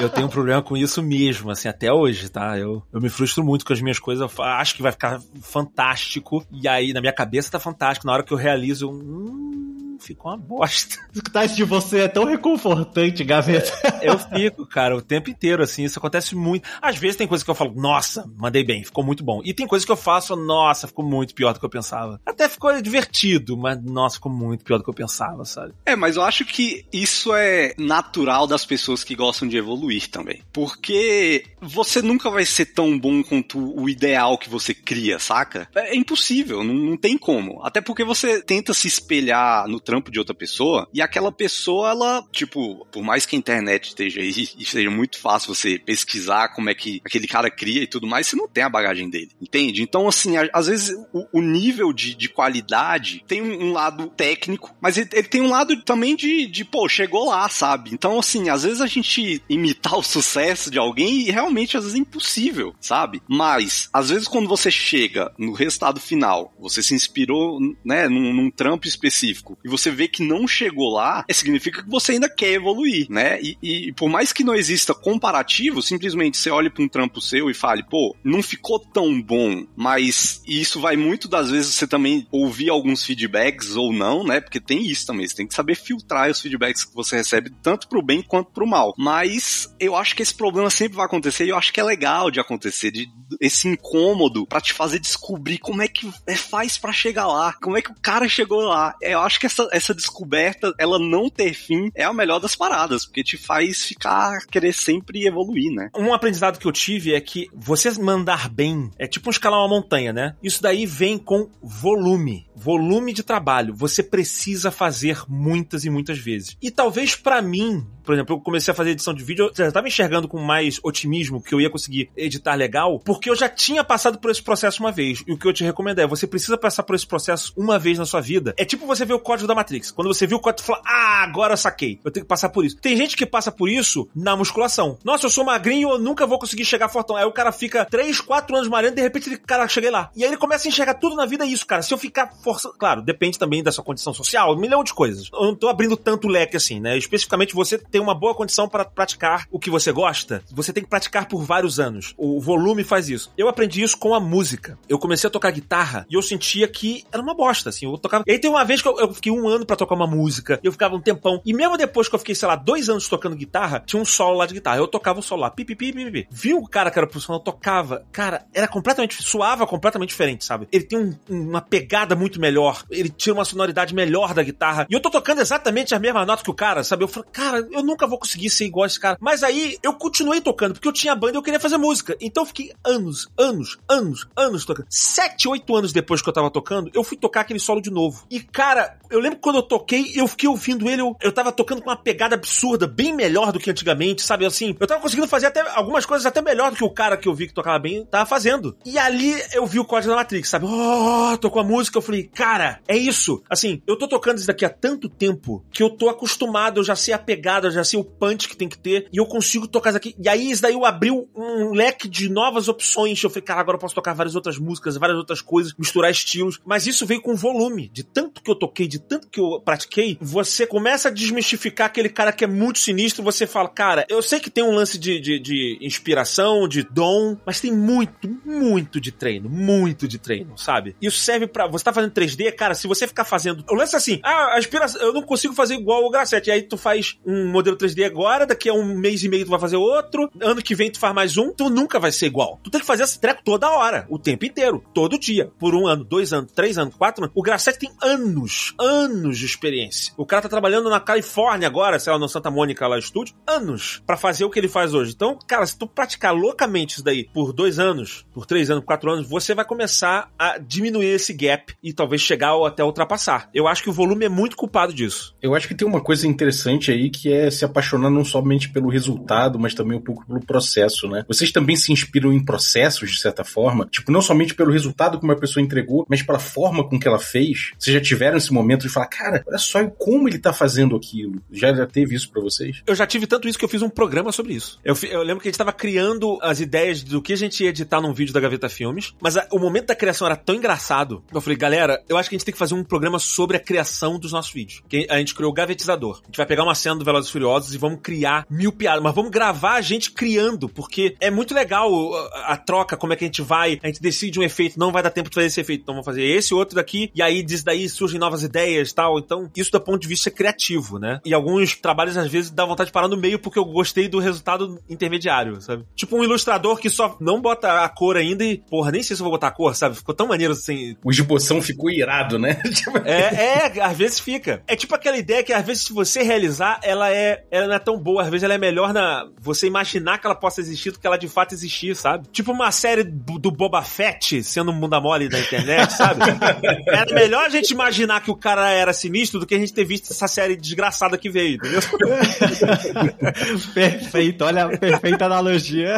eu 0.00 0.08
tenho 0.08 0.26
um 0.26 0.30
problema 0.30 0.62
com 0.62 0.76
isso 0.76 1.02
mesmo, 1.02 1.50
assim, 1.50 1.68
até 1.68 1.92
hoje, 1.92 2.28
tá? 2.28 2.58
Eu, 2.58 2.82
eu 2.92 3.00
me 3.00 3.08
frustro 3.08 3.44
muito 3.44 3.64
com 3.64 3.72
as 3.72 3.80
minhas 3.80 3.98
coisas, 3.98 4.30
eu 4.36 4.44
acho 4.44 4.74
que 4.74 4.82
vai 4.82 4.92
ficar 4.92 5.20
fantástico, 5.40 6.44
e 6.50 6.68
aí 6.68 6.92
na 6.92 7.00
minha 7.00 7.12
cabeça 7.12 7.50
tá 7.50 7.58
fantástico, 7.58 8.06
na 8.06 8.12
hora 8.12 8.22
que 8.22 8.32
eu 8.32 8.38
realizo, 8.38 8.90
hum, 8.90 9.75
ficou 9.98 10.30
uma 10.30 10.36
bosta. 10.38 10.96
Escutar 11.12 11.44
isso 11.44 11.56
de 11.56 11.64
você 11.64 12.00
é 12.00 12.08
tão 12.08 12.24
reconfortante, 12.24 13.24
Gaveta. 13.24 13.72
Eu 14.02 14.18
fico, 14.18 14.66
cara, 14.66 14.96
o 14.96 15.02
tempo 15.02 15.30
inteiro, 15.30 15.62
assim, 15.62 15.84
isso 15.84 15.98
acontece 15.98 16.34
muito. 16.34 16.68
Às 16.80 16.96
vezes 16.96 17.16
tem 17.16 17.26
coisas 17.26 17.44
que 17.44 17.50
eu 17.50 17.54
falo, 17.54 17.74
nossa, 17.74 18.28
mandei 18.36 18.64
bem, 18.64 18.84
ficou 18.84 19.04
muito 19.04 19.24
bom. 19.24 19.40
E 19.44 19.52
tem 19.54 19.66
coisas 19.66 19.84
que 19.84 19.92
eu 19.92 19.96
faço, 19.96 20.36
nossa, 20.36 20.86
ficou 20.86 21.04
muito 21.04 21.34
pior 21.34 21.52
do 21.52 21.60
que 21.60 21.66
eu 21.66 21.70
pensava. 21.70 22.20
Até 22.24 22.48
ficou 22.48 22.80
divertido, 22.80 23.56
mas 23.56 23.82
nossa, 23.82 24.16
ficou 24.16 24.32
muito 24.32 24.64
pior 24.64 24.78
do 24.78 24.84
que 24.84 24.90
eu 24.90 24.94
pensava, 24.94 25.44
sabe? 25.44 25.72
É, 25.84 25.96
mas 25.96 26.16
eu 26.16 26.22
acho 26.22 26.44
que 26.44 26.84
isso 26.92 27.34
é 27.34 27.74
natural 27.78 28.46
das 28.46 28.64
pessoas 28.64 29.04
que 29.04 29.14
gostam 29.14 29.48
de 29.48 29.56
evoluir 29.56 30.08
também. 30.08 30.42
Porque 30.52 31.44
você 31.60 32.02
nunca 32.02 32.30
vai 32.30 32.44
ser 32.44 32.66
tão 32.66 32.98
bom 32.98 33.22
quanto 33.22 33.58
o 33.58 33.88
ideal 33.88 34.38
que 34.38 34.48
você 34.48 34.74
cria, 34.74 35.18
saca? 35.18 35.68
É 35.74 35.96
impossível, 35.96 36.62
não, 36.62 36.74
não 36.74 36.96
tem 36.96 37.16
como. 37.16 37.62
Até 37.64 37.80
porque 37.80 38.04
você 38.04 38.42
tenta 38.42 38.74
se 38.74 38.88
espelhar 38.88 39.66
no 39.68 39.80
trampo 39.86 40.10
de 40.10 40.18
outra 40.18 40.34
pessoa 40.34 40.88
e 40.92 41.00
aquela 41.00 41.30
pessoa, 41.30 41.90
ela, 41.90 42.24
tipo, 42.32 42.84
por 42.90 43.04
mais 43.04 43.24
que 43.24 43.36
a 43.36 43.38
internet 43.38 43.88
esteja 43.88 44.20
aí 44.20 44.30
e 44.58 44.64
seja 44.64 44.90
muito 44.90 45.18
fácil 45.18 45.54
você 45.54 45.78
pesquisar 45.78 46.48
como 46.48 46.68
é 46.68 46.74
que 46.74 47.00
aquele 47.04 47.28
cara 47.28 47.50
cria 47.50 47.82
e 47.82 47.86
tudo 47.86 48.06
mais, 48.06 48.26
você 48.26 48.36
não 48.36 48.48
tem 48.48 48.64
a 48.64 48.68
bagagem 48.68 49.08
dele, 49.08 49.30
entende? 49.40 49.82
Então, 49.82 50.08
assim, 50.08 50.36
a, 50.36 50.48
às 50.52 50.66
vezes 50.66 50.96
o, 51.12 51.38
o 51.38 51.40
nível 51.40 51.92
de, 51.92 52.14
de, 52.14 52.28
qualidade 52.28 53.24
tem 53.26 53.40
um, 53.40 53.66
um, 53.66 53.72
lado 53.72 54.08
técnico, 54.08 54.74
mas 54.80 54.98
ele, 54.98 55.08
ele 55.12 55.28
tem 55.28 55.40
um 55.40 55.50
lado 55.50 55.80
também 55.82 56.16
de, 56.16 56.46
de, 56.46 56.64
pô, 56.64 56.88
chegou 56.88 57.26
lá, 57.26 57.48
sabe? 57.48 57.90
Então, 57.92 58.18
assim, 58.18 58.48
às 58.48 58.64
vezes 58.64 58.80
a 58.80 58.86
gente 58.86 59.42
imitar 59.48 59.96
o 59.96 60.02
sucesso 60.02 60.70
de 60.70 60.78
alguém 60.78 61.20
e 61.20 61.30
realmente 61.30 61.76
às 61.76 61.84
vezes 61.84 61.96
é 61.96 62.00
impossível, 62.00 62.74
sabe? 62.80 63.22
Mas, 63.28 63.88
às 63.92 64.10
vezes 64.10 64.26
quando 64.26 64.48
você 64.48 64.70
chega 64.70 65.32
no 65.38 65.52
resultado 65.52 66.00
final, 66.00 66.52
você 66.58 66.82
se 66.82 66.94
inspirou, 66.94 67.60
né, 67.84 68.08
num, 68.08 68.34
num 68.34 68.50
trampo 68.50 68.88
específico 68.88 69.58
e 69.64 69.68
você 69.68 69.75
vê 69.90 70.08
que 70.08 70.22
não 70.22 70.46
chegou 70.46 70.92
lá, 70.92 71.24
é, 71.28 71.32
significa 71.32 71.82
que 71.82 71.90
você 71.90 72.12
ainda 72.12 72.28
quer 72.28 72.52
evoluir, 72.52 73.06
né? 73.10 73.40
E, 73.40 73.56
e 73.62 73.92
por 73.92 74.08
mais 74.08 74.32
que 74.32 74.44
não 74.44 74.54
exista 74.54 74.94
comparativo, 74.94 75.82
simplesmente 75.82 76.36
você 76.36 76.50
olhe 76.50 76.70
para 76.70 76.82
um 76.82 76.88
trampo 76.88 77.20
seu 77.20 77.50
e 77.50 77.54
fale, 77.54 77.82
pô, 77.82 78.16
não 78.24 78.42
ficou 78.42 78.78
tão 78.78 79.20
bom, 79.20 79.66
mas 79.76 80.42
isso 80.46 80.80
vai 80.80 80.96
muito 80.96 81.28
das 81.28 81.50
vezes 81.50 81.74
você 81.74 81.86
também 81.86 82.26
ouvir 82.30 82.70
alguns 82.70 83.04
feedbacks 83.04 83.76
ou 83.76 83.92
não, 83.92 84.24
né? 84.24 84.40
Porque 84.40 84.60
tem 84.60 84.86
isso 84.86 85.06
também, 85.06 85.26
você 85.26 85.36
tem 85.36 85.46
que 85.46 85.54
saber 85.54 85.74
filtrar 85.74 86.30
os 86.30 86.40
feedbacks 86.40 86.84
que 86.84 86.94
você 86.94 87.16
recebe, 87.16 87.50
tanto 87.62 87.88
pro 87.88 88.02
bem 88.02 88.22
quanto 88.22 88.50
pro 88.50 88.66
mal. 88.66 88.94
Mas 88.96 89.74
eu 89.78 89.96
acho 89.96 90.14
que 90.14 90.22
esse 90.22 90.34
problema 90.34 90.70
sempre 90.70 90.96
vai 90.96 91.06
acontecer 91.06 91.46
e 91.46 91.50
eu 91.50 91.56
acho 91.56 91.72
que 91.72 91.80
é 91.80 91.84
legal 91.84 92.30
de 92.30 92.40
acontecer, 92.40 92.90
de 92.90 93.08
esse 93.40 93.68
incômodo 93.68 94.46
para 94.46 94.60
te 94.60 94.72
fazer 94.72 94.98
descobrir 94.98 95.58
como 95.58 95.82
é 95.82 95.88
que 95.88 96.10
é, 96.26 96.36
faz 96.36 96.78
para 96.78 96.92
chegar 96.92 97.26
lá, 97.26 97.52
como 97.60 97.76
é 97.76 97.82
que 97.82 97.90
o 97.90 98.00
cara 98.00 98.28
chegou 98.28 98.62
lá. 98.62 98.94
Eu 99.00 99.20
acho 99.20 99.40
que 99.40 99.46
essa, 99.46 99.65
essa 99.72 99.94
descoberta, 99.94 100.72
ela 100.78 100.98
não 100.98 101.28
ter 101.28 101.54
fim, 101.54 101.90
é 101.94 102.04
a 102.04 102.12
melhor 102.12 102.38
das 102.38 102.56
paradas, 102.56 103.04
porque 103.04 103.22
te 103.22 103.36
faz 103.36 103.84
ficar, 103.84 104.46
querer 104.50 104.72
sempre 104.72 105.26
evoluir, 105.26 105.72
né? 105.72 105.90
Um 105.96 106.12
aprendizado 106.12 106.58
que 106.58 106.66
eu 106.66 106.72
tive 106.72 107.14
é 107.14 107.20
que 107.20 107.48
você 107.54 107.90
mandar 107.98 108.48
bem 108.48 108.90
é 108.98 109.06
tipo 109.06 109.30
escalar 109.30 109.60
uma 109.60 109.68
montanha, 109.68 110.12
né? 110.12 110.36
Isso 110.42 110.62
daí 110.62 110.86
vem 110.86 111.18
com 111.18 111.50
volume, 111.62 112.46
volume 112.54 113.12
de 113.12 113.22
trabalho. 113.22 113.74
Você 113.74 114.02
precisa 114.02 114.70
fazer 114.70 115.22
muitas 115.28 115.84
e 115.84 115.90
muitas 115.90 116.18
vezes. 116.18 116.56
E 116.60 116.70
talvez 116.70 117.14
para 117.14 117.40
mim, 117.42 117.86
por 118.06 118.14
exemplo, 118.14 118.36
eu 118.36 118.40
comecei 118.40 118.72
a 118.72 118.74
fazer 118.74 118.90
edição 118.90 119.12
de 119.12 119.24
vídeo, 119.24 119.46
eu 119.46 119.52
já 119.54 119.68
estava 119.68 119.88
enxergando 119.88 120.28
com 120.28 120.38
mais 120.38 120.78
otimismo 120.82 121.42
que 121.42 121.52
eu 121.52 121.60
ia 121.60 121.68
conseguir 121.68 122.08
editar 122.16 122.54
legal, 122.54 123.00
porque 123.00 123.28
eu 123.28 123.34
já 123.34 123.48
tinha 123.48 123.82
passado 123.82 124.18
por 124.18 124.30
esse 124.30 124.42
processo 124.42 124.80
uma 124.82 124.92
vez. 124.92 125.24
E 125.26 125.32
o 125.32 125.36
que 125.38 125.46
eu 125.46 125.52
te 125.52 125.64
recomendo 125.64 125.98
é, 125.98 126.06
você 126.06 126.26
precisa 126.26 126.56
passar 126.56 126.84
por 126.84 126.94
esse 126.94 127.06
processo 127.06 127.52
uma 127.56 127.78
vez 127.78 127.98
na 127.98 128.06
sua 128.06 128.20
vida. 128.20 128.54
É 128.56 128.64
tipo 128.64 128.86
você 128.86 129.04
ver 129.04 129.14
o 129.14 129.18
código 129.18 129.48
da 129.48 129.54
Matrix. 129.54 129.90
Quando 129.90 130.08
você 130.08 130.26
viu 130.26 130.38
o 130.38 130.40
código, 130.40 130.60
você 130.60 130.66
fala, 130.66 130.82
ah, 130.86 131.24
agora 131.24 131.54
eu 131.54 131.56
saquei. 131.56 132.00
Eu 132.04 132.10
tenho 132.10 132.24
que 132.24 132.28
passar 132.28 132.48
por 132.50 132.64
isso. 132.64 132.76
Tem 132.76 132.96
gente 132.96 133.16
que 133.16 133.26
passa 133.26 133.50
por 133.50 133.68
isso 133.68 134.08
na 134.14 134.36
musculação. 134.36 134.98
Nossa, 135.04 135.26
eu 135.26 135.30
sou 135.30 135.44
magrinho, 135.44 135.90
eu 135.90 135.98
nunca 135.98 136.26
vou 136.26 136.38
conseguir 136.38 136.64
chegar 136.64 136.88
fortão. 136.88 137.16
Aí 137.16 137.24
o 137.24 137.32
cara 137.32 137.50
fica 137.50 137.84
3, 137.84 138.20
4 138.20 138.56
anos 138.56 138.68
malhando 138.68 138.96
de 138.96 139.02
repente 139.02 139.28
ele, 139.28 139.36
cara, 139.38 139.66
cheguei 139.68 139.90
lá. 139.90 140.10
E 140.14 140.22
aí 140.22 140.30
ele 140.30 140.36
começa 140.36 140.66
a 140.66 140.70
enxergar 140.70 140.94
tudo 140.94 141.16
na 141.16 141.26
vida 141.26 141.44
isso, 141.44 141.66
cara. 141.66 141.82
Se 141.82 141.92
eu 141.92 141.98
ficar 141.98 142.32
forçando. 142.42 142.74
Claro, 142.78 143.02
depende 143.02 143.38
também 143.38 143.62
da 143.62 143.72
sua 143.72 143.84
condição 143.84 144.14
social, 144.14 144.54
um 144.54 144.60
milhão 144.60 144.84
de 144.84 144.94
coisas. 144.94 145.28
Eu 145.32 145.44
não 145.44 145.54
tô 145.54 145.68
abrindo 145.68 145.96
tanto 145.96 146.28
leque 146.28 146.56
assim, 146.56 146.78
né? 146.78 146.96
Especificamente 146.96 147.54
você 147.54 147.78
tem 147.96 148.02
uma 148.02 148.14
boa 148.14 148.34
condição 148.34 148.68
para 148.68 148.84
praticar 148.84 149.46
o 149.50 149.58
que 149.58 149.70
você 149.70 149.90
gosta, 149.90 150.44
você 150.52 150.70
tem 150.70 150.84
que 150.84 150.90
praticar 150.90 151.26
por 151.26 151.42
vários 151.42 151.80
anos. 151.80 152.12
O 152.18 152.38
volume 152.38 152.84
faz 152.84 153.08
isso. 153.08 153.32
Eu 153.38 153.48
aprendi 153.48 153.82
isso 153.82 153.96
com 153.96 154.14
a 154.14 154.20
música. 154.20 154.78
Eu 154.86 154.98
comecei 154.98 155.28
a 155.28 155.30
tocar 155.30 155.50
guitarra 155.50 156.04
e 156.10 156.14
eu 156.14 156.20
sentia 156.20 156.68
que 156.68 157.06
era 157.10 157.22
uma 157.22 157.34
bosta, 157.34 157.70
assim. 157.70 157.86
Eu 157.86 157.96
tocava. 157.96 158.22
E 158.26 158.32
aí 158.32 158.38
tem 158.38 158.50
uma 158.50 158.66
vez 158.66 158.82
que 158.82 158.88
eu, 158.88 158.98
eu 158.98 159.14
fiquei 159.14 159.32
um 159.32 159.48
ano 159.48 159.64
para 159.64 159.76
tocar 159.76 159.94
uma 159.94 160.06
música, 160.06 160.60
eu 160.62 160.70
ficava 160.72 160.94
um 160.94 161.00
tempão. 161.00 161.40
E 161.42 161.54
mesmo 161.54 161.78
depois 161.78 162.06
que 162.06 162.14
eu 162.14 162.18
fiquei, 162.18 162.34
sei 162.34 162.46
lá, 162.46 162.54
dois 162.54 162.90
anos 162.90 163.08
tocando 163.08 163.34
guitarra, 163.34 163.82
tinha 163.86 164.02
um 164.02 164.04
solo 164.04 164.36
lá 164.36 164.44
de 164.44 164.52
guitarra. 164.52 164.76
Eu 164.76 164.86
tocava 164.86 165.20
o 165.20 165.22
solo 165.22 165.40
lá, 165.40 165.50
pipipi, 165.50 165.90
pipipi. 165.90 166.28
Viu 166.30 166.58
o 166.58 166.68
cara 166.68 166.90
que 166.90 166.98
era 166.98 167.06
profissional, 167.06 167.40
tocava. 167.40 168.04
Cara, 168.12 168.44
era 168.52 168.68
completamente. 168.68 169.22
suava 169.22 169.66
completamente 169.66 170.10
diferente, 170.10 170.44
sabe? 170.44 170.68
Ele 170.70 170.84
tem 170.84 170.98
um, 170.98 171.16
uma 171.30 171.62
pegada 171.62 172.14
muito 172.14 172.38
melhor. 172.38 172.84
Ele 172.90 173.08
tira 173.08 173.32
uma 173.32 173.44
sonoridade 173.46 173.94
melhor 173.94 174.34
da 174.34 174.42
guitarra. 174.42 174.86
E 174.90 174.92
eu 174.92 175.00
tô 175.00 175.08
tocando 175.08 175.40
exatamente 175.40 175.94
as 175.94 176.00
mesmas 176.02 176.26
notas 176.26 176.42
que 176.42 176.50
o 176.50 176.54
cara, 176.54 176.84
sabe? 176.84 177.06
Eu 177.06 177.08
falei, 177.08 177.30
cara, 177.32 177.68
eu 177.70 177.85
nunca 177.86 178.06
vou 178.06 178.18
conseguir 178.18 178.50
ser 178.50 178.66
igual 178.66 178.84
a 178.84 178.86
esse 178.86 179.00
cara. 179.00 179.16
Mas 179.20 179.42
aí 179.42 179.78
eu 179.82 179.94
continuei 179.94 180.40
tocando, 180.40 180.74
porque 180.74 180.88
eu 180.88 180.92
tinha 180.92 181.14
banda 181.14 181.34
e 181.34 181.36
eu 181.36 181.42
queria 181.42 181.60
fazer 181.60 181.76
música. 181.76 182.16
Então 182.20 182.42
eu 182.42 182.46
fiquei 182.46 182.72
anos, 182.84 183.28
anos, 183.38 183.78
anos, 183.88 184.26
anos 184.36 184.64
tocando. 184.64 184.86
Sete, 184.90 185.48
oito 185.48 185.74
anos 185.74 185.92
depois 185.92 186.20
que 186.20 186.28
eu 186.28 186.32
tava 186.32 186.50
tocando, 186.50 186.90
eu 186.94 187.04
fui 187.04 187.16
tocar 187.16 187.42
aquele 187.42 187.60
solo 187.60 187.80
de 187.80 187.90
novo. 187.90 188.26
E, 188.30 188.40
cara, 188.40 188.98
eu 189.10 189.20
lembro 189.20 189.38
quando 189.38 189.56
eu 189.56 189.62
toquei, 189.62 190.12
eu 190.14 190.26
fiquei 190.26 190.48
ouvindo 190.48 190.88
ele, 190.88 191.00
eu, 191.00 191.16
eu 191.22 191.32
tava 191.32 191.52
tocando 191.52 191.82
com 191.82 191.90
uma 191.90 191.96
pegada 191.96 192.34
absurda, 192.34 192.86
bem 192.86 193.14
melhor 193.14 193.52
do 193.52 193.60
que 193.60 193.70
antigamente, 193.70 194.22
sabe? 194.22 194.44
Assim, 194.44 194.76
eu 194.78 194.86
tava 194.86 195.00
conseguindo 195.00 195.28
fazer 195.28 195.46
até 195.46 195.60
algumas 195.70 196.04
coisas 196.04 196.26
até 196.26 196.42
melhor 196.42 196.70
do 196.70 196.76
que 196.76 196.84
o 196.84 196.90
cara 196.90 197.16
que 197.16 197.28
eu 197.28 197.34
vi 197.34 197.46
que 197.46 197.54
tocava 197.54 197.78
bem 197.78 198.04
tava 198.04 198.26
fazendo. 198.26 198.76
E 198.84 198.98
ali 198.98 199.34
eu 199.52 199.66
vi 199.66 199.78
o 199.78 199.84
código 199.84 200.10
da 200.10 200.16
Matrix, 200.16 200.48
sabe? 200.48 200.66
Oh, 200.66 201.36
tocou 201.38 201.60
a 201.60 201.64
música, 201.64 201.98
eu 201.98 202.02
falei, 202.02 202.24
cara, 202.24 202.80
é 202.88 202.96
isso. 202.96 203.42
Assim, 203.48 203.82
eu 203.86 203.96
tô 203.96 204.08
tocando 204.08 204.38
isso 204.38 204.46
daqui 204.46 204.64
há 204.64 204.70
tanto 204.70 205.08
tempo 205.08 205.64
que 205.70 205.82
eu 205.82 205.90
tô 205.90 206.08
acostumado, 206.08 206.80
eu 206.80 206.84
já 206.84 206.96
sei 206.96 207.14
a 207.14 207.18
pegada, 207.18 207.70
já 207.76 207.84
sei 207.84 207.98
o 207.98 208.04
punch 208.04 208.48
que 208.48 208.56
tem 208.56 208.68
que 208.68 208.78
ter, 208.78 209.08
e 209.12 209.18
eu 209.18 209.26
consigo 209.26 209.68
tocar 209.68 209.90
isso 209.90 209.96
aqui. 209.96 210.14
E 210.18 210.28
aí, 210.28 210.50
isso 210.50 210.62
daí 210.62 210.74
eu 210.74 210.84
abriu 210.84 211.28
um 211.34 211.72
leque 211.72 212.08
de 212.08 212.28
novas 212.28 212.68
opções. 212.68 213.22
Eu 213.22 213.30
falei, 213.30 213.42
cara, 213.42 213.60
agora 213.60 213.76
eu 213.76 213.80
posso 213.80 213.94
tocar 213.94 214.14
várias 214.14 214.34
outras 214.34 214.58
músicas, 214.58 214.96
várias 214.96 215.18
outras 215.18 215.40
coisas, 215.40 215.74
misturar 215.78 216.10
estilos. 216.10 216.60
Mas 216.64 216.86
isso 216.86 217.06
veio 217.06 217.20
com 217.20 217.34
volume. 217.34 217.88
De 217.88 218.02
tanto 218.02 218.42
que 218.42 218.50
eu 218.50 218.54
toquei, 218.54 218.86
de 218.86 218.98
tanto 218.98 219.28
que 219.28 219.40
eu 219.40 219.60
pratiquei, 219.60 220.18
você 220.20 220.66
começa 220.66 221.08
a 221.08 221.10
desmistificar 221.10 221.86
aquele 221.86 222.08
cara 222.08 222.32
que 222.32 222.44
é 222.44 222.46
muito 222.46 222.78
sinistro. 222.78 223.22
Você 223.22 223.46
fala, 223.46 223.68
cara, 223.68 224.06
eu 224.08 224.22
sei 224.22 224.40
que 224.40 224.50
tem 224.50 224.64
um 224.64 224.74
lance 224.74 224.98
de, 224.98 225.20
de, 225.20 225.38
de 225.38 225.78
inspiração, 225.80 226.68
de 226.68 226.82
dom, 226.82 227.36
mas 227.44 227.60
tem 227.60 227.72
muito, 227.72 228.28
muito 228.44 229.00
de 229.00 229.12
treino. 229.12 229.48
Muito 229.48 230.06
de 230.06 230.18
treino, 230.18 230.56
sabe? 230.56 230.96
Isso 231.00 231.18
serve 231.18 231.46
para 231.46 231.66
Você 231.66 231.84
tá 231.84 231.92
fazendo 231.92 232.12
3D, 232.12 232.52
cara, 232.52 232.74
se 232.74 232.86
você 232.86 233.06
ficar 233.06 233.24
fazendo. 233.24 233.64
O 233.68 233.74
lance 233.74 233.94
é 233.94 233.98
assim, 233.98 234.20
ah, 234.22 234.54
a 234.54 234.58
inspiração, 234.58 235.00
eu 235.00 235.12
não 235.12 235.22
consigo 235.22 235.54
fazer 235.54 235.74
igual 235.74 236.04
o 236.04 236.10
Grassetti. 236.10 236.50
Aí 236.50 236.62
tu 236.62 236.76
faz 236.76 237.18
um 237.26 237.50
modelo 237.50 237.65
3D 237.74 238.04
agora, 238.04 238.46
daqui 238.46 238.68
a 238.68 238.74
um 238.74 238.94
mês 238.94 239.24
e 239.24 239.28
meio 239.28 239.44
tu 239.44 239.50
vai 239.50 239.58
fazer 239.58 239.76
outro, 239.76 240.30
ano 240.40 240.62
que 240.62 240.74
vem 240.74 240.90
tu 240.90 240.98
faz 240.98 241.14
mais 241.14 241.38
um, 241.38 241.52
tu 241.52 241.70
nunca 241.70 241.98
vai 241.98 242.12
ser 242.12 242.26
igual. 242.26 242.60
Tu 242.62 242.70
tem 242.70 242.80
que 242.80 242.86
fazer 242.86 243.04
esse 243.04 243.18
treco 243.18 243.42
toda 243.42 243.70
hora, 243.70 244.06
o 244.10 244.18
tempo 244.18 244.44
inteiro, 244.44 244.84
todo 244.92 245.18
dia, 245.18 245.50
por 245.58 245.74
um 245.74 245.86
ano, 245.86 246.04
dois 246.04 246.32
anos, 246.32 246.52
três 246.52 246.76
anos, 246.76 246.94
quatro 246.94 247.24
anos. 247.24 247.34
O 247.34 247.42
Grassetti 247.42 247.78
tem 247.78 247.90
anos, 248.02 248.74
anos 248.78 249.38
de 249.38 249.46
experiência. 249.46 250.12
O 250.16 250.26
cara 250.26 250.42
tá 250.42 250.48
trabalhando 250.48 250.90
na 250.90 251.00
Califórnia 251.00 251.66
agora, 251.66 251.98
sei 251.98 252.12
lá, 252.12 252.18
no 252.18 252.28
Santa 252.28 252.50
Mônica 252.50 252.86
lá 252.86 252.98
estúdio, 252.98 253.34
anos 253.46 254.02
para 254.06 254.16
fazer 254.16 254.44
o 254.44 254.50
que 254.50 254.58
ele 254.58 254.68
faz 254.68 254.94
hoje. 254.94 255.12
Então, 255.14 255.38
cara, 255.46 255.64
se 255.66 255.78
tu 255.78 255.86
praticar 255.86 256.34
loucamente 256.34 256.94
isso 256.94 257.04
daí 257.04 257.24
por 257.32 257.52
dois 257.52 257.78
anos, 257.78 258.26
por 258.32 258.46
três 258.46 258.70
anos, 258.70 258.84
quatro 258.84 259.10
anos, 259.10 259.28
você 259.28 259.54
vai 259.54 259.64
começar 259.64 260.30
a 260.38 260.58
diminuir 260.58 261.06
esse 261.06 261.32
gap 261.32 261.74
e 261.82 261.92
talvez 261.92 262.20
chegar 262.20 262.54
ou 262.54 262.66
até 262.66 262.84
ultrapassar. 262.84 263.48
Eu 263.54 263.66
acho 263.66 263.82
que 263.82 263.90
o 263.90 263.92
volume 263.92 264.26
é 264.26 264.28
muito 264.28 264.56
culpado 264.56 264.92
disso. 264.92 265.34
Eu 265.40 265.54
acho 265.54 265.68
que 265.68 265.74
tem 265.74 265.86
uma 265.86 266.00
coisa 266.00 266.26
interessante 266.26 266.90
aí 266.90 267.10
que 267.10 267.32
é 267.32 267.45
se 267.50 267.64
apaixonar 267.64 268.10
não 268.10 268.24
somente 268.24 268.68
pelo 268.68 268.88
resultado, 268.88 269.58
mas 269.58 269.74
também 269.74 269.98
um 269.98 270.02
pouco 270.02 270.26
pelo 270.26 270.44
processo, 270.44 271.08
né? 271.08 271.24
Vocês 271.28 271.50
também 271.52 271.76
se 271.76 271.92
inspiram 271.92 272.32
em 272.32 272.44
processos, 272.44 273.10
de 273.10 273.20
certa 273.20 273.44
forma? 273.44 273.86
Tipo, 273.90 274.12
não 274.12 274.22
somente 274.22 274.54
pelo 274.54 274.72
resultado 274.72 275.18
que 275.18 275.24
uma 275.24 275.36
pessoa 275.36 275.62
entregou, 275.62 276.06
mas 276.08 276.22
pela 276.22 276.38
forma 276.38 276.88
com 276.88 276.98
que 276.98 277.08
ela 277.08 277.18
fez? 277.18 277.72
Vocês 277.78 277.94
já 277.94 278.00
tiveram 278.00 278.36
esse 278.36 278.52
momento 278.52 278.82
de 278.82 278.88
falar, 278.88 279.06
cara, 279.06 279.44
olha 279.46 279.58
só 279.58 279.84
como 279.90 280.28
ele 280.28 280.38
tá 280.38 280.52
fazendo 280.52 280.96
aquilo? 280.96 281.42
Já, 281.50 281.74
já 281.74 281.86
teve 281.86 282.14
isso 282.14 282.30
para 282.30 282.42
vocês? 282.42 282.82
Eu 282.86 282.94
já 282.94 283.06
tive 283.06 283.26
tanto 283.26 283.48
isso 283.48 283.58
que 283.58 283.64
eu 283.64 283.68
fiz 283.68 283.82
um 283.82 283.88
programa 283.88 284.32
sobre 284.32 284.54
isso. 284.54 284.78
Eu, 284.84 284.96
eu 285.10 285.22
lembro 285.22 285.40
que 285.40 285.48
a 285.48 285.50
gente 285.50 285.58
tava 285.58 285.72
criando 285.72 286.38
as 286.42 286.60
ideias 286.60 287.02
do 287.02 287.20
que 287.22 287.32
a 287.32 287.36
gente 287.36 287.62
ia 287.62 287.70
editar 287.70 288.00
num 288.00 288.12
vídeo 288.12 288.32
da 288.32 288.40
Gaveta 288.40 288.68
Filmes, 288.68 289.14
mas 289.20 289.36
a, 289.36 289.46
o 289.50 289.58
momento 289.58 289.86
da 289.86 289.94
criação 289.94 290.26
era 290.26 290.36
tão 290.36 290.54
engraçado. 290.54 291.22
Eu 291.32 291.40
falei, 291.40 291.56
galera, 291.56 292.02
eu 292.08 292.16
acho 292.16 292.28
que 292.28 292.34
a 292.34 292.38
gente 292.38 292.44
tem 292.44 292.52
que 292.52 292.58
fazer 292.58 292.74
um 292.74 292.84
programa 292.84 293.18
sobre 293.18 293.56
a 293.56 293.60
criação 293.60 294.18
dos 294.18 294.32
nossos 294.32 294.52
vídeos. 294.52 294.82
Que 294.88 295.06
a 295.08 295.18
gente 295.18 295.34
criou 295.34 295.50
o 295.50 295.54
Gavetizador. 295.54 296.20
A 296.22 296.26
gente 296.26 296.36
vai 296.36 296.46
pegar 296.46 296.62
uma 296.62 296.74
cena 296.74 296.96
do 296.96 297.04
Velozes 297.04 297.30
Furiosos 297.36 297.74
e 297.74 297.78
vamos 297.78 298.00
criar 298.02 298.46
mil 298.48 298.72
piadas, 298.72 299.02
mas 299.02 299.14
vamos 299.14 299.30
gravar 299.30 299.74
a 299.74 299.80
gente 299.82 300.10
criando, 300.10 300.70
porque 300.70 301.14
é 301.20 301.30
muito 301.30 301.52
legal 301.52 302.14
a, 302.14 302.52
a, 302.52 302.56
troca, 302.56 302.96
como 302.96 303.12
é 303.12 303.16
que 303.16 303.24
a 303.24 303.28
gente 303.28 303.42
vai, 303.42 303.78
a 303.82 303.86
gente 303.86 304.00
decide 304.00 304.40
um 304.40 304.42
efeito, 304.42 304.78
não 304.78 304.90
vai 304.90 305.02
dar 305.02 305.10
tempo 305.10 305.28
de 305.28 305.34
fazer 305.34 305.48
esse 305.48 305.60
efeito, 305.60 305.82
então 305.82 305.94
vamos 305.94 306.06
fazer 306.06 306.22
esse 306.22 306.54
outro 306.54 306.76
daqui, 306.76 307.10
e 307.14 307.20
aí 307.20 307.42
disso 307.42 307.64
daí 307.64 307.88
surgem 307.90 308.18
novas 308.18 308.42
ideias 308.42 308.90
e 308.90 308.94
tal. 308.94 309.18
Então, 309.18 309.50
isso 309.54 309.70
do 309.70 309.80
ponto 309.80 310.00
de 310.00 310.08
vista 310.08 310.30
criativo, 310.30 310.98
né? 310.98 311.20
E 311.24 311.34
alguns 311.34 311.76
trabalhos, 311.76 312.16
às 312.16 312.30
vezes, 312.30 312.50
dá 312.50 312.64
vontade 312.64 312.88
de 312.88 312.92
parar 312.92 313.08
no 313.08 313.18
meio 313.18 313.38
porque 313.38 313.58
eu 313.58 313.64
gostei 313.64 314.08
do 314.08 314.18
resultado 314.18 314.80
intermediário, 314.88 315.60
sabe? 315.60 315.84
Tipo 315.94 316.16
um 316.16 316.24
ilustrador 316.24 316.78
que 316.78 316.88
só 316.88 317.16
não 317.20 317.40
bota 317.40 317.84
a 317.84 317.88
cor 317.88 318.16
ainda 318.16 318.44
e, 318.44 318.56
porra, 318.58 318.90
nem 318.90 319.02
sei 319.02 319.14
se 319.14 319.20
eu 319.20 319.24
vou 319.24 319.32
botar 319.32 319.48
a 319.48 319.52
cor, 319.52 319.74
sabe? 319.76 319.96
Ficou 319.96 320.14
tão 320.14 320.28
maneiro 320.28 320.54
assim. 320.54 320.96
O 321.04 321.10
esboção 321.10 321.60
ficou 321.60 321.90
irado, 321.90 322.38
né? 322.38 322.60
é, 323.04 323.76
é, 323.76 323.82
às 323.82 323.96
vezes 323.96 324.18
fica. 324.18 324.62
É 324.66 324.74
tipo 324.74 324.94
aquela 324.94 325.16
ideia 325.16 325.42
que, 325.42 325.52
às 325.52 325.64
vezes, 325.64 325.84
se 325.84 325.92
você 325.92 326.22
realizar, 326.22 326.80
ela 326.82 327.10
é. 327.10 327.25
Ela 327.50 327.66
não 327.66 327.74
é 327.74 327.78
tão 327.78 327.98
boa. 327.98 328.22
Às 328.22 328.28
vezes 328.28 328.42
ela 328.42 328.54
é 328.54 328.58
melhor 328.58 328.92
na. 328.92 329.26
Você 329.40 329.66
imaginar 329.66 330.18
que 330.18 330.26
ela 330.26 330.34
possa 330.34 330.60
existir 330.60 330.90
do 330.90 330.98
que 330.98 331.06
ela 331.06 331.16
de 331.16 331.28
fato 331.28 331.52
existir, 331.52 331.94
sabe? 331.96 332.28
Tipo 332.32 332.52
uma 332.52 332.70
série 332.70 333.04
do 333.04 333.50
Boba 333.50 333.82
Fett 333.82 334.42
sendo 334.42 334.70
um 334.70 334.80
bunda 334.80 335.00
mole 335.00 335.28
da 335.28 335.38
internet, 335.38 335.92
sabe? 335.92 336.20
Era 336.86 337.14
melhor 337.14 337.46
a 337.46 337.48
gente 337.48 337.70
imaginar 337.70 338.20
que 338.20 338.30
o 338.30 338.36
cara 338.36 338.70
era 338.70 338.92
sinistro 338.92 339.40
do 339.40 339.46
que 339.46 339.54
a 339.54 339.58
gente 339.58 339.72
ter 339.72 339.84
visto 339.84 340.12
essa 340.12 340.28
série 340.28 340.56
desgraçada 340.56 341.18
que 341.18 341.30
veio, 341.30 341.56
entendeu? 341.56 341.80
Perfeito, 343.74 344.44
olha, 344.44 344.68
perfeita 344.78 345.26
analogia. 345.26 345.96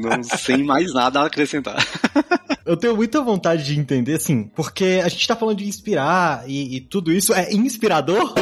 Não 0.00 0.22
sem 0.22 0.62
mais 0.62 0.92
nada 0.92 1.20
a 1.20 1.26
acrescentar. 1.26 1.76
Eu 2.64 2.76
tenho 2.78 2.96
muita 2.96 3.20
vontade 3.20 3.62
de 3.62 3.78
entender, 3.78 4.14
assim, 4.14 4.44
porque 4.54 5.00
a 5.04 5.08
gente 5.08 5.28
tá 5.28 5.36
falando 5.36 5.58
de 5.58 5.66
inspirar 5.66 6.44
e, 6.46 6.76
e 6.76 6.80
tudo 6.80 7.12
isso 7.12 7.34
é 7.34 7.52
inspirador, 7.52 8.32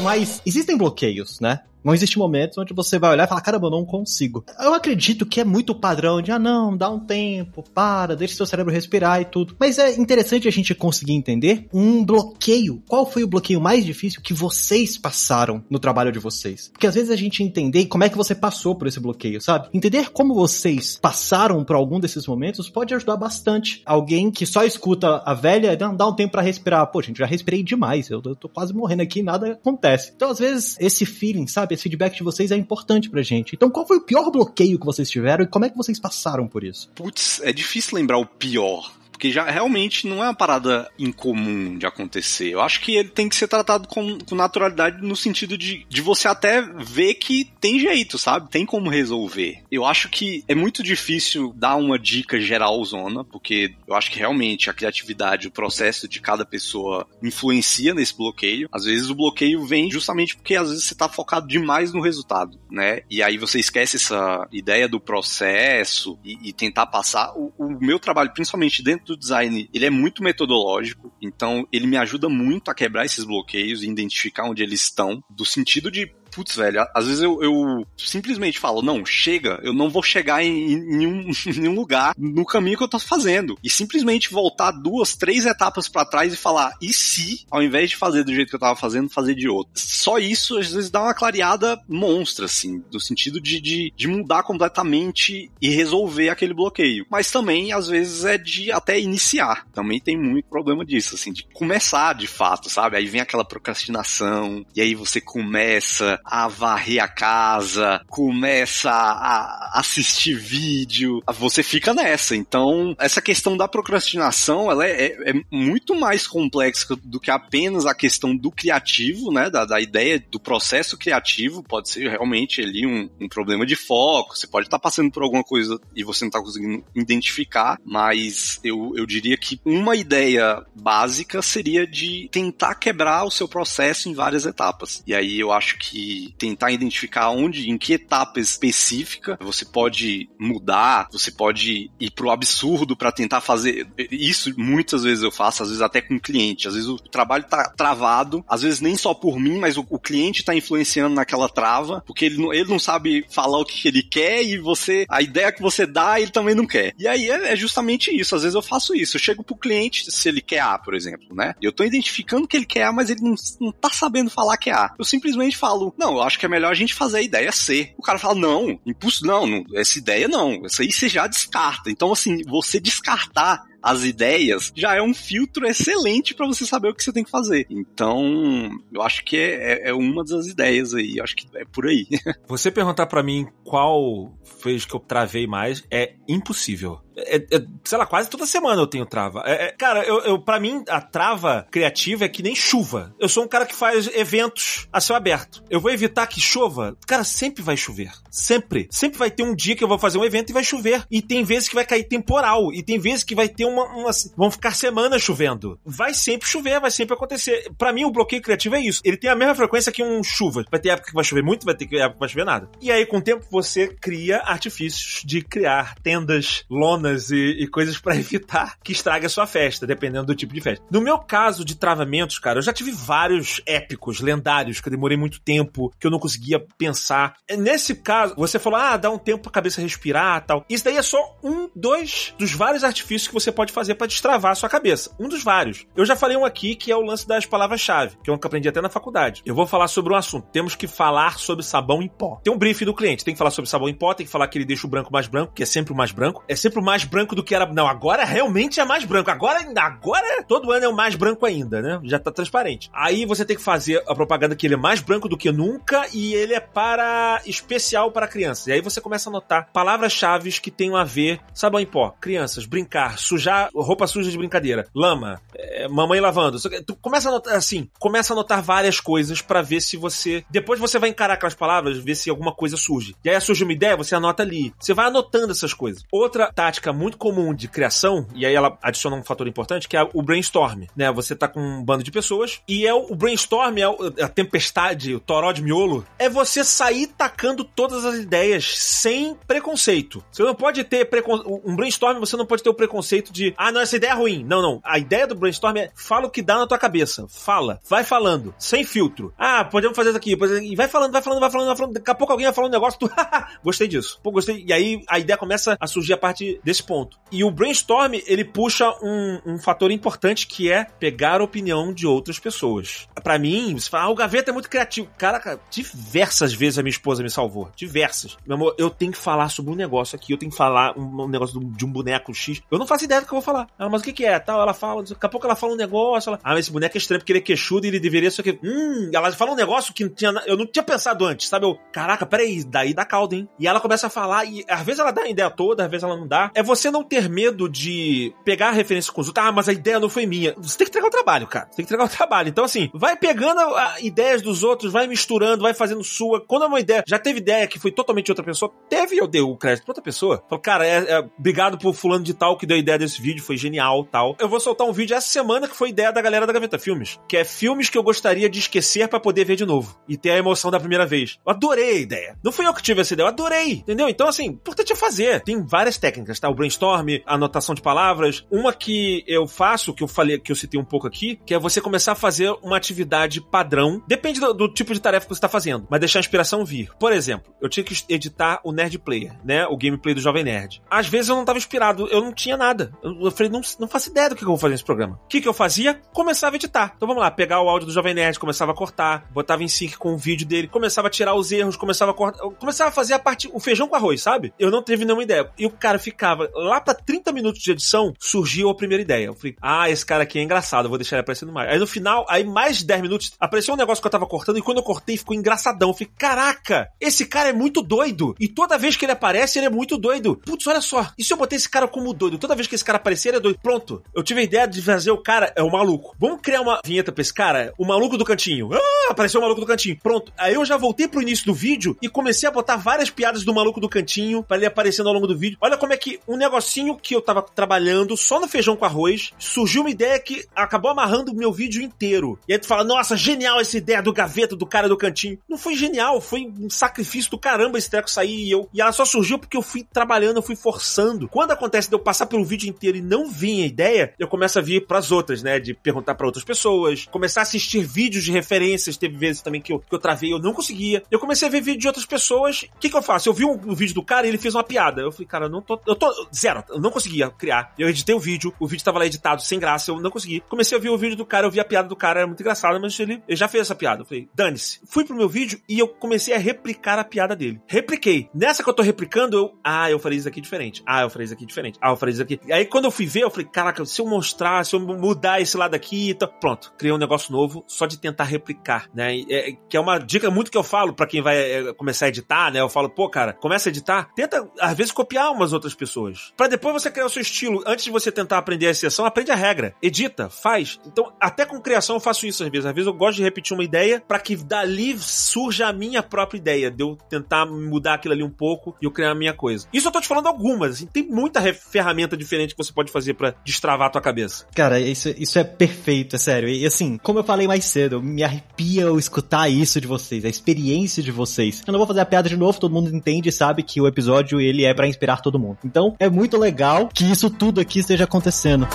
mas 0.00 0.40
existem 0.44 0.76
bloqueios, 0.76 1.40
né? 1.40 1.60
Vão 1.82 1.94
existir 1.94 2.18
momentos 2.18 2.58
onde 2.58 2.74
você 2.74 2.98
vai 2.98 3.10
olhar 3.10 3.24
e 3.24 3.28
falar, 3.28 3.40
caramba, 3.40 3.66
eu 3.66 3.70
não 3.70 3.84
consigo. 3.84 4.44
Eu 4.60 4.74
acredito 4.74 5.26
que 5.26 5.40
é 5.40 5.44
muito 5.44 5.74
padrão 5.74 6.20
de, 6.20 6.30
ah, 6.30 6.38
não, 6.38 6.76
dá 6.76 6.90
um 6.90 7.00
tempo, 7.00 7.64
para, 7.74 8.16
deixa 8.16 8.34
seu 8.34 8.46
cérebro 8.46 8.72
respirar 8.72 9.20
e 9.20 9.24
tudo. 9.24 9.56
Mas 9.58 9.78
é 9.78 9.94
interessante 9.98 10.46
a 10.46 10.50
gente 10.50 10.74
conseguir 10.74 11.12
entender 11.12 11.66
um 11.72 12.04
bloqueio. 12.04 12.82
Qual 12.88 13.10
foi 13.10 13.22
o 13.24 13.28
bloqueio 13.28 13.60
mais 13.60 13.84
difícil 13.84 14.20
que 14.22 14.34
vocês 14.34 14.98
passaram 14.98 15.64
no 15.70 15.78
trabalho 15.78 16.12
de 16.12 16.18
vocês? 16.18 16.68
Porque 16.68 16.86
às 16.86 16.94
vezes 16.94 17.10
a 17.10 17.16
gente 17.16 17.42
entender 17.42 17.86
como 17.86 18.04
é 18.04 18.08
que 18.08 18.16
você 18.16 18.34
passou 18.34 18.74
por 18.74 18.86
esse 18.86 19.00
bloqueio, 19.00 19.40
sabe? 19.40 19.68
Entender 19.72 20.10
como 20.10 20.34
vocês 20.34 20.98
passaram 21.00 21.64
por 21.64 21.76
algum 21.76 21.98
desses 22.00 22.26
momentos 22.26 22.68
pode 22.68 22.94
ajudar 22.94 23.16
bastante. 23.16 23.82
Alguém 23.84 24.30
que 24.30 24.46
só 24.46 24.64
escuta 24.64 25.22
a 25.24 25.34
velha, 25.34 25.76
não, 25.80 25.94
dá 25.94 26.06
um 26.06 26.14
tempo 26.14 26.32
para 26.32 26.42
respirar. 26.42 26.86
Pô, 26.86 27.02
gente, 27.02 27.18
já 27.18 27.26
respirei 27.26 27.62
demais, 27.62 28.10
eu, 28.10 28.20
eu 28.24 28.36
tô 28.36 28.48
quase 28.48 28.74
morrendo 28.74 29.02
aqui 29.02 29.20
e 29.20 29.22
nada 29.22 29.52
acontece. 29.52 30.12
Então, 30.14 30.30
às 30.30 30.38
vezes, 30.38 30.76
esse 30.80 31.04
feeling, 31.04 31.46
sabe? 31.46 31.69
Sabe? 31.70 31.74
Esse 31.74 31.84
feedback 31.84 32.16
de 32.16 32.22
vocês 32.22 32.50
é 32.50 32.56
importante 32.56 33.08
pra 33.08 33.22
gente. 33.22 33.54
Então, 33.54 33.70
qual 33.70 33.86
foi 33.86 33.98
o 33.98 34.00
pior 34.00 34.30
bloqueio 34.30 34.78
que 34.78 34.86
vocês 34.86 35.08
tiveram 35.08 35.44
e 35.44 35.48
como 35.48 35.64
é 35.64 35.70
que 35.70 35.76
vocês 35.76 35.98
passaram 35.98 36.46
por 36.46 36.64
isso? 36.64 36.90
Putz, 36.94 37.40
é 37.42 37.52
difícil 37.52 37.96
lembrar 37.96 38.18
o 38.18 38.26
pior 38.26 38.92
porque 39.20 39.30
já 39.30 39.44
realmente 39.44 40.06
não 40.06 40.24
é 40.24 40.28
uma 40.28 40.34
parada 40.34 40.90
incomum 40.98 41.76
de 41.76 41.84
acontecer. 41.84 42.54
Eu 42.54 42.62
acho 42.62 42.80
que 42.80 42.96
ele 42.96 43.10
tem 43.10 43.28
que 43.28 43.36
ser 43.36 43.46
tratado 43.46 43.86
com, 43.86 44.16
com 44.18 44.34
naturalidade 44.34 45.02
no 45.02 45.14
sentido 45.14 45.58
de, 45.58 45.84
de 45.86 46.00
você 46.00 46.26
até 46.26 46.62
ver 46.62 47.16
que 47.16 47.52
tem 47.60 47.78
jeito, 47.78 48.16
sabe? 48.16 48.48
Tem 48.48 48.64
como 48.64 48.88
resolver. 48.88 49.62
Eu 49.70 49.84
acho 49.84 50.08
que 50.08 50.42
é 50.48 50.54
muito 50.54 50.82
difícil 50.82 51.52
dar 51.54 51.76
uma 51.76 51.98
dica 51.98 52.40
geral 52.40 52.82
zona, 52.82 53.22
porque 53.22 53.74
eu 53.86 53.94
acho 53.94 54.10
que 54.10 54.18
realmente 54.18 54.70
a 54.70 54.72
criatividade, 54.72 55.48
o 55.48 55.52
processo 55.52 56.08
de 56.08 56.18
cada 56.18 56.46
pessoa 56.46 57.06
influencia 57.22 57.92
nesse 57.92 58.16
bloqueio. 58.16 58.70
Às 58.72 58.86
vezes 58.86 59.10
o 59.10 59.14
bloqueio 59.14 59.66
vem 59.66 59.90
justamente 59.90 60.34
porque 60.34 60.56
às 60.56 60.70
vezes 60.70 60.84
você 60.84 60.94
tá 60.94 61.10
focado 61.10 61.46
demais 61.46 61.92
no 61.92 62.00
resultado, 62.00 62.58
né? 62.70 63.02
E 63.10 63.22
aí 63.22 63.36
você 63.36 63.60
esquece 63.60 63.96
essa 63.96 64.48
ideia 64.50 64.88
do 64.88 64.98
processo 64.98 66.18
e, 66.24 66.48
e 66.48 66.52
tentar 66.54 66.86
passar. 66.86 67.34
O, 67.36 67.52
o 67.58 67.68
meu 67.68 67.98
trabalho, 67.98 68.32
principalmente 68.32 68.82
dentro 68.82 69.09
do 69.10 69.16
design, 69.16 69.68
ele 69.72 69.86
é 69.86 69.90
muito 69.90 70.22
metodológico, 70.22 71.12
então 71.20 71.66
ele 71.72 71.86
me 71.86 71.96
ajuda 71.96 72.28
muito 72.28 72.70
a 72.70 72.74
quebrar 72.74 73.04
esses 73.04 73.24
bloqueios 73.24 73.82
e 73.82 73.88
identificar 73.88 74.48
onde 74.48 74.62
eles 74.62 74.82
estão, 74.82 75.22
do 75.28 75.44
sentido 75.44 75.90
de 75.90 76.12
putz, 76.30 76.56
velho, 76.56 76.86
às 76.94 77.06
vezes 77.06 77.22
eu, 77.22 77.42
eu, 77.42 77.86
simplesmente 77.96 78.58
falo, 78.58 78.82
não, 78.82 79.04
chega, 79.04 79.60
eu 79.62 79.72
não 79.72 79.90
vou 79.90 80.02
chegar 80.02 80.42
em, 80.42 80.72
em, 80.72 80.96
nenhum, 80.96 81.30
em 81.46 81.60
nenhum 81.60 81.74
lugar 81.74 82.14
no 82.16 82.44
caminho 82.44 82.76
que 82.76 82.84
eu 82.84 82.88
tô 82.88 82.98
fazendo. 82.98 83.58
E 83.62 83.70
simplesmente 83.70 84.30
voltar 84.30 84.70
duas, 84.70 85.14
três 85.16 85.46
etapas 85.46 85.88
para 85.88 86.04
trás 86.04 86.32
e 86.32 86.36
falar, 86.36 86.74
e 86.80 86.92
se, 86.92 87.44
ao 87.50 87.62
invés 87.62 87.90
de 87.90 87.96
fazer 87.96 88.24
do 88.24 88.34
jeito 88.34 88.50
que 88.50 88.56
eu 88.56 88.60
tava 88.60 88.76
fazendo, 88.76 89.08
fazer 89.08 89.34
de 89.34 89.48
outro? 89.48 89.72
Só 89.74 90.18
isso, 90.18 90.58
às 90.58 90.72
vezes, 90.72 90.90
dá 90.90 91.02
uma 91.02 91.14
clareada 91.14 91.80
monstra, 91.88 92.46
assim, 92.46 92.82
no 92.92 93.00
sentido 93.00 93.40
de, 93.40 93.60
de, 93.60 93.92
de 93.96 94.08
mudar 94.08 94.42
completamente 94.42 95.50
e 95.60 95.70
resolver 95.70 96.28
aquele 96.28 96.54
bloqueio. 96.54 97.06
Mas 97.10 97.30
também, 97.30 97.72
às 97.72 97.88
vezes, 97.88 98.24
é 98.24 98.38
de 98.38 98.70
até 98.70 98.98
iniciar. 98.98 99.66
Também 99.72 100.00
tem 100.00 100.16
muito 100.16 100.48
problema 100.48 100.84
disso, 100.84 101.14
assim, 101.14 101.32
de 101.32 101.44
começar 101.52 102.14
de 102.14 102.26
fato, 102.26 102.68
sabe? 102.68 102.96
Aí 102.96 103.06
vem 103.06 103.20
aquela 103.20 103.44
procrastinação, 103.44 104.64
e 104.74 104.80
aí 104.80 104.94
você 104.94 105.20
começa 105.20 106.19
a 106.24 106.48
varrer 106.48 107.02
a 107.02 107.08
casa, 107.08 108.02
começa 108.08 108.90
a 108.90 109.78
assistir 109.78 110.34
vídeo, 110.34 111.22
você 111.34 111.62
fica 111.62 111.94
nessa. 111.94 112.36
Então, 112.36 112.94
essa 112.98 113.20
questão 113.20 113.56
da 113.56 113.68
procrastinação, 113.68 114.70
ela 114.70 114.86
é, 114.86 115.06
é, 115.06 115.30
é 115.30 115.42
muito 115.50 115.94
mais 115.94 116.26
complexa 116.26 116.96
do 117.02 117.20
que 117.20 117.30
apenas 117.30 117.86
a 117.86 117.94
questão 117.94 118.36
do 118.36 118.50
criativo, 118.50 119.32
né? 119.32 119.50
Da, 119.50 119.64
da 119.64 119.80
ideia 119.80 120.22
do 120.30 120.40
processo 120.40 120.96
criativo. 120.96 121.62
Pode 121.62 121.88
ser 121.88 122.08
realmente 122.08 122.60
ali 122.60 122.86
um, 122.86 123.08
um 123.20 123.28
problema 123.28 123.64
de 123.64 123.76
foco, 123.76 124.36
você 124.36 124.46
pode 124.46 124.66
estar 124.66 124.78
tá 124.78 124.82
passando 124.82 125.10
por 125.10 125.22
alguma 125.22 125.44
coisa 125.44 125.78
e 125.94 126.02
você 126.02 126.24
não 126.24 126.28
está 126.28 126.40
conseguindo 126.40 126.84
identificar, 126.94 127.78
mas 127.84 128.60
eu, 128.64 128.92
eu 128.96 129.06
diria 129.06 129.36
que 129.36 129.60
uma 129.64 129.96
ideia 129.96 130.64
básica 130.74 131.42
seria 131.42 131.86
de 131.86 132.28
tentar 132.30 132.74
quebrar 132.74 133.24
o 133.24 133.30
seu 133.30 133.48
processo 133.48 134.08
em 134.08 134.14
várias 134.14 134.46
etapas. 134.46 135.02
E 135.06 135.14
aí 135.14 135.38
eu 135.38 135.52
acho 135.52 135.78
que 135.78 136.09
tentar 136.38 136.70
identificar 136.70 137.30
onde, 137.30 137.70
em 137.70 137.78
que 137.78 137.94
etapa 137.94 138.40
específica 138.40 139.38
você 139.40 139.64
pode 139.64 140.28
mudar, 140.38 141.08
você 141.10 141.30
pode 141.30 141.90
ir 141.98 142.10
pro 142.10 142.30
absurdo 142.30 142.96
para 142.96 143.12
tentar 143.12 143.40
fazer 143.40 143.88
isso. 144.10 144.52
Muitas 144.58 145.04
vezes 145.04 145.22
eu 145.22 145.30
faço, 145.30 145.62
às 145.62 145.68
vezes 145.68 145.82
até 145.82 146.00
com 146.00 146.18
cliente. 146.18 146.68
Às 146.68 146.74
vezes 146.74 146.88
o 146.88 146.96
trabalho 146.96 147.44
tá 147.44 147.72
travado, 147.76 148.44
às 148.48 148.62
vezes 148.62 148.80
nem 148.80 148.96
só 148.96 149.14
por 149.14 149.38
mim, 149.38 149.58
mas 149.58 149.76
o, 149.76 149.86
o 149.88 149.98
cliente 149.98 150.44
tá 150.44 150.54
influenciando 150.54 151.14
naquela 151.14 151.48
trava, 151.48 152.02
porque 152.06 152.26
ele 152.26 152.38
não, 152.38 152.52
ele 152.52 152.68
não 152.68 152.78
sabe 152.78 153.24
falar 153.30 153.58
o 153.58 153.64
que 153.64 153.88
ele 153.88 154.02
quer 154.02 154.42
e 154.42 154.58
você, 154.58 155.06
a 155.08 155.22
ideia 155.22 155.52
que 155.52 155.62
você 155.62 155.86
dá, 155.86 156.20
ele 156.20 156.30
também 156.30 156.54
não 156.54 156.66
quer. 156.66 156.94
E 156.98 157.06
aí 157.06 157.30
é, 157.30 157.52
é 157.52 157.56
justamente 157.56 158.10
isso. 158.10 158.34
Às 158.34 158.42
vezes 158.42 158.54
eu 158.54 158.62
faço 158.62 158.94
isso. 158.94 159.16
Eu 159.16 159.20
chego 159.20 159.42
pro 159.42 159.56
cliente, 159.56 160.10
se 160.10 160.28
ele 160.28 160.40
quer 160.40 160.60
A, 160.60 160.78
por 160.78 160.94
exemplo, 160.94 161.34
né? 161.34 161.54
Eu 161.60 161.72
tô 161.72 161.84
identificando 161.84 162.46
que 162.46 162.56
ele 162.56 162.66
quer 162.66 162.84
A, 162.84 162.92
mas 162.92 163.10
ele 163.10 163.20
não, 163.22 163.34
não 163.60 163.72
tá 163.72 163.90
sabendo 163.90 164.30
falar 164.30 164.56
que 164.56 164.70
é 164.70 164.74
A. 164.74 164.94
Eu 164.98 165.04
simplesmente 165.04 165.56
falo, 165.56 165.94
não, 166.00 166.14
eu 166.14 166.22
acho 166.22 166.38
que 166.38 166.46
é 166.46 166.48
melhor 166.48 166.72
a 166.72 166.74
gente 166.74 166.94
fazer 166.94 167.18
a 167.18 167.22
ideia 167.22 167.52
C. 167.52 167.92
O 167.98 168.02
cara 168.02 168.18
fala, 168.18 168.34
não, 168.34 168.80
impulso, 168.86 169.26
não, 169.26 169.46
não 169.46 169.64
essa 169.74 169.98
ideia 169.98 170.26
não, 170.26 170.64
essa 170.64 170.82
aí 170.82 170.90
você 170.90 171.08
já 171.08 171.26
descarta. 171.26 171.90
Então, 171.90 172.10
assim, 172.10 172.42
você 172.44 172.80
descartar 172.80 173.62
as 173.82 174.04
ideias, 174.04 174.72
já 174.74 174.94
é 174.94 175.02
um 175.02 175.14
filtro 175.14 175.66
excelente 175.66 176.34
para 176.34 176.46
você 176.46 176.66
saber 176.66 176.88
o 176.88 176.94
que 176.94 177.02
você 177.02 177.12
tem 177.12 177.24
que 177.24 177.30
fazer. 177.30 177.66
Então, 177.70 178.70
eu 178.92 179.02
acho 179.02 179.24
que 179.24 179.36
é, 179.36 179.86
é, 179.86 179.88
é 179.90 179.94
uma 179.94 180.24
das 180.24 180.46
ideias 180.46 180.94
aí, 180.94 181.16
eu 181.16 181.24
acho 181.24 181.36
que 181.36 181.46
é 181.56 181.64
por 181.64 181.86
aí. 181.86 182.06
Você 182.46 182.70
perguntar 182.70 183.06
para 183.06 183.22
mim 183.22 183.46
qual 183.64 184.34
fez 184.60 184.84
que 184.84 184.94
eu 184.94 185.00
travei 185.00 185.46
mais 185.46 185.84
é 185.90 186.14
impossível. 186.28 187.00
É, 187.26 187.36
é, 187.36 187.62
sei 187.84 187.98
lá, 187.98 188.06
quase 188.06 188.28
toda 188.28 188.46
semana 188.46 188.80
eu 188.80 188.86
tenho 188.86 189.06
trava. 189.06 189.42
É, 189.46 189.66
é, 189.66 189.72
cara, 189.72 190.04
eu, 190.04 190.20
eu, 190.20 190.38
pra 190.38 190.60
mim, 190.60 190.84
a 190.88 191.00
trava 191.00 191.66
criativa 191.70 192.24
é 192.24 192.28
que 192.28 192.42
nem 192.42 192.54
chuva. 192.54 193.14
Eu 193.18 193.28
sou 193.28 193.44
um 193.44 193.48
cara 193.48 193.66
que 193.66 193.74
faz 193.74 194.08
eventos 194.14 194.88
a 194.92 195.00
céu 195.00 195.16
aberto. 195.16 195.62
Eu 195.68 195.80
vou 195.80 195.90
evitar 195.90 196.26
que 196.26 196.40
chova. 196.40 196.96
Cara, 197.06 197.24
sempre 197.24 197.62
vai 197.62 197.76
chover. 197.76 198.10
Sempre. 198.30 198.88
Sempre 198.90 199.18
vai 199.18 199.30
ter 199.30 199.42
um 199.42 199.54
dia 199.54 199.76
que 199.76 199.82
eu 199.82 199.88
vou 199.88 199.98
fazer 199.98 200.18
um 200.18 200.24
evento 200.24 200.50
e 200.50 200.52
vai 200.52 200.64
chover. 200.64 201.04
E 201.10 201.20
tem 201.20 201.44
vezes 201.44 201.68
que 201.68 201.74
vai 201.74 201.84
cair 201.84 202.04
temporal. 202.04 202.72
E 202.72 202.82
tem 202.82 202.98
vezes 202.98 203.24
que 203.24 203.34
vai 203.34 203.48
ter 203.48 203.64
uma. 203.64 203.84
uma 203.84 204.10
vão 204.36 204.50
ficar 204.50 204.74
semanas 204.74 205.22
chovendo. 205.22 205.78
Vai 205.84 206.14
sempre 206.14 206.48
chover, 206.48 206.80
vai 206.80 206.90
sempre 206.90 207.14
acontecer. 207.14 207.70
Para 207.76 207.92
mim, 207.92 208.04
o 208.04 208.10
bloqueio 208.10 208.42
criativo 208.42 208.76
é 208.76 208.80
isso. 208.80 209.00
Ele 209.04 209.16
tem 209.16 209.30
a 209.30 209.36
mesma 209.36 209.54
frequência 209.54 209.92
que 209.92 210.02
um 210.02 210.22
chuva. 210.22 210.64
Vai 210.70 210.80
ter 210.80 210.90
época 210.90 211.08
que 211.08 211.14
vai 211.14 211.24
chover 211.24 211.42
muito, 211.42 211.64
vai 211.64 211.74
ter 211.74 211.84
época 211.84 212.14
que 212.14 212.20
vai 212.20 212.28
chover 212.28 212.44
nada. 212.44 212.68
E 212.80 212.90
aí, 212.90 213.04
com 213.06 213.18
o 213.18 213.22
tempo, 213.22 213.44
você 213.50 213.88
cria 213.88 214.38
artifícios 214.38 215.22
de 215.24 215.42
criar 215.42 215.94
tendas, 216.02 216.64
lonas 216.70 217.09
e, 217.30 217.62
e 217.62 217.66
coisas 217.66 217.98
para 217.98 218.16
evitar 218.18 218.76
que 218.82 218.92
estrague 218.92 219.26
a 219.26 219.28
sua 219.28 219.46
festa, 219.46 219.86
dependendo 219.86 220.26
do 220.26 220.34
tipo 220.34 220.52
de 220.52 220.60
festa. 220.60 220.84
No 220.90 221.00
meu 221.00 221.18
caso 221.18 221.64
de 221.64 221.74
travamentos, 221.74 222.38
cara, 222.38 222.58
eu 222.58 222.62
já 222.62 222.72
tive 222.72 222.92
vários 222.92 223.60
épicos, 223.66 224.20
lendários, 224.20 224.80
que 224.80 224.88
eu 224.88 224.92
demorei 224.92 225.16
muito 225.16 225.40
tempo, 225.40 225.92
que 225.98 226.06
eu 226.06 226.10
não 226.10 226.18
conseguia 226.18 226.64
pensar. 226.78 227.34
Nesse 227.58 227.94
caso, 227.94 228.34
você 228.36 228.58
falou, 228.58 228.78
ah, 228.78 228.96
dá 228.96 229.10
um 229.10 229.18
tempo 229.18 229.42
pra 229.42 229.52
cabeça 229.52 229.80
respirar 229.80 230.44
tal. 230.46 230.64
Isso 230.68 230.84
daí 230.84 230.96
é 230.96 231.02
só 231.02 231.38
um, 231.42 231.68
dois 231.74 232.34
dos 232.38 232.52
vários 232.52 232.84
artifícios 232.84 233.28
que 233.28 233.34
você 233.34 233.50
pode 233.50 233.72
fazer 233.72 233.94
para 233.94 234.06
destravar 234.06 234.52
a 234.52 234.54
sua 234.54 234.68
cabeça. 234.68 235.14
Um 235.18 235.28
dos 235.28 235.42
vários. 235.42 235.86
Eu 235.96 236.04
já 236.04 236.16
falei 236.16 236.36
um 236.36 236.44
aqui 236.44 236.74
que 236.74 236.92
é 236.92 236.96
o 236.96 237.00
lance 237.00 237.26
das 237.26 237.46
palavras-chave, 237.46 238.16
que 238.22 238.30
eu 238.30 238.34
aprendi 238.34 238.68
até 238.68 238.80
na 238.80 238.88
faculdade. 238.88 239.42
Eu 239.46 239.54
vou 239.54 239.66
falar 239.66 239.88
sobre 239.88 240.12
um 240.12 240.16
assunto. 240.16 240.48
Temos 240.52 240.74
que 240.74 240.86
falar 240.86 241.38
sobre 241.38 241.64
sabão 241.64 242.02
em 242.02 242.08
pó. 242.08 242.40
Tem 242.42 242.52
um 242.52 242.58
briefing 242.58 242.84
do 242.84 242.94
cliente, 242.94 243.24
tem 243.24 243.34
que 243.34 243.38
falar 243.38 243.50
sobre 243.50 243.70
sabão 243.70 243.88
em 243.88 243.94
pó, 243.94 244.12
tem 244.12 244.26
que 244.26 244.32
falar 244.32 244.48
que 244.48 244.58
ele 244.58 244.64
deixa 244.64 244.86
o 244.86 244.90
branco 244.90 245.12
mais 245.12 245.26
branco, 245.26 245.52
que 245.54 245.62
é 245.62 245.66
sempre 245.66 245.92
o 245.92 245.96
mais 245.96 246.12
branco. 246.12 246.44
É 246.48 246.56
sempre 246.56 246.80
o 246.80 246.82
mais 246.82 246.99
branco 247.04 247.34
do 247.34 247.42
que 247.42 247.54
era. 247.54 247.66
Não, 247.66 247.86
agora 247.86 248.24
realmente 248.24 248.80
é 248.80 248.84
mais 248.84 249.04
branco. 249.04 249.30
Agora, 249.30 249.60
agora 249.76 250.44
todo 250.44 250.72
ano 250.72 250.84
é 250.84 250.88
o 250.88 250.96
mais 250.96 251.14
branco 251.14 251.46
ainda, 251.46 251.80
né? 251.80 252.00
Já 252.04 252.18
tá 252.18 252.30
transparente. 252.30 252.90
Aí 252.92 253.24
você 253.24 253.44
tem 253.44 253.56
que 253.56 253.62
fazer 253.62 254.02
a 254.06 254.14
propaganda 254.14 254.56
que 254.56 254.66
ele 254.66 254.74
é 254.74 254.78
mais 254.78 255.00
branco 255.00 255.28
do 255.28 255.36
que 255.36 255.52
nunca 255.52 256.06
e 256.12 256.34
ele 256.34 256.54
é 256.54 256.60
para 256.60 257.40
especial 257.46 258.10
para 258.10 258.28
crianças. 258.28 258.66
E 258.66 258.72
aí 258.72 258.80
você 258.80 259.00
começa 259.00 259.28
a 259.28 259.32
notar 259.32 259.70
palavras-chave 259.72 260.50
que 260.60 260.70
tenham 260.70 260.96
a 260.96 261.04
ver 261.04 261.40
sabão 261.54 261.80
em 261.80 261.86
pó, 261.86 262.14
crianças, 262.20 262.66
brincar, 262.66 263.18
sujar 263.18 263.70
roupa 263.74 264.06
suja 264.06 264.30
de 264.30 264.38
brincadeira, 264.38 264.86
lama, 264.94 265.40
é, 265.54 265.88
mamãe 265.88 266.20
lavando. 266.20 266.58
Tu 266.60 266.96
começa 266.96 267.28
a 267.28 267.32
notar 267.32 267.54
assim, 267.54 267.88
começa 267.98 268.32
a 268.32 268.36
notar 268.36 268.62
várias 268.62 269.00
coisas 269.00 269.40
para 269.40 269.62
ver 269.62 269.80
se 269.80 269.96
você 269.96 270.44
depois 270.50 270.80
você 270.80 270.98
vai 270.98 271.10
encarar 271.10 271.34
aquelas 271.34 271.54
palavras, 271.54 271.98
ver 271.98 272.14
se 272.14 272.30
alguma 272.30 272.52
coisa 272.52 272.76
surge. 272.76 273.14
E 273.24 273.30
aí 273.30 273.40
surge 273.40 273.64
uma 273.64 273.72
ideia, 273.72 273.96
você 273.96 274.14
anota 274.14 274.42
ali. 274.42 274.72
Você 274.78 274.94
vai 274.94 275.06
anotando 275.06 275.52
essas 275.52 275.74
coisas. 275.74 276.04
Outra 276.12 276.52
tática 276.52 276.89
muito 276.92 277.16
comum 277.16 277.54
de 277.54 277.68
criação, 277.68 278.26
e 278.34 278.44
aí 278.44 278.54
ela 278.54 278.78
adiciona 278.82 279.16
um 279.16 279.22
fator 279.22 279.46
importante, 279.46 279.88
que 279.88 279.96
é 279.96 280.08
o 280.12 280.22
brainstorm, 280.22 280.84
né? 280.96 281.10
Você 281.12 281.34
tá 281.34 281.48
com 281.48 281.60
um 281.60 281.84
bando 281.84 282.02
de 282.02 282.10
pessoas 282.10 282.60
e 282.66 282.86
é 282.86 282.94
o, 282.94 283.14
brainstorm, 283.14 283.76
é 283.78 284.22
a 284.22 284.28
tempestade, 284.28 285.14
o 285.14 285.20
toró 285.20 285.52
de 285.52 285.62
miolo, 285.62 286.06
é 286.18 286.28
você 286.28 286.64
sair 286.64 287.06
tacando 287.06 287.64
todas 287.64 288.04
as 288.04 288.16
ideias 288.16 288.78
sem 288.78 289.36
preconceito. 289.46 290.24
Você 290.30 290.42
não 290.42 290.54
pode 290.54 290.84
ter 290.84 291.04
precon... 291.06 291.60
um 291.64 291.74
brainstorm, 291.74 292.18
você 292.18 292.36
não 292.36 292.46
pode 292.46 292.62
ter 292.62 292.70
o 292.70 292.74
preconceito 292.74 293.32
de, 293.32 293.54
ah, 293.56 293.72
não, 293.72 293.80
essa 293.80 293.96
ideia 293.96 294.12
é 294.12 294.14
ruim. 294.14 294.44
Não, 294.44 294.62
não. 294.62 294.80
A 294.84 294.98
ideia 294.98 295.26
do 295.26 295.34
brainstorm 295.34 295.76
é 295.76 295.90
fala 295.94 296.26
o 296.26 296.30
que 296.30 296.42
dá 296.42 296.58
na 296.58 296.66
tua 296.66 296.78
cabeça. 296.78 297.26
Fala. 297.28 297.80
Vai 297.88 298.04
falando. 298.04 298.54
Sem 298.58 298.84
filtro. 298.84 299.32
Ah, 299.38 299.64
podemos 299.64 299.96
fazer 299.96 300.10
isso 300.10 300.18
aqui. 300.18 300.32
E 300.32 300.76
vai 300.76 300.88
falando, 300.88 301.12
vai 301.12 301.22
falando, 301.22 301.40
vai 301.40 301.50
falando, 301.50 301.66
vai 301.68 301.76
falando. 301.76 301.94
Daqui 301.94 302.10
a 302.10 302.14
pouco 302.14 302.32
alguém 302.32 302.46
vai 302.46 302.54
falando 302.54 302.70
um 302.70 302.74
negócio, 302.74 302.98
tu, 302.98 303.10
gostei 303.62 303.88
disso. 303.88 304.20
Pô, 304.22 304.30
gostei. 304.30 304.64
E 304.66 304.72
aí 304.72 305.02
a 305.08 305.18
ideia 305.18 305.36
começa 305.36 305.76
a 305.80 305.86
surgir 305.86 306.14
a 306.14 306.16
partir 306.18 306.60
desse 306.70 306.82
ponto. 306.82 307.18
E 307.32 307.44
o 307.44 307.50
brainstorm, 307.50 308.14
ele 308.26 308.44
puxa 308.44 308.90
um, 309.02 309.40
um 309.46 309.58
fator 309.58 309.90
importante 309.90 310.46
que 310.46 310.70
é 310.70 310.84
pegar 310.84 311.40
a 311.40 311.44
opinião 311.44 311.92
de 311.92 312.06
outras 312.06 312.38
pessoas. 312.38 313.08
Para 313.22 313.38
mim, 313.38 313.78
você 313.78 313.88
fala, 313.88 314.04
ah, 314.04 314.08
o 314.08 314.14
Gaveta 314.14 314.50
é 314.50 314.54
muito 314.54 314.68
criativo. 314.68 315.08
Caraca, 315.16 315.60
diversas 315.70 316.52
vezes 316.52 316.78
a 316.78 316.82
minha 316.82 316.90
esposa 316.90 317.22
me 317.22 317.30
salvou. 317.30 317.70
Diversas. 317.76 318.36
Meu 318.46 318.56
amor, 318.56 318.74
eu 318.78 318.90
tenho 318.90 319.12
que 319.12 319.18
falar 319.18 319.48
sobre 319.48 319.72
um 319.72 319.76
negócio 319.76 320.16
aqui, 320.16 320.32
eu 320.32 320.38
tenho 320.38 320.50
que 320.50 320.56
falar 320.56 320.98
um, 320.98 321.22
um 321.22 321.28
negócio 321.28 321.60
de 321.60 321.84
um 321.84 321.92
boneco 321.92 322.34
X. 322.34 322.62
Eu 322.70 322.78
não 322.78 322.86
faço 322.86 323.04
ideia 323.04 323.20
do 323.20 323.26
que 323.26 323.32
eu 323.32 323.36
vou 323.36 323.44
falar. 323.44 323.68
Ela, 323.78 323.88
mas 323.88 324.00
o 324.00 324.04
que, 324.04 324.12
que 324.12 324.24
é? 324.24 324.38
Tal, 324.38 324.60
ela 324.60 324.74
fala, 324.74 325.02
daqui 325.02 325.26
a 325.26 325.28
pouco 325.28 325.46
ela 325.46 325.56
fala 325.56 325.72
um 325.72 325.76
negócio, 325.76 326.30
ela, 326.30 326.40
ah, 326.42 326.50
mas 326.50 326.60
esse 326.60 326.72
boneco 326.72 326.96
é 326.96 326.98
estranho 326.98 327.20
porque 327.20 327.32
ele 327.32 327.38
é 327.40 327.42
queixudo 327.42 327.86
e 327.86 327.88
ele 327.88 328.00
deveria 328.00 328.30
ser 328.30 328.42
que. 328.42 328.58
Hum, 328.62 329.10
ela 329.12 329.30
fala 329.32 329.52
um 329.52 329.56
negócio 329.56 329.94
que 329.94 330.04
não 330.04 330.10
tinha, 330.10 330.32
eu 330.46 330.56
não 330.56 330.66
tinha 330.66 330.82
pensado 330.82 331.24
antes, 331.24 331.48
sabe? 331.48 331.66
Eu, 331.66 331.78
caraca, 331.92 332.26
peraí, 332.26 332.64
daí 332.64 332.92
dá 332.92 333.04
caldo, 333.04 333.34
hein? 333.34 333.48
E 333.58 333.68
ela 333.68 333.80
começa 333.80 334.08
a 334.08 334.10
falar, 334.10 334.44
e 334.44 334.64
às 334.68 334.84
vezes 334.84 335.00
ela 335.00 335.10
dá 335.10 335.22
a 335.22 335.28
ideia 335.28 335.50
toda, 335.50 335.84
às 335.84 335.90
vezes 335.90 336.04
ela 336.04 336.16
não 336.16 336.26
dá. 336.26 336.50
Você 336.62 336.90
não 336.90 337.02
ter 337.02 337.28
medo 337.28 337.68
de 337.68 338.34
pegar 338.44 338.68
a 338.68 338.72
referência 338.72 339.12
com 339.12 339.20
os 339.20 339.28
outros. 339.28 339.44
Ah, 339.44 339.52
mas 339.52 339.68
a 339.68 339.72
ideia 339.72 340.00
não 340.00 340.08
foi 340.08 340.26
minha. 340.26 340.54
Você 340.58 340.78
tem 340.78 340.86
que 340.86 340.90
entregar 340.90 341.08
o 341.08 341.10
trabalho, 341.10 341.46
cara. 341.46 341.66
Você 341.66 341.76
tem 341.76 341.84
que 341.84 341.92
entregar 341.92 342.04
o 342.04 342.16
trabalho. 342.16 342.48
Então, 342.48 342.64
assim, 342.64 342.90
vai 342.94 343.16
pegando 343.16 343.60
a, 343.60 344.00
ideias 344.00 344.42
dos 344.42 344.62
outros, 344.62 344.92
vai 344.92 345.06
misturando, 345.06 345.62
vai 345.62 345.74
fazendo 345.74 346.02
sua. 346.04 346.40
Quando 346.46 346.64
é 346.64 346.68
uma 346.68 346.80
ideia, 346.80 347.04
já 347.06 347.18
teve 347.18 347.38
ideia 347.38 347.66
que 347.66 347.78
foi 347.78 347.90
totalmente 347.90 348.30
outra 348.30 348.44
pessoa, 348.44 348.72
teve 348.88 349.16
eu 349.16 349.26
dei 349.26 349.40
o 349.40 349.56
crédito 349.56 349.84
pra 349.84 349.92
outra 349.92 350.02
pessoa. 350.02 350.42
Falei, 350.48 350.62
cara, 350.62 350.86
é, 350.86 351.12
é, 351.12 351.18
obrigado 351.38 351.78
por 351.78 351.94
fulano 351.94 352.24
de 352.24 352.34
tal 352.34 352.56
que 352.56 352.66
deu 352.66 352.76
a 352.76 352.80
ideia 352.80 352.98
desse 352.98 353.20
vídeo, 353.20 353.42
foi 353.42 353.56
genial, 353.56 354.04
tal. 354.04 354.36
Eu 354.38 354.48
vou 354.48 354.60
soltar 354.60 354.86
um 354.86 354.92
vídeo 354.92 355.16
essa 355.16 355.28
semana 355.28 355.68
que 355.68 355.76
foi 355.76 355.90
ideia 355.90 356.12
da 356.12 356.20
galera 356.20 356.46
da 356.46 356.52
Gaveta 356.52 356.78
Filmes, 356.78 357.18
que 357.28 357.36
é 357.36 357.44
filmes 357.44 357.88
que 357.88 357.98
eu 357.98 358.02
gostaria 358.02 358.48
de 358.48 358.58
esquecer 358.58 359.08
para 359.08 359.20
poder 359.20 359.44
ver 359.44 359.56
de 359.56 359.66
novo 359.66 359.98
e 360.08 360.16
ter 360.16 360.30
a 360.30 360.38
emoção 360.38 360.70
da 360.70 360.80
primeira 360.80 361.06
vez. 361.06 361.38
Eu 361.44 361.52
adorei 361.52 361.90
a 361.90 362.00
ideia. 362.00 362.38
Não 362.42 362.52
fui 362.52 362.66
eu 362.66 362.74
que 362.74 362.82
tive 362.82 363.00
essa 363.00 363.14
ideia, 363.14 363.26
eu 363.26 363.28
adorei, 363.28 363.72
entendeu? 363.72 364.08
Então, 364.08 364.28
assim, 364.28 364.46
importante 364.46 364.92
é 364.92 364.96
fazer. 364.96 365.40
Tem 365.42 365.64
várias 365.64 365.98
técnicas, 365.98 366.38
tá? 366.38 366.49
O 366.50 366.54
brainstorm, 366.54 367.08
a 367.24 367.34
anotação 367.34 367.74
de 367.74 367.80
palavras. 367.80 368.44
Uma 368.50 368.72
que 368.72 369.24
eu 369.26 369.46
faço, 369.46 369.94
que 369.94 370.02
eu 370.02 370.08
falei, 370.08 370.38
que 370.38 370.50
eu 370.50 370.56
citei 370.56 370.80
um 370.80 370.84
pouco 370.84 371.06
aqui, 371.06 371.40
que 371.46 371.54
é 371.54 371.58
você 371.58 371.80
começar 371.80 372.12
a 372.12 372.16
fazer 372.16 372.50
uma 372.62 372.76
atividade 372.76 373.40
padrão. 373.40 374.02
Depende 374.06 374.40
do, 374.40 374.52
do 374.52 374.68
tipo 374.68 374.92
de 374.92 375.00
tarefa 375.00 375.26
que 375.26 375.34
você 375.34 375.40
tá 375.40 375.48
fazendo, 375.48 375.86
mas 375.88 376.00
deixar 376.00 376.18
a 376.18 376.20
inspiração 376.20 376.64
vir. 376.64 376.90
Por 376.98 377.12
exemplo, 377.12 377.54
eu 377.60 377.68
tinha 377.68 377.84
que 377.84 377.94
editar 378.08 378.60
o 378.64 378.72
Nerd 378.72 378.98
Player, 378.98 379.32
né? 379.44 379.66
O 379.66 379.76
gameplay 379.76 380.14
do 380.14 380.20
Jovem 380.20 380.42
Nerd. 380.42 380.82
Às 380.90 381.06
vezes 381.06 381.28
eu 381.28 381.36
não 381.36 381.44
tava 381.44 381.58
inspirado, 381.58 382.08
eu 382.08 382.20
não 382.20 382.32
tinha 382.32 382.56
nada. 382.56 382.92
Eu, 383.02 383.26
eu 383.26 383.30
falei, 383.30 383.50
não, 383.50 383.60
não 383.78 383.86
faço 383.86 384.10
ideia 384.10 384.28
do 384.28 384.34
que 384.34 384.42
eu 384.42 384.48
vou 384.48 384.56
fazer 384.56 384.72
nesse 384.72 384.84
programa. 384.84 385.20
O 385.24 385.28
que, 385.28 385.40
que 385.40 385.48
eu 385.48 385.54
fazia? 385.54 386.00
Começava 386.12 386.56
a 386.56 386.58
editar. 386.58 386.92
Então 386.96 387.06
vamos 387.06 387.22
lá, 387.22 387.30
pegar 387.30 387.60
o 387.60 387.68
áudio 387.68 387.86
do 387.86 387.92
Jovem 387.92 388.14
Nerd, 388.14 388.38
começava 388.38 388.72
a 388.72 388.74
cortar, 388.74 389.28
botava 389.30 389.62
em 389.62 389.68
sync 389.68 389.96
com 389.96 390.14
o 390.14 390.18
vídeo 390.18 390.46
dele, 390.46 390.66
começava 390.66 391.08
a 391.08 391.10
tirar 391.10 391.34
os 391.34 391.52
erros, 391.52 391.76
começava 391.76 392.10
a 392.10 392.14
cortar. 392.14 392.38
começava 392.58 392.90
a 392.90 392.92
fazer 392.92 393.14
a 393.14 393.18
parte, 393.18 393.48
o 393.52 393.60
feijão 393.60 393.86
com 393.86 393.94
arroz, 393.94 394.20
sabe? 394.20 394.52
Eu 394.58 394.70
não 394.70 394.82
teve 394.82 395.04
nenhuma 395.04 395.22
ideia. 395.22 395.50
E 395.58 395.66
o 395.66 395.70
cara 395.70 395.98
ficava 395.98 396.39
lá 396.54 396.80
pra 396.80 396.94
30 396.94 397.32
minutos 397.32 397.62
de 397.62 397.72
edição, 397.72 398.12
surgiu 398.18 398.70
a 398.70 398.74
primeira 398.74 399.02
ideia. 399.02 399.26
Eu 399.26 399.34
falei, 399.34 399.56
ah, 399.60 399.90
esse 399.90 400.04
cara 400.04 400.22
aqui 400.22 400.38
é 400.38 400.42
engraçado, 400.42 400.88
vou 400.88 400.98
deixar 400.98 401.16
ele 401.16 401.22
aparecendo 401.22 401.52
mais. 401.52 401.70
Aí 401.70 401.78
no 401.78 401.86
final, 401.86 402.26
aí 402.28 402.44
mais 402.44 402.78
de 402.78 402.86
10 402.86 403.02
minutos, 403.02 403.32
apareceu 403.38 403.74
um 403.74 403.76
negócio 403.76 404.02
que 404.02 404.06
eu 404.06 404.10
tava 404.10 404.26
cortando, 404.26 404.58
e 404.58 404.62
quando 404.62 404.78
eu 404.78 404.84
cortei, 404.84 405.16
ficou 405.16 405.34
engraçadão. 405.34 405.90
Eu 405.90 405.94
falei, 405.94 406.10
caraca, 406.16 406.90
esse 407.00 407.26
cara 407.26 407.48
é 407.48 407.52
muito 407.52 407.82
doido. 407.82 408.34
E 408.38 408.48
toda 408.48 408.78
vez 408.78 408.96
que 408.96 409.04
ele 409.04 409.12
aparece, 409.12 409.58
ele 409.58 409.66
é 409.66 409.70
muito 409.70 409.96
doido. 409.96 410.36
Putz, 410.36 410.66
olha 410.66 410.80
só. 410.80 411.10
E 411.18 411.24
se 411.24 411.32
eu 411.32 411.36
botei 411.36 411.56
esse 411.56 411.68
cara 411.68 411.88
como 411.88 412.12
doido? 412.12 412.38
Toda 412.38 412.54
vez 412.54 412.66
que 412.66 412.74
esse 412.74 412.84
cara 412.84 412.96
aparecer, 412.96 413.30
ele 413.30 413.38
é 413.38 413.40
doido. 413.40 413.58
Pronto. 413.62 414.02
Eu 414.14 414.22
tive 414.22 414.40
a 414.40 414.44
ideia 414.44 414.66
de 414.66 414.80
fazer 414.82 415.10
o 415.10 415.18
cara, 415.18 415.52
é 415.56 415.62
o 415.62 415.70
maluco. 415.70 416.14
Vamos 416.18 416.40
criar 416.40 416.60
uma 416.60 416.80
vinheta 416.84 417.12
pra 417.12 417.22
esse 417.22 417.32
cara? 417.32 417.72
O 417.78 417.84
maluco 417.84 418.16
do 418.16 418.24
cantinho. 418.24 418.70
Ah, 418.72 419.10
apareceu 419.10 419.40
o 419.40 419.42
maluco 419.42 419.60
do 419.60 419.66
cantinho. 419.66 419.98
Pronto. 420.02 420.32
Aí 420.36 420.54
eu 420.54 420.64
já 420.64 420.76
voltei 420.76 421.08
pro 421.08 421.22
início 421.22 421.46
do 421.46 421.54
vídeo 421.54 421.96
e 422.00 422.08
comecei 422.08 422.48
a 422.48 422.52
botar 422.52 422.76
várias 422.76 423.10
piadas 423.10 423.44
do 423.44 423.54
maluco 423.54 423.80
do 423.80 423.88
cantinho 423.88 424.42
para 424.42 424.56
ele 424.56 424.66
aparecendo 424.66 425.08
ao 425.08 425.14
longo 425.14 425.26
do 425.26 425.36
vídeo. 425.36 425.58
Olha 425.60 425.76
como 425.76 425.92
é 425.92 425.96
que 425.96 426.20
um 426.30 426.36
negocinho 426.36 426.96
que 426.96 427.14
eu 427.14 427.20
tava 427.20 427.42
trabalhando 427.42 428.16
só 428.16 428.38
no 428.38 428.48
feijão 428.48 428.76
com 428.76 428.84
arroz, 428.84 429.32
surgiu 429.38 429.82
uma 429.82 429.90
ideia 429.90 430.18
que 430.18 430.46
acabou 430.54 430.90
amarrando 430.90 431.32
o 431.32 431.34
meu 431.34 431.52
vídeo 431.52 431.82
inteiro. 431.82 432.38
E 432.48 432.52
aí 432.52 432.58
tu 432.58 432.66
fala, 432.66 432.84
nossa, 432.84 433.16
genial 433.16 433.60
essa 433.60 433.76
ideia 433.76 434.02
do 434.02 434.12
gaveta 434.12 434.54
do 434.54 434.66
cara 434.66 434.88
do 434.88 434.96
cantinho. 434.96 435.38
Não 435.48 435.58
foi 435.58 435.74
genial, 435.74 436.20
foi 436.20 436.46
um 436.46 436.70
sacrifício 436.70 437.30
do 437.30 437.38
caramba 437.38 437.78
esse 437.78 437.90
treco 437.90 438.10
sair 438.10 438.44
e 438.44 438.50
eu. 438.50 438.68
E 438.72 438.80
ela 438.80 438.92
só 438.92 439.04
surgiu 439.04 439.38
porque 439.38 439.56
eu 439.56 439.62
fui 439.62 439.84
trabalhando, 439.92 440.36
eu 440.36 440.42
fui 440.42 440.54
forçando. 440.56 441.28
Quando 441.28 441.50
acontece 441.50 441.88
de 441.88 441.94
eu 441.94 441.98
passar 441.98 442.26
pelo 442.26 442.44
vídeo 442.44 442.68
inteiro 442.68 442.96
e 442.96 443.02
não 443.02 443.28
vir 443.28 443.64
a 443.64 443.66
ideia, 443.66 444.14
eu 444.18 444.28
começo 444.28 444.58
a 444.58 444.62
vir 444.62 444.86
pras 444.86 445.10
outras, 445.10 445.42
né? 445.42 445.58
De 445.58 445.74
perguntar 445.74 446.14
para 446.14 446.26
outras 446.26 446.44
pessoas, 446.44 447.06
começar 447.10 447.40
a 447.40 447.42
assistir 447.42 447.82
vídeos 447.84 448.24
de 448.24 448.32
referências. 448.32 448.96
Teve 448.96 449.16
vezes 449.16 449.42
também 449.42 449.60
que 449.60 449.72
eu, 449.72 449.80
que 449.80 449.94
eu 449.94 449.98
travei, 449.98 450.32
eu 450.32 450.38
não 450.38 450.52
conseguia. 450.52 451.02
Eu 451.10 451.18
comecei 451.18 451.48
a 451.48 451.50
ver 451.50 451.60
vídeo 451.60 451.80
de 451.80 451.86
outras 451.86 452.06
pessoas. 452.06 452.62
O 452.62 452.78
que, 452.78 452.88
que 452.88 452.96
eu 452.96 453.02
faço? 453.02 453.28
Eu 453.28 453.32
vi 453.32 453.44
um, 453.44 453.52
um, 453.52 453.74
vídeo 453.74 453.94
do 453.94 454.02
cara 454.02 454.26
e 454.26 454.30
ele 454.30 454.38
fez 454.38 454.54
uma 454.54 454.64
piada. 454.64 455.00
Eu 455.00 455.12
falei, 455.12 455.26
cara, 455.26 455.48
não 455.48 455.60
tô. 455.60 455.80
Eu 455.86 455.96
tô. 455.96 456.19
Zero. 456.34 456.64
Eu 456.68 456.80
não 456.80 456.90
conseguia 456.90 457.30
criar. 457.30 457.72
Eu 457.78 457.88
editei 457.88 458.14
o 458.14 458.18
vídeo, 458.18 458.52
o 458.58 458.66
vídeo 458.66 458.84
tava 458.84 458.98
lá 458.98 459.06
editado 459.06 459.42
sem 459.42 459.58
graça, 459.58 459.90
eu 459.90 460.00
não 460.00 460.10
consegui. 460.10 460.40
Comecei 460.48 460.76
a 460.76 460.80
ver 460.80 460.90
o 460.90 460.98
vídeo 460.98 461.16
do 461.16 461.26
cara, 461.26 461.46
eu 461.46 461.50
vi 461.50 461.60
a 461.60 461.64
piada 461.64 461.88
do 461.88 461.96
cara, 461.96 462.20
era 462.20 462.26
muito 462.26 462.40
engraçada, 462.40 462.78
mas 462.78 462.98
ele, 462.98 463.22
ele 463.26 463.36
já 463.36 463.48
fez 463.48 463.62
essa 463.62 463.74
piada. 463.74 464.02
Eu 464.02 464.06
falei, 464.06 464.28
dane-se. 464.34 464.80
Fui 464.86 465.04
pro 465.04 465.16
meu 465.16 465.28
vídeo 465.28 465.60
e 465.68 465.78
eu 465.78 465.88
comecei 465.88 466.34
a 466.34 466.38
replicar 466.38 466.98
a 466.98 467.04
piada 467.04 467.34
dele. 467.34 467.60
Repliquei. 467.66 468.28
Nessa 468.34 468.62
que 468.62 468.70
eu 468.70 468.74
tô 468.74 468.82
replicando, 468.82 469.36
eu. 469.36 469.58
Ah, 469.64 469.90
eu 469.90 469.98
falei 469.98 470.18
isso 470.18 470.28
aqui 470.28 470.40
diferente. 470.40 470.82
Ah, 470.86 471.02
eu 471.02 471.10
falei 471.10 471.24
isso 471.24 471.34
aqui 471.34 471.46
diferente. 471.46 471.78
Ah, 471.80 471.90
eu 471.90 471.96
falei 471.96 472.12
isso 472.12 472.22
aqui. 472.22 472.40
E 472.46 472.52
aí 472.52 472.64
quando 472.64 472.84
eu 472.86 472.90
fui 472.90 473.06
ver, 473.06 473.22
eu 473.22 473.30
falei, 473.30 473.46
caraca, 473.46 473.84
se 473.84 474.00
eu 474.00 474.06
mostrar, 474.06 474.64
se 474.64 474.74
eu 474.74 474.80
mudar 474.80 475.40
esse 475.40 475.56
lado 475.56 475.74
aqui, 475.74 476.10
então... 476.10 476.28
pronto. 476.40 476.72
Criei 476.78 476.94
um 476.94 476.98
negócio 476.98 477.32
novo 477.32 477.64
só 477.66 477.86
de 477.86 477.98
tentar 477.98 478.24
replicar, 478.24 478.88
né? 478.94 479.20
É, 479.28 479.52
que 479.68 479.76
é 479.76 479.80
uma 479.80 479.98
dica 479.98 480.30
muito 480.30 480.50
que 480.50 480.58
eu 480.58 480.62
falo 480.62 480.94
para 480.94 481.06
quem 481.06 481.22
vai 481.22 481.38
é, 481.38 481.72
começar 481.74 482.06
a 482.06 482.08
editar, 482.08 482.52
né? 482.52 482.60
Eu 482.60 482.68
falo, 482.68 482.88
pô, 482.88 483.08
cara, 483.08 483.32
começa 483.32 483.68
a 483.68 483.70
editar, 483.70 484.10
tenta, 484.14 484.48
às 484.60 484.76
vezes, 484.76 484.92
copiar 484.92 485.30
umas 485.32 485.52
outras 485.52 485.74
pessoas. 485.74 486.09
Para 486.36 486.48
depois 486.48 486.74
você 486.74 486.90
criar 486.90 487.06
o 487.06 487.10
seu 487.10 487.22
estilo. 487.22 487.62
Antes 487.66 487.84
de 487.84 487.90
você 487.90 488.10
tentar 488.10 488.38
aprender 488.38 488.66
a 488.66 488.70
exceção, 488.70 489.04
aprende 489.04 489.30
a 489.30 489.36
regra. 489.36 489.74
Edita, 489.82 490.28
faz. 490.28 490.78
Então, 490.86 491.12
até 491.20 491.44
com 491.44 491.60
criação 491.60 491.96
eu 491.96 492.00
faço 492.00 492.26
isso 492.26 492.42
às 492.42 492.50
vezes. 492.50 492.66
Às 492.66 492.74
vezes 492.74 492.86
eu 492.86 492.94
gosto 492.94 493.16
de 493.16 493.22
repetir 493.22 493.54
uma 493.54 493.64
ideia 493.64 494.02
para 494.06 494.18
que 494.18 494.36
dali 494.36 494.98
surja 494.98 495.68
a 495.68 495.72
minha 495.72 496.02
própria 496.02 496.38
ideia, 496.38 496.70
de 496.70 496.82
eu 496.82 496.96
tentar 497.08 497.46
mudar 497.46 497.94
aquilo 497.94 498.14
ali 498.14 498.22
um 498.22 498.30
pouco 498.30 498.76
e 498.80 498.84
eu 498.84 498.90
criar 498.90 499.10
a 499.10 499.14
minha 499.14 499.32
coisa. 499.32 499.66
Isso 499.72 499.88
eu 499.88 499.92
tô 499.92 500.00
te 500.00 500.08
falando 500.08 500.26
algumas, 500.26 500.72
assim, 500.72 500.86
tem 500.86 501.06
muita 501.06 501.40
ferramenta 501.54 502.16
diferente 502.16 502.54
que 502.54 502.62
você 502.62 502.72
pode 502.72 502.90
fazer 502.90 503.14
para 503.14 503.34
destravar 503.44 503.88
a 503.88 503.90
tua 503.90 504.00
cabeça. 504.00 504.46
Cara, 504.54 504.80
isso, 504.80 505.08
isso 505.16 505.38
é 505.38 505.44
perfeito, 505.44 506.16
é 506.16 506.18
sério. 506.18 506.48
E 506.48 506.66
assim, 506.66 506.98
como 506.98 507.18
eu 507.18 507.24
falei 507.24 507.46
mais 507.46 507.64
cedo, 507.64 508.02
me 508.02 508.22
arrepia 508.22 508.82
eu 508.82 508.98
escutar 508.98 509.48
isso 509.48 509.80
de 509.80 509.86
vocês, 509.86 510.24
a 510.24 510.28
experiência 510.28 511.02
de 511.02 511.10
vocês. 511.10 511.62
Eu 511.66 511.72
não 511.72 511.78
vou 511.78 511.86
fazer 511.86 512.00
a 512.00 512.06
piada 512.06 512.28
de 512.28 512.36
novo, 512.36 512.58
todo 512.58 512.72
mundo 512.72 512.94
entende 512.94 513.28
e 513.28 513.32
sabe 513.32 513.62
que 513.62 513.80
o 513.80 513.86
episódio 513.86 514.40
ele 514.40 514.64
é 514.64 514.74
para 514.74 514.86
inspirar 514.86 515.20
todo 515.20 515.38
mundo. 515.38 515.58
Então, 515.64 515.94
é 516.00 516.08
muito 516.08 516.38
legal 516.38 516.88
que 516.88 517.04
isso 517.04 517.28
tudo 517.28 517.60
aqui 517.60 517.78
esteja 517.78 518.04
acontecendo. 518.04 518.66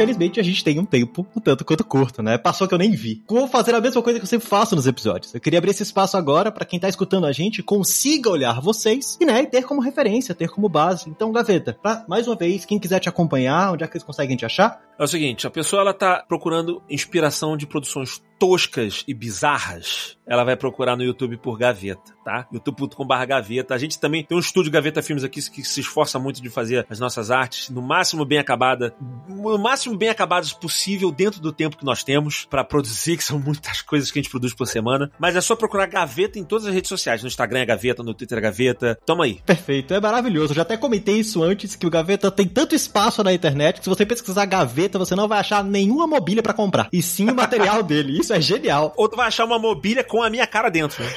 infelizmente 0.00 0.40
a 0.40 0.42
gente 0.42 0.64
tem 0.64 0.78
um 0.78 0.84
tempo 0.86 1.26
um 1.36 1.40
tanto 1.40 1.62
quanto 1.62 1.84
curto, 1.84 2.22
né? 2.22 2.38
Passou 2.38 2.66
que 2.66 2.72
eu 2.72 2.78
nem 2.78 2.92
vi. 2.92 3.22
Vou 3.28 3.46
fazer 3.46 3.74
a 3.74 3.80
mesma 3.82 4.00
coisa 4.00 4.18
que 4.18 4.24
eu 4.24 4.28
sempre 4.28 4.48
faço 4.48 4.74
nos 4.74 4.86
episódios. 4.86 5.34
Eu 5.34 5.40
queria 5.40 5.58
abrir 5.58 5.72
esse 5.72 5.82
espaço 5.82 6.16
agora 6.16 6.50
para 6.50 6.64
quem 6.64 6.80
tá 6.80 6.88
escutando 6.88 7.26
a 7.26 7.32
gente 7.32 7.62
consiga 7.62 8.30
olhar 8.30 8.62
vocês 8.62 9.18
e, 9.20 9.26
né, 9.26 9.44
ter 9.44 9.64
como 9.64 9.82
referência, 9.82 10.34
ter 10.34 10.48
como 10.48 10.70
base. 10.70 11.10
Então, 11.10 11.30
Gaveta, 11.30 11.76
pra, 11.82 12.02
mais 12.08 12.26
uma 12.26 12.34
vez, 12.34 12.64
quem 12.64 12.78
quiser 12.78 12.98
te 12.98 13.10
acompanhar, 13.10 13.74
onde 13.74 13.84
é 13.84 13.86
que 13.86 13.94
eles 13.94 14.04
conseguem 14.04 14.38
te 14.38 14.46
achar? 14.46 14.80
É 14.98 15.04
o 15.04 15.06
seguinte, 15.06 15.46
a 15.46 15.50
pessoa 15.50 15.82
ela 15.82 15.92
tá 15.92 16.24
procurando 16.26 16.82
inspiração 16.88 17.54
de 17.54 17.66
produções 17.66 18.22
toscas 18.40 19.04
e 19.06 19.12
bizarras, 19.12 20.16
ela 20.26 20.44
vai 20.44 20.56
procurar 20.56 20.96
no 20.96 21.04
YouTube 21.04 21.36
por 21.36 21.58
Gaveta, 21.58 22.14
tá? 22.24 22.46
youtube.com.br 22.50 23.26
Gaveta. 23.26 23.74
A 23.74 23.78
gente 23.78 24.00
também 24.00 24.24
tem 24.24 24.34
um 24.34 24.40
estúdio 24.40 24.72
Gaveta 24.72 25.02
Filmes 25.02 25.22
aqui 25.22 25.42
que 25.50 25.62
se 25.62 25.80
esforça 25.80 26.18
muito 26.18 26.40
de 26.40 26.48
fazer 26.48 26.86
as 26.88 26.98
nossas 26.98 27.30
artes 27.30 27.68
no 27.68 27.82
máximo 27.82 28.24
bem 28.24 28.38
acabada, 28.38 28.94
no 29.28 29.58
máximo 29.58 29.94
bem 29.94 30.08
acabadas 30.08 30.54
possível 30.54 31.10
dentro 31.10 31.40
do 31.40 31.52
tempo 31.52 31.76
que 31.76 31.84
nós 31.84 32.02
temos 32.02 32.46
para 32.46 32.64
produzir, 32.64 33.18
que 33.18 33.24
são 33.24 33.38
muitas 33.38 33.82
coisas 33.82 34.10
que 34.10 34.18
a 34.18 34.22
gente 34.22 34.30
produz 34.30 34.54
por 34.54 34.66
semana. 34.66 35.10
Mas 35.18 35.36
é 35.36 35.40
só 35.42 35.54
procurar 35.54 35.86
Gaveta 35.86 36.38
em 36.38 36.44
todas 36.44 36.66
as 36.66 36.72
redes 36.72 36.88
sociais. 36.88 37.20
No 37.20 37.28
Instagram 37.28 37.58
é 37.58 37.66
Gaveta, 37.66 38.02
no 38.02 38.14
Twitter 38.14 38.38
é 38.38 38.40
Gaveta. 38.40 38.98
Toma 39.04 39.24
aí. 39.24 39.42
Perfeito, 39.44 39.92
é 39.92 40.00
maravilhoso. 40.00 40.52
Eu 40.52 40.56
já 40.56 40.62
até 40.62 40.78
comentei 40.78 41.18
isso 41.18 41.42
antes, 41.42 41.76
que 41.76 41.86
o 41.86 41.90
Gaveta 41.90 42.30
tem 42.30 42.46
tanto 42.46 42.74
espaço 42.74 43.22
na 43.22 43.34
internet 43.34 43.78
que 43.78 43.84
se 43.84 43.90
você 43.90 44.06
pesquisar 44.06 44.46
Gaveta, 44.46 44.98
você 44.98 45.14
não 45.14 45.28
vai 45.28 45.40
achar 45.40 45.62
nenhuma 45.62 46.06
mobília 46.06 46.42
para 46.42 46.54
comprar. 46.54 46.88
E 46.90 47.02
sim 47.02 47.28
o 47.28 47.34
material 47.34 47.82
dele. 47.84 48.18
Isso 48.18 48.29
é 48.32 48.40
genial. 48.40 48.92
Ou 48.96 49.08
tu 49.08 49.16
vai 49.16 49.26
achar 49.26 49.44
uma 49.44 49.58
mobília 49.58 50.04
com 50.04 50.22
a 50.22 50.30
minha 50.30 50.46
cara 50.46 50.70
dentro. 50.70 51.02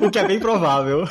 O 0.00 0.10
que 0.10 0.18
é 0.18 0.26
bem 0.26 0.38
provável. 0.38 1.04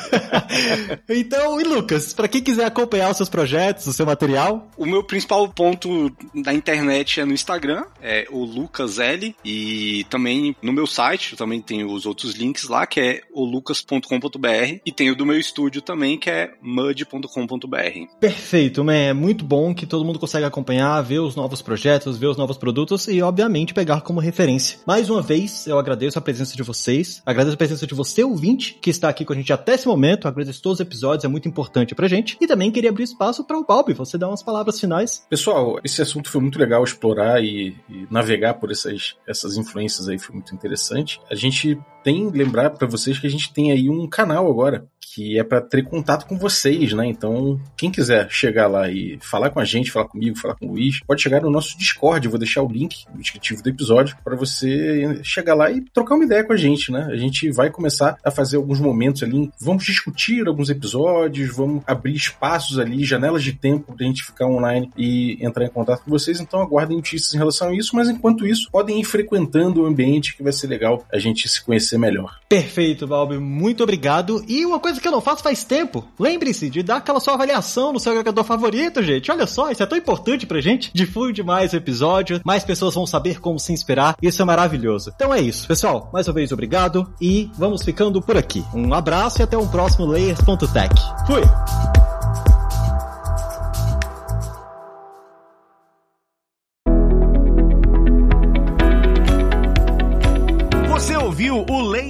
então, 1.08 1.60
e 1.60 1.64
Lucas, 1.64 2.12
para 2.12 2.28
quem 2.28 2.42
quiser 2.42 2.64
acompanhar 2.64 3.10
os 3.10 3.16
seus 3.16 3.28
projetos, 3.28 3.86
o 3.86 3.92
seu 3.92 4.06
material? 4.06 4.68
O 4.76 4.86
meu 4.86 5.02
principal 5.02 5.48
ponto 5.48 6.10
da 6.34 6.52
internet 6.52 7.20
é 7.20 7.24
no 7.24 7.32
Instagram, 7.32 7.84
é 8.02 8.26
o 8.30 8.44
Lucas 8.44 8.98
L. 8.98 9.34
E 9.44 10.04
também 10.10 10.54
no 10.62 10.72
meu 10.72 10.86
site, 10.86 11.36
também 11.36 11.60
tem 11.60 11.84
os 11.84 12.06
outros 12.06 12.34
links 12.34 12.68
lá, 12.68 12.86
que 12.86 13.00
é 13.00 13.20
o 13.32 13.44
lucas.com.br. 13.44 14.80
E 14.84 14.92
tem 14.92 15.10
o 15.10 15.16
do 15.16 15.26
meu 15.26 15.38
estúdio 15.38 15.82
também, 15.82 16.18
que 16.18 16.30
é 16.30 16.52
mud.com.br. 16.60 18.18
Perfeito, 18.20 18.84
man. 18.84 18.94
É 18.94 19.12
muito 19.12 19.44
bom 19.44 19.74
que 19.74 19.86
todo 19.86 20.04
mundo 20.04 20.18
consegue 20.18 20.44
acompanhar, 20.44 21.00
ver 21.02 21.20
os 21.20 21.34
novos 21.34 21.62
projetos, 21.62 22.18
ver 22.18 22.26
os 22.26 22.36
novos 22.36 22.56
produtos 22.56 23.08
e, 23.08 23.22
obviamente, 23.22 23.74
pegar 23.74 24.00
como 24.02 24.20
referência. 24.20 24.67
Mais 24.86 25.08
uma 25.08 25.22
vez, 25.22 25.66
eu 25.66 25.78
agradeço 25.78 26.18
a 26.18 26.22
presença 26.22 26.56
de 26.56 26.62
vocês, 26.62 27.22
agradeço 27.24 27.54
a 27.54 27.58
presença 27.58 27.86
de 27.86 27.94
você, 27.94 28.24
ouvinte, 28.24 28.78
que 28.80 28.90
está 28.90 29.08
aqui 29.08 29.24
com 29.24 29.32
a 29.32 29.36
gente 29.36 29.52
até 29.52 29.74
esse 29.74 29.86
momento, 29.86 30.26
agradeço 30.26 30.62
todos 30.62 30.80
os 30.80 30.86
episódios, 30.86 31.24
é 31.24 31.28
muito 31.28 31.48
importante 31.48 31.94
pra 31.94 32.08
gente. 32.08 32.36
E 32.40 32.46
também 32.46 32.70
queria 32.70 32.90
abrir 32.90 33.04
espaço 33.04 33.44
para 33.44 33.58
o 33.58 33.64
Balbi, 33.64 33.92
você 33.92 34.18
dar 34.18 34.28
umas 34.28 34.42
palavras 34.42 34.78
finais. 34.80 35.24
Pessoal, 35.28 35.78
esse 35.84 36.02
assunto 36.02 36.30
foi 36.30 36.40
muito 36.40 36.58
legal 36.58 36.82
explorar 36.82 37.42
e, 37.42 37.76
e 37.88 38.06
navegar 38.10 38.54
por 38.54 38.70
essas, 38.70 39.16
essas 39.26 39.56
influências 39.56 40.08
aí, 40.08 40.18
foi 40.18 40.34
muito 40.34 40.54
interessante. 40.54 41.20
A 41.30 41.34
gente 41.34 41.78
tem 42.02 42.30
lembrar 42.30 42.70
para 42.70 42.86
vocês 42.86 43.18
que 43.18 43.26
a 43.26 43.30
gente 43.30 43.52
tem 43.52 43.70
aí 43.70 43.88
um 43.90 44.08
canal 44.08 44.50
agora 44.50 44.86
que 45.18 45.36
é 45.36 45.42
para 45.42 45.60
ter 45.60 45.82
contato 45.82 46.26
com 46.26 46.38
vocês, 46.38 46.92
né? 46.92 47.04
Então, 47.04 47.60
quem 47.76 47.90
quiser 47.90 48.30
chegar 48.30 48.68
lá 48.68 48.88
e 48.88 49.18
falar 49.20 49.50
com 49.50 49.58
a 49.58 49.64
gente, 49.64 49.90
falar 49.90 50.06
comigo, 50.06 50.38
falar 50.38 50.54
com 50.54 50.66
o 50.66 50.70
Luiz, 50.70 51.00
pode 51.00 51.20
chegar 51.20 51.42
no 51.42 51.50
nosso 51.50 51.76
Discord. 51.76 52.24
Eu 52.24 52.30
vou 52.30 52.38
deixar 52.38 52.62
o 52.62 52.70
link 52.70 53.04
no 53.12 53.20
descritivo 53.20 53.60
do 53.60 53.68
episódio 53.68 54.16
para 54.22 54.36
você 54.36 55.18
chegar 55.24 55.56
lá 55.56 55.72
e 55.72 55.80
trocar 55.92 56.14
uma 56.14 56.24
ideia 56.24 56.44
com 56.44 56.52
a 56.52 56.56
gente, 56.56 56.92
né? 56.92 57.08
A 57.10 57.16
gente 57.16 57.50
vai 57.50 57.68
começar 57.68 58.16
a 58.22 58.30
fazer 58.30 58.58
alguns 58.58 58.78
momentos 58.78 59.24
ali, 59.24 59.50
vamos 59.60 59.84
discutir 59.84 60.46
alguns 60.46 60.70
episódios, 60.70 61.52
vamos 61.52 61.82
abrir 61.84 62.14
espaços 62.14 62.78
ali, 62.78 63.04
janelas 63.04 63.42
de 63.42 63.52
tempo 63.52 63.96
pra 63.96 64.06
gente 64.06 64.22
ficar 64.22 64.46
online 64.46 64.88
e 64.96 65.36
entrar 65.44 65.64
em 65.64 65.70
contato 65.70 66.04
com 66.04 66.12
vocês. 66.12 66.38
Então, 66.38 66.60
aguardem 66.60 66.96
notícias 66.96 67.34
em 67.34 67.38
relação 67.38 67.70
a 67.70 67.74
isso, 67.74 67.96
mas 67.96 68.08
enquanto 68.08 68.46
isso, 68.46 68.70
podem 68.70 69.00
ir 69.00 69.04
frequentando 69.04 69.82
o 69.82 69.86
ambiente 69.86 70.36
que 70.36 70.44
vai 70.44 70.52
ser 70.52 70.68
legal 70.68 71.04
a 71.12 71.18
gente 71.18 71.48
se 71.48 71.60
conhecer 71.60 71.98
melhor. 71.98 72.38
Perfeito, 72.48 73.04
Balbi. 73.04 73.36
Muito 73.36 73.82
obrigado. 73.82 74.44
E 74.46 74.64
uma 74.64 74.78
coisa 74.78 75.00
que 75.00 75.07
eu 75.08 75.12
não 75.12 75.20
faço 75.20 75.42
faz 75.42 75.64
tempo. 75.64 76.06
Lembre-se 76.18 76.70
de 76.70 76.82
dar 76.82 76.96
aquela 76.96 77.20
sua 77.20 77.34
avaliação 77.34 77.92
no 77.92 78.00
seu 78.00 78.12
agregador 78.12 78.44
favorito, 78.44 79.02
gente. 79.02 79.30
Olha 79.30 79.46
só, 79.46 79.70
isso 79.70 79.82
é 79.82 79.86
tão 79.86 79.98
importante 79.98 80.46
pra 80.46 80.60
gente. 80.60 80.90
Difunde 80.94 81.42
mais 81.42 81.72
o 81.72 81.76
episódio, 81.76 82.40
mais 82.44 82.64
pessoas 82.64 82.94
vão 82.94 83.06
saber 83.06 83.40
como 83.40 83.58
se 83.58 83.72
inspirar. 83.72 84.16
Isso 84.22 84.40
é 84.40 84.44
maravilhoso. 84.44 85.12
Então 85.14 85.34
é 85.34 85.40
isso, 85.40 85.66
pessoal. 85.66 86.10
Mais 86.12 86.28
uma 86.28 86.34
vez, 86.34 86.52
obrigado. 86.52 87.12
E 87.20 87.50
vamos 87.56 87.82
ficando 87.82 88.20
por 88.22 88.36
aqui. 88.36 88.64
Um 88.74 88.92
abraço 88.94 89.40
e 89.40 89.42
até 89.42 89.56
um 89.56 89.66
próximo 89.66 90.06
Layers.tech. 90.06 90.94
Fui! 91.26 91.97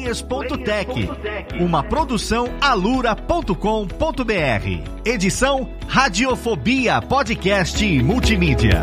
O 0.09 0.11
Layers.tech, 0.11 1.11
uma 1.61 1.83
produção 1.83 2.49
alura.com.br. 2.61 3.53
Edição 5.05 5.69
Radiofobia 5.87 7.03
Podcast 7.03 7.85
e 7.85 8.03
Multimídia. 8.03 8.83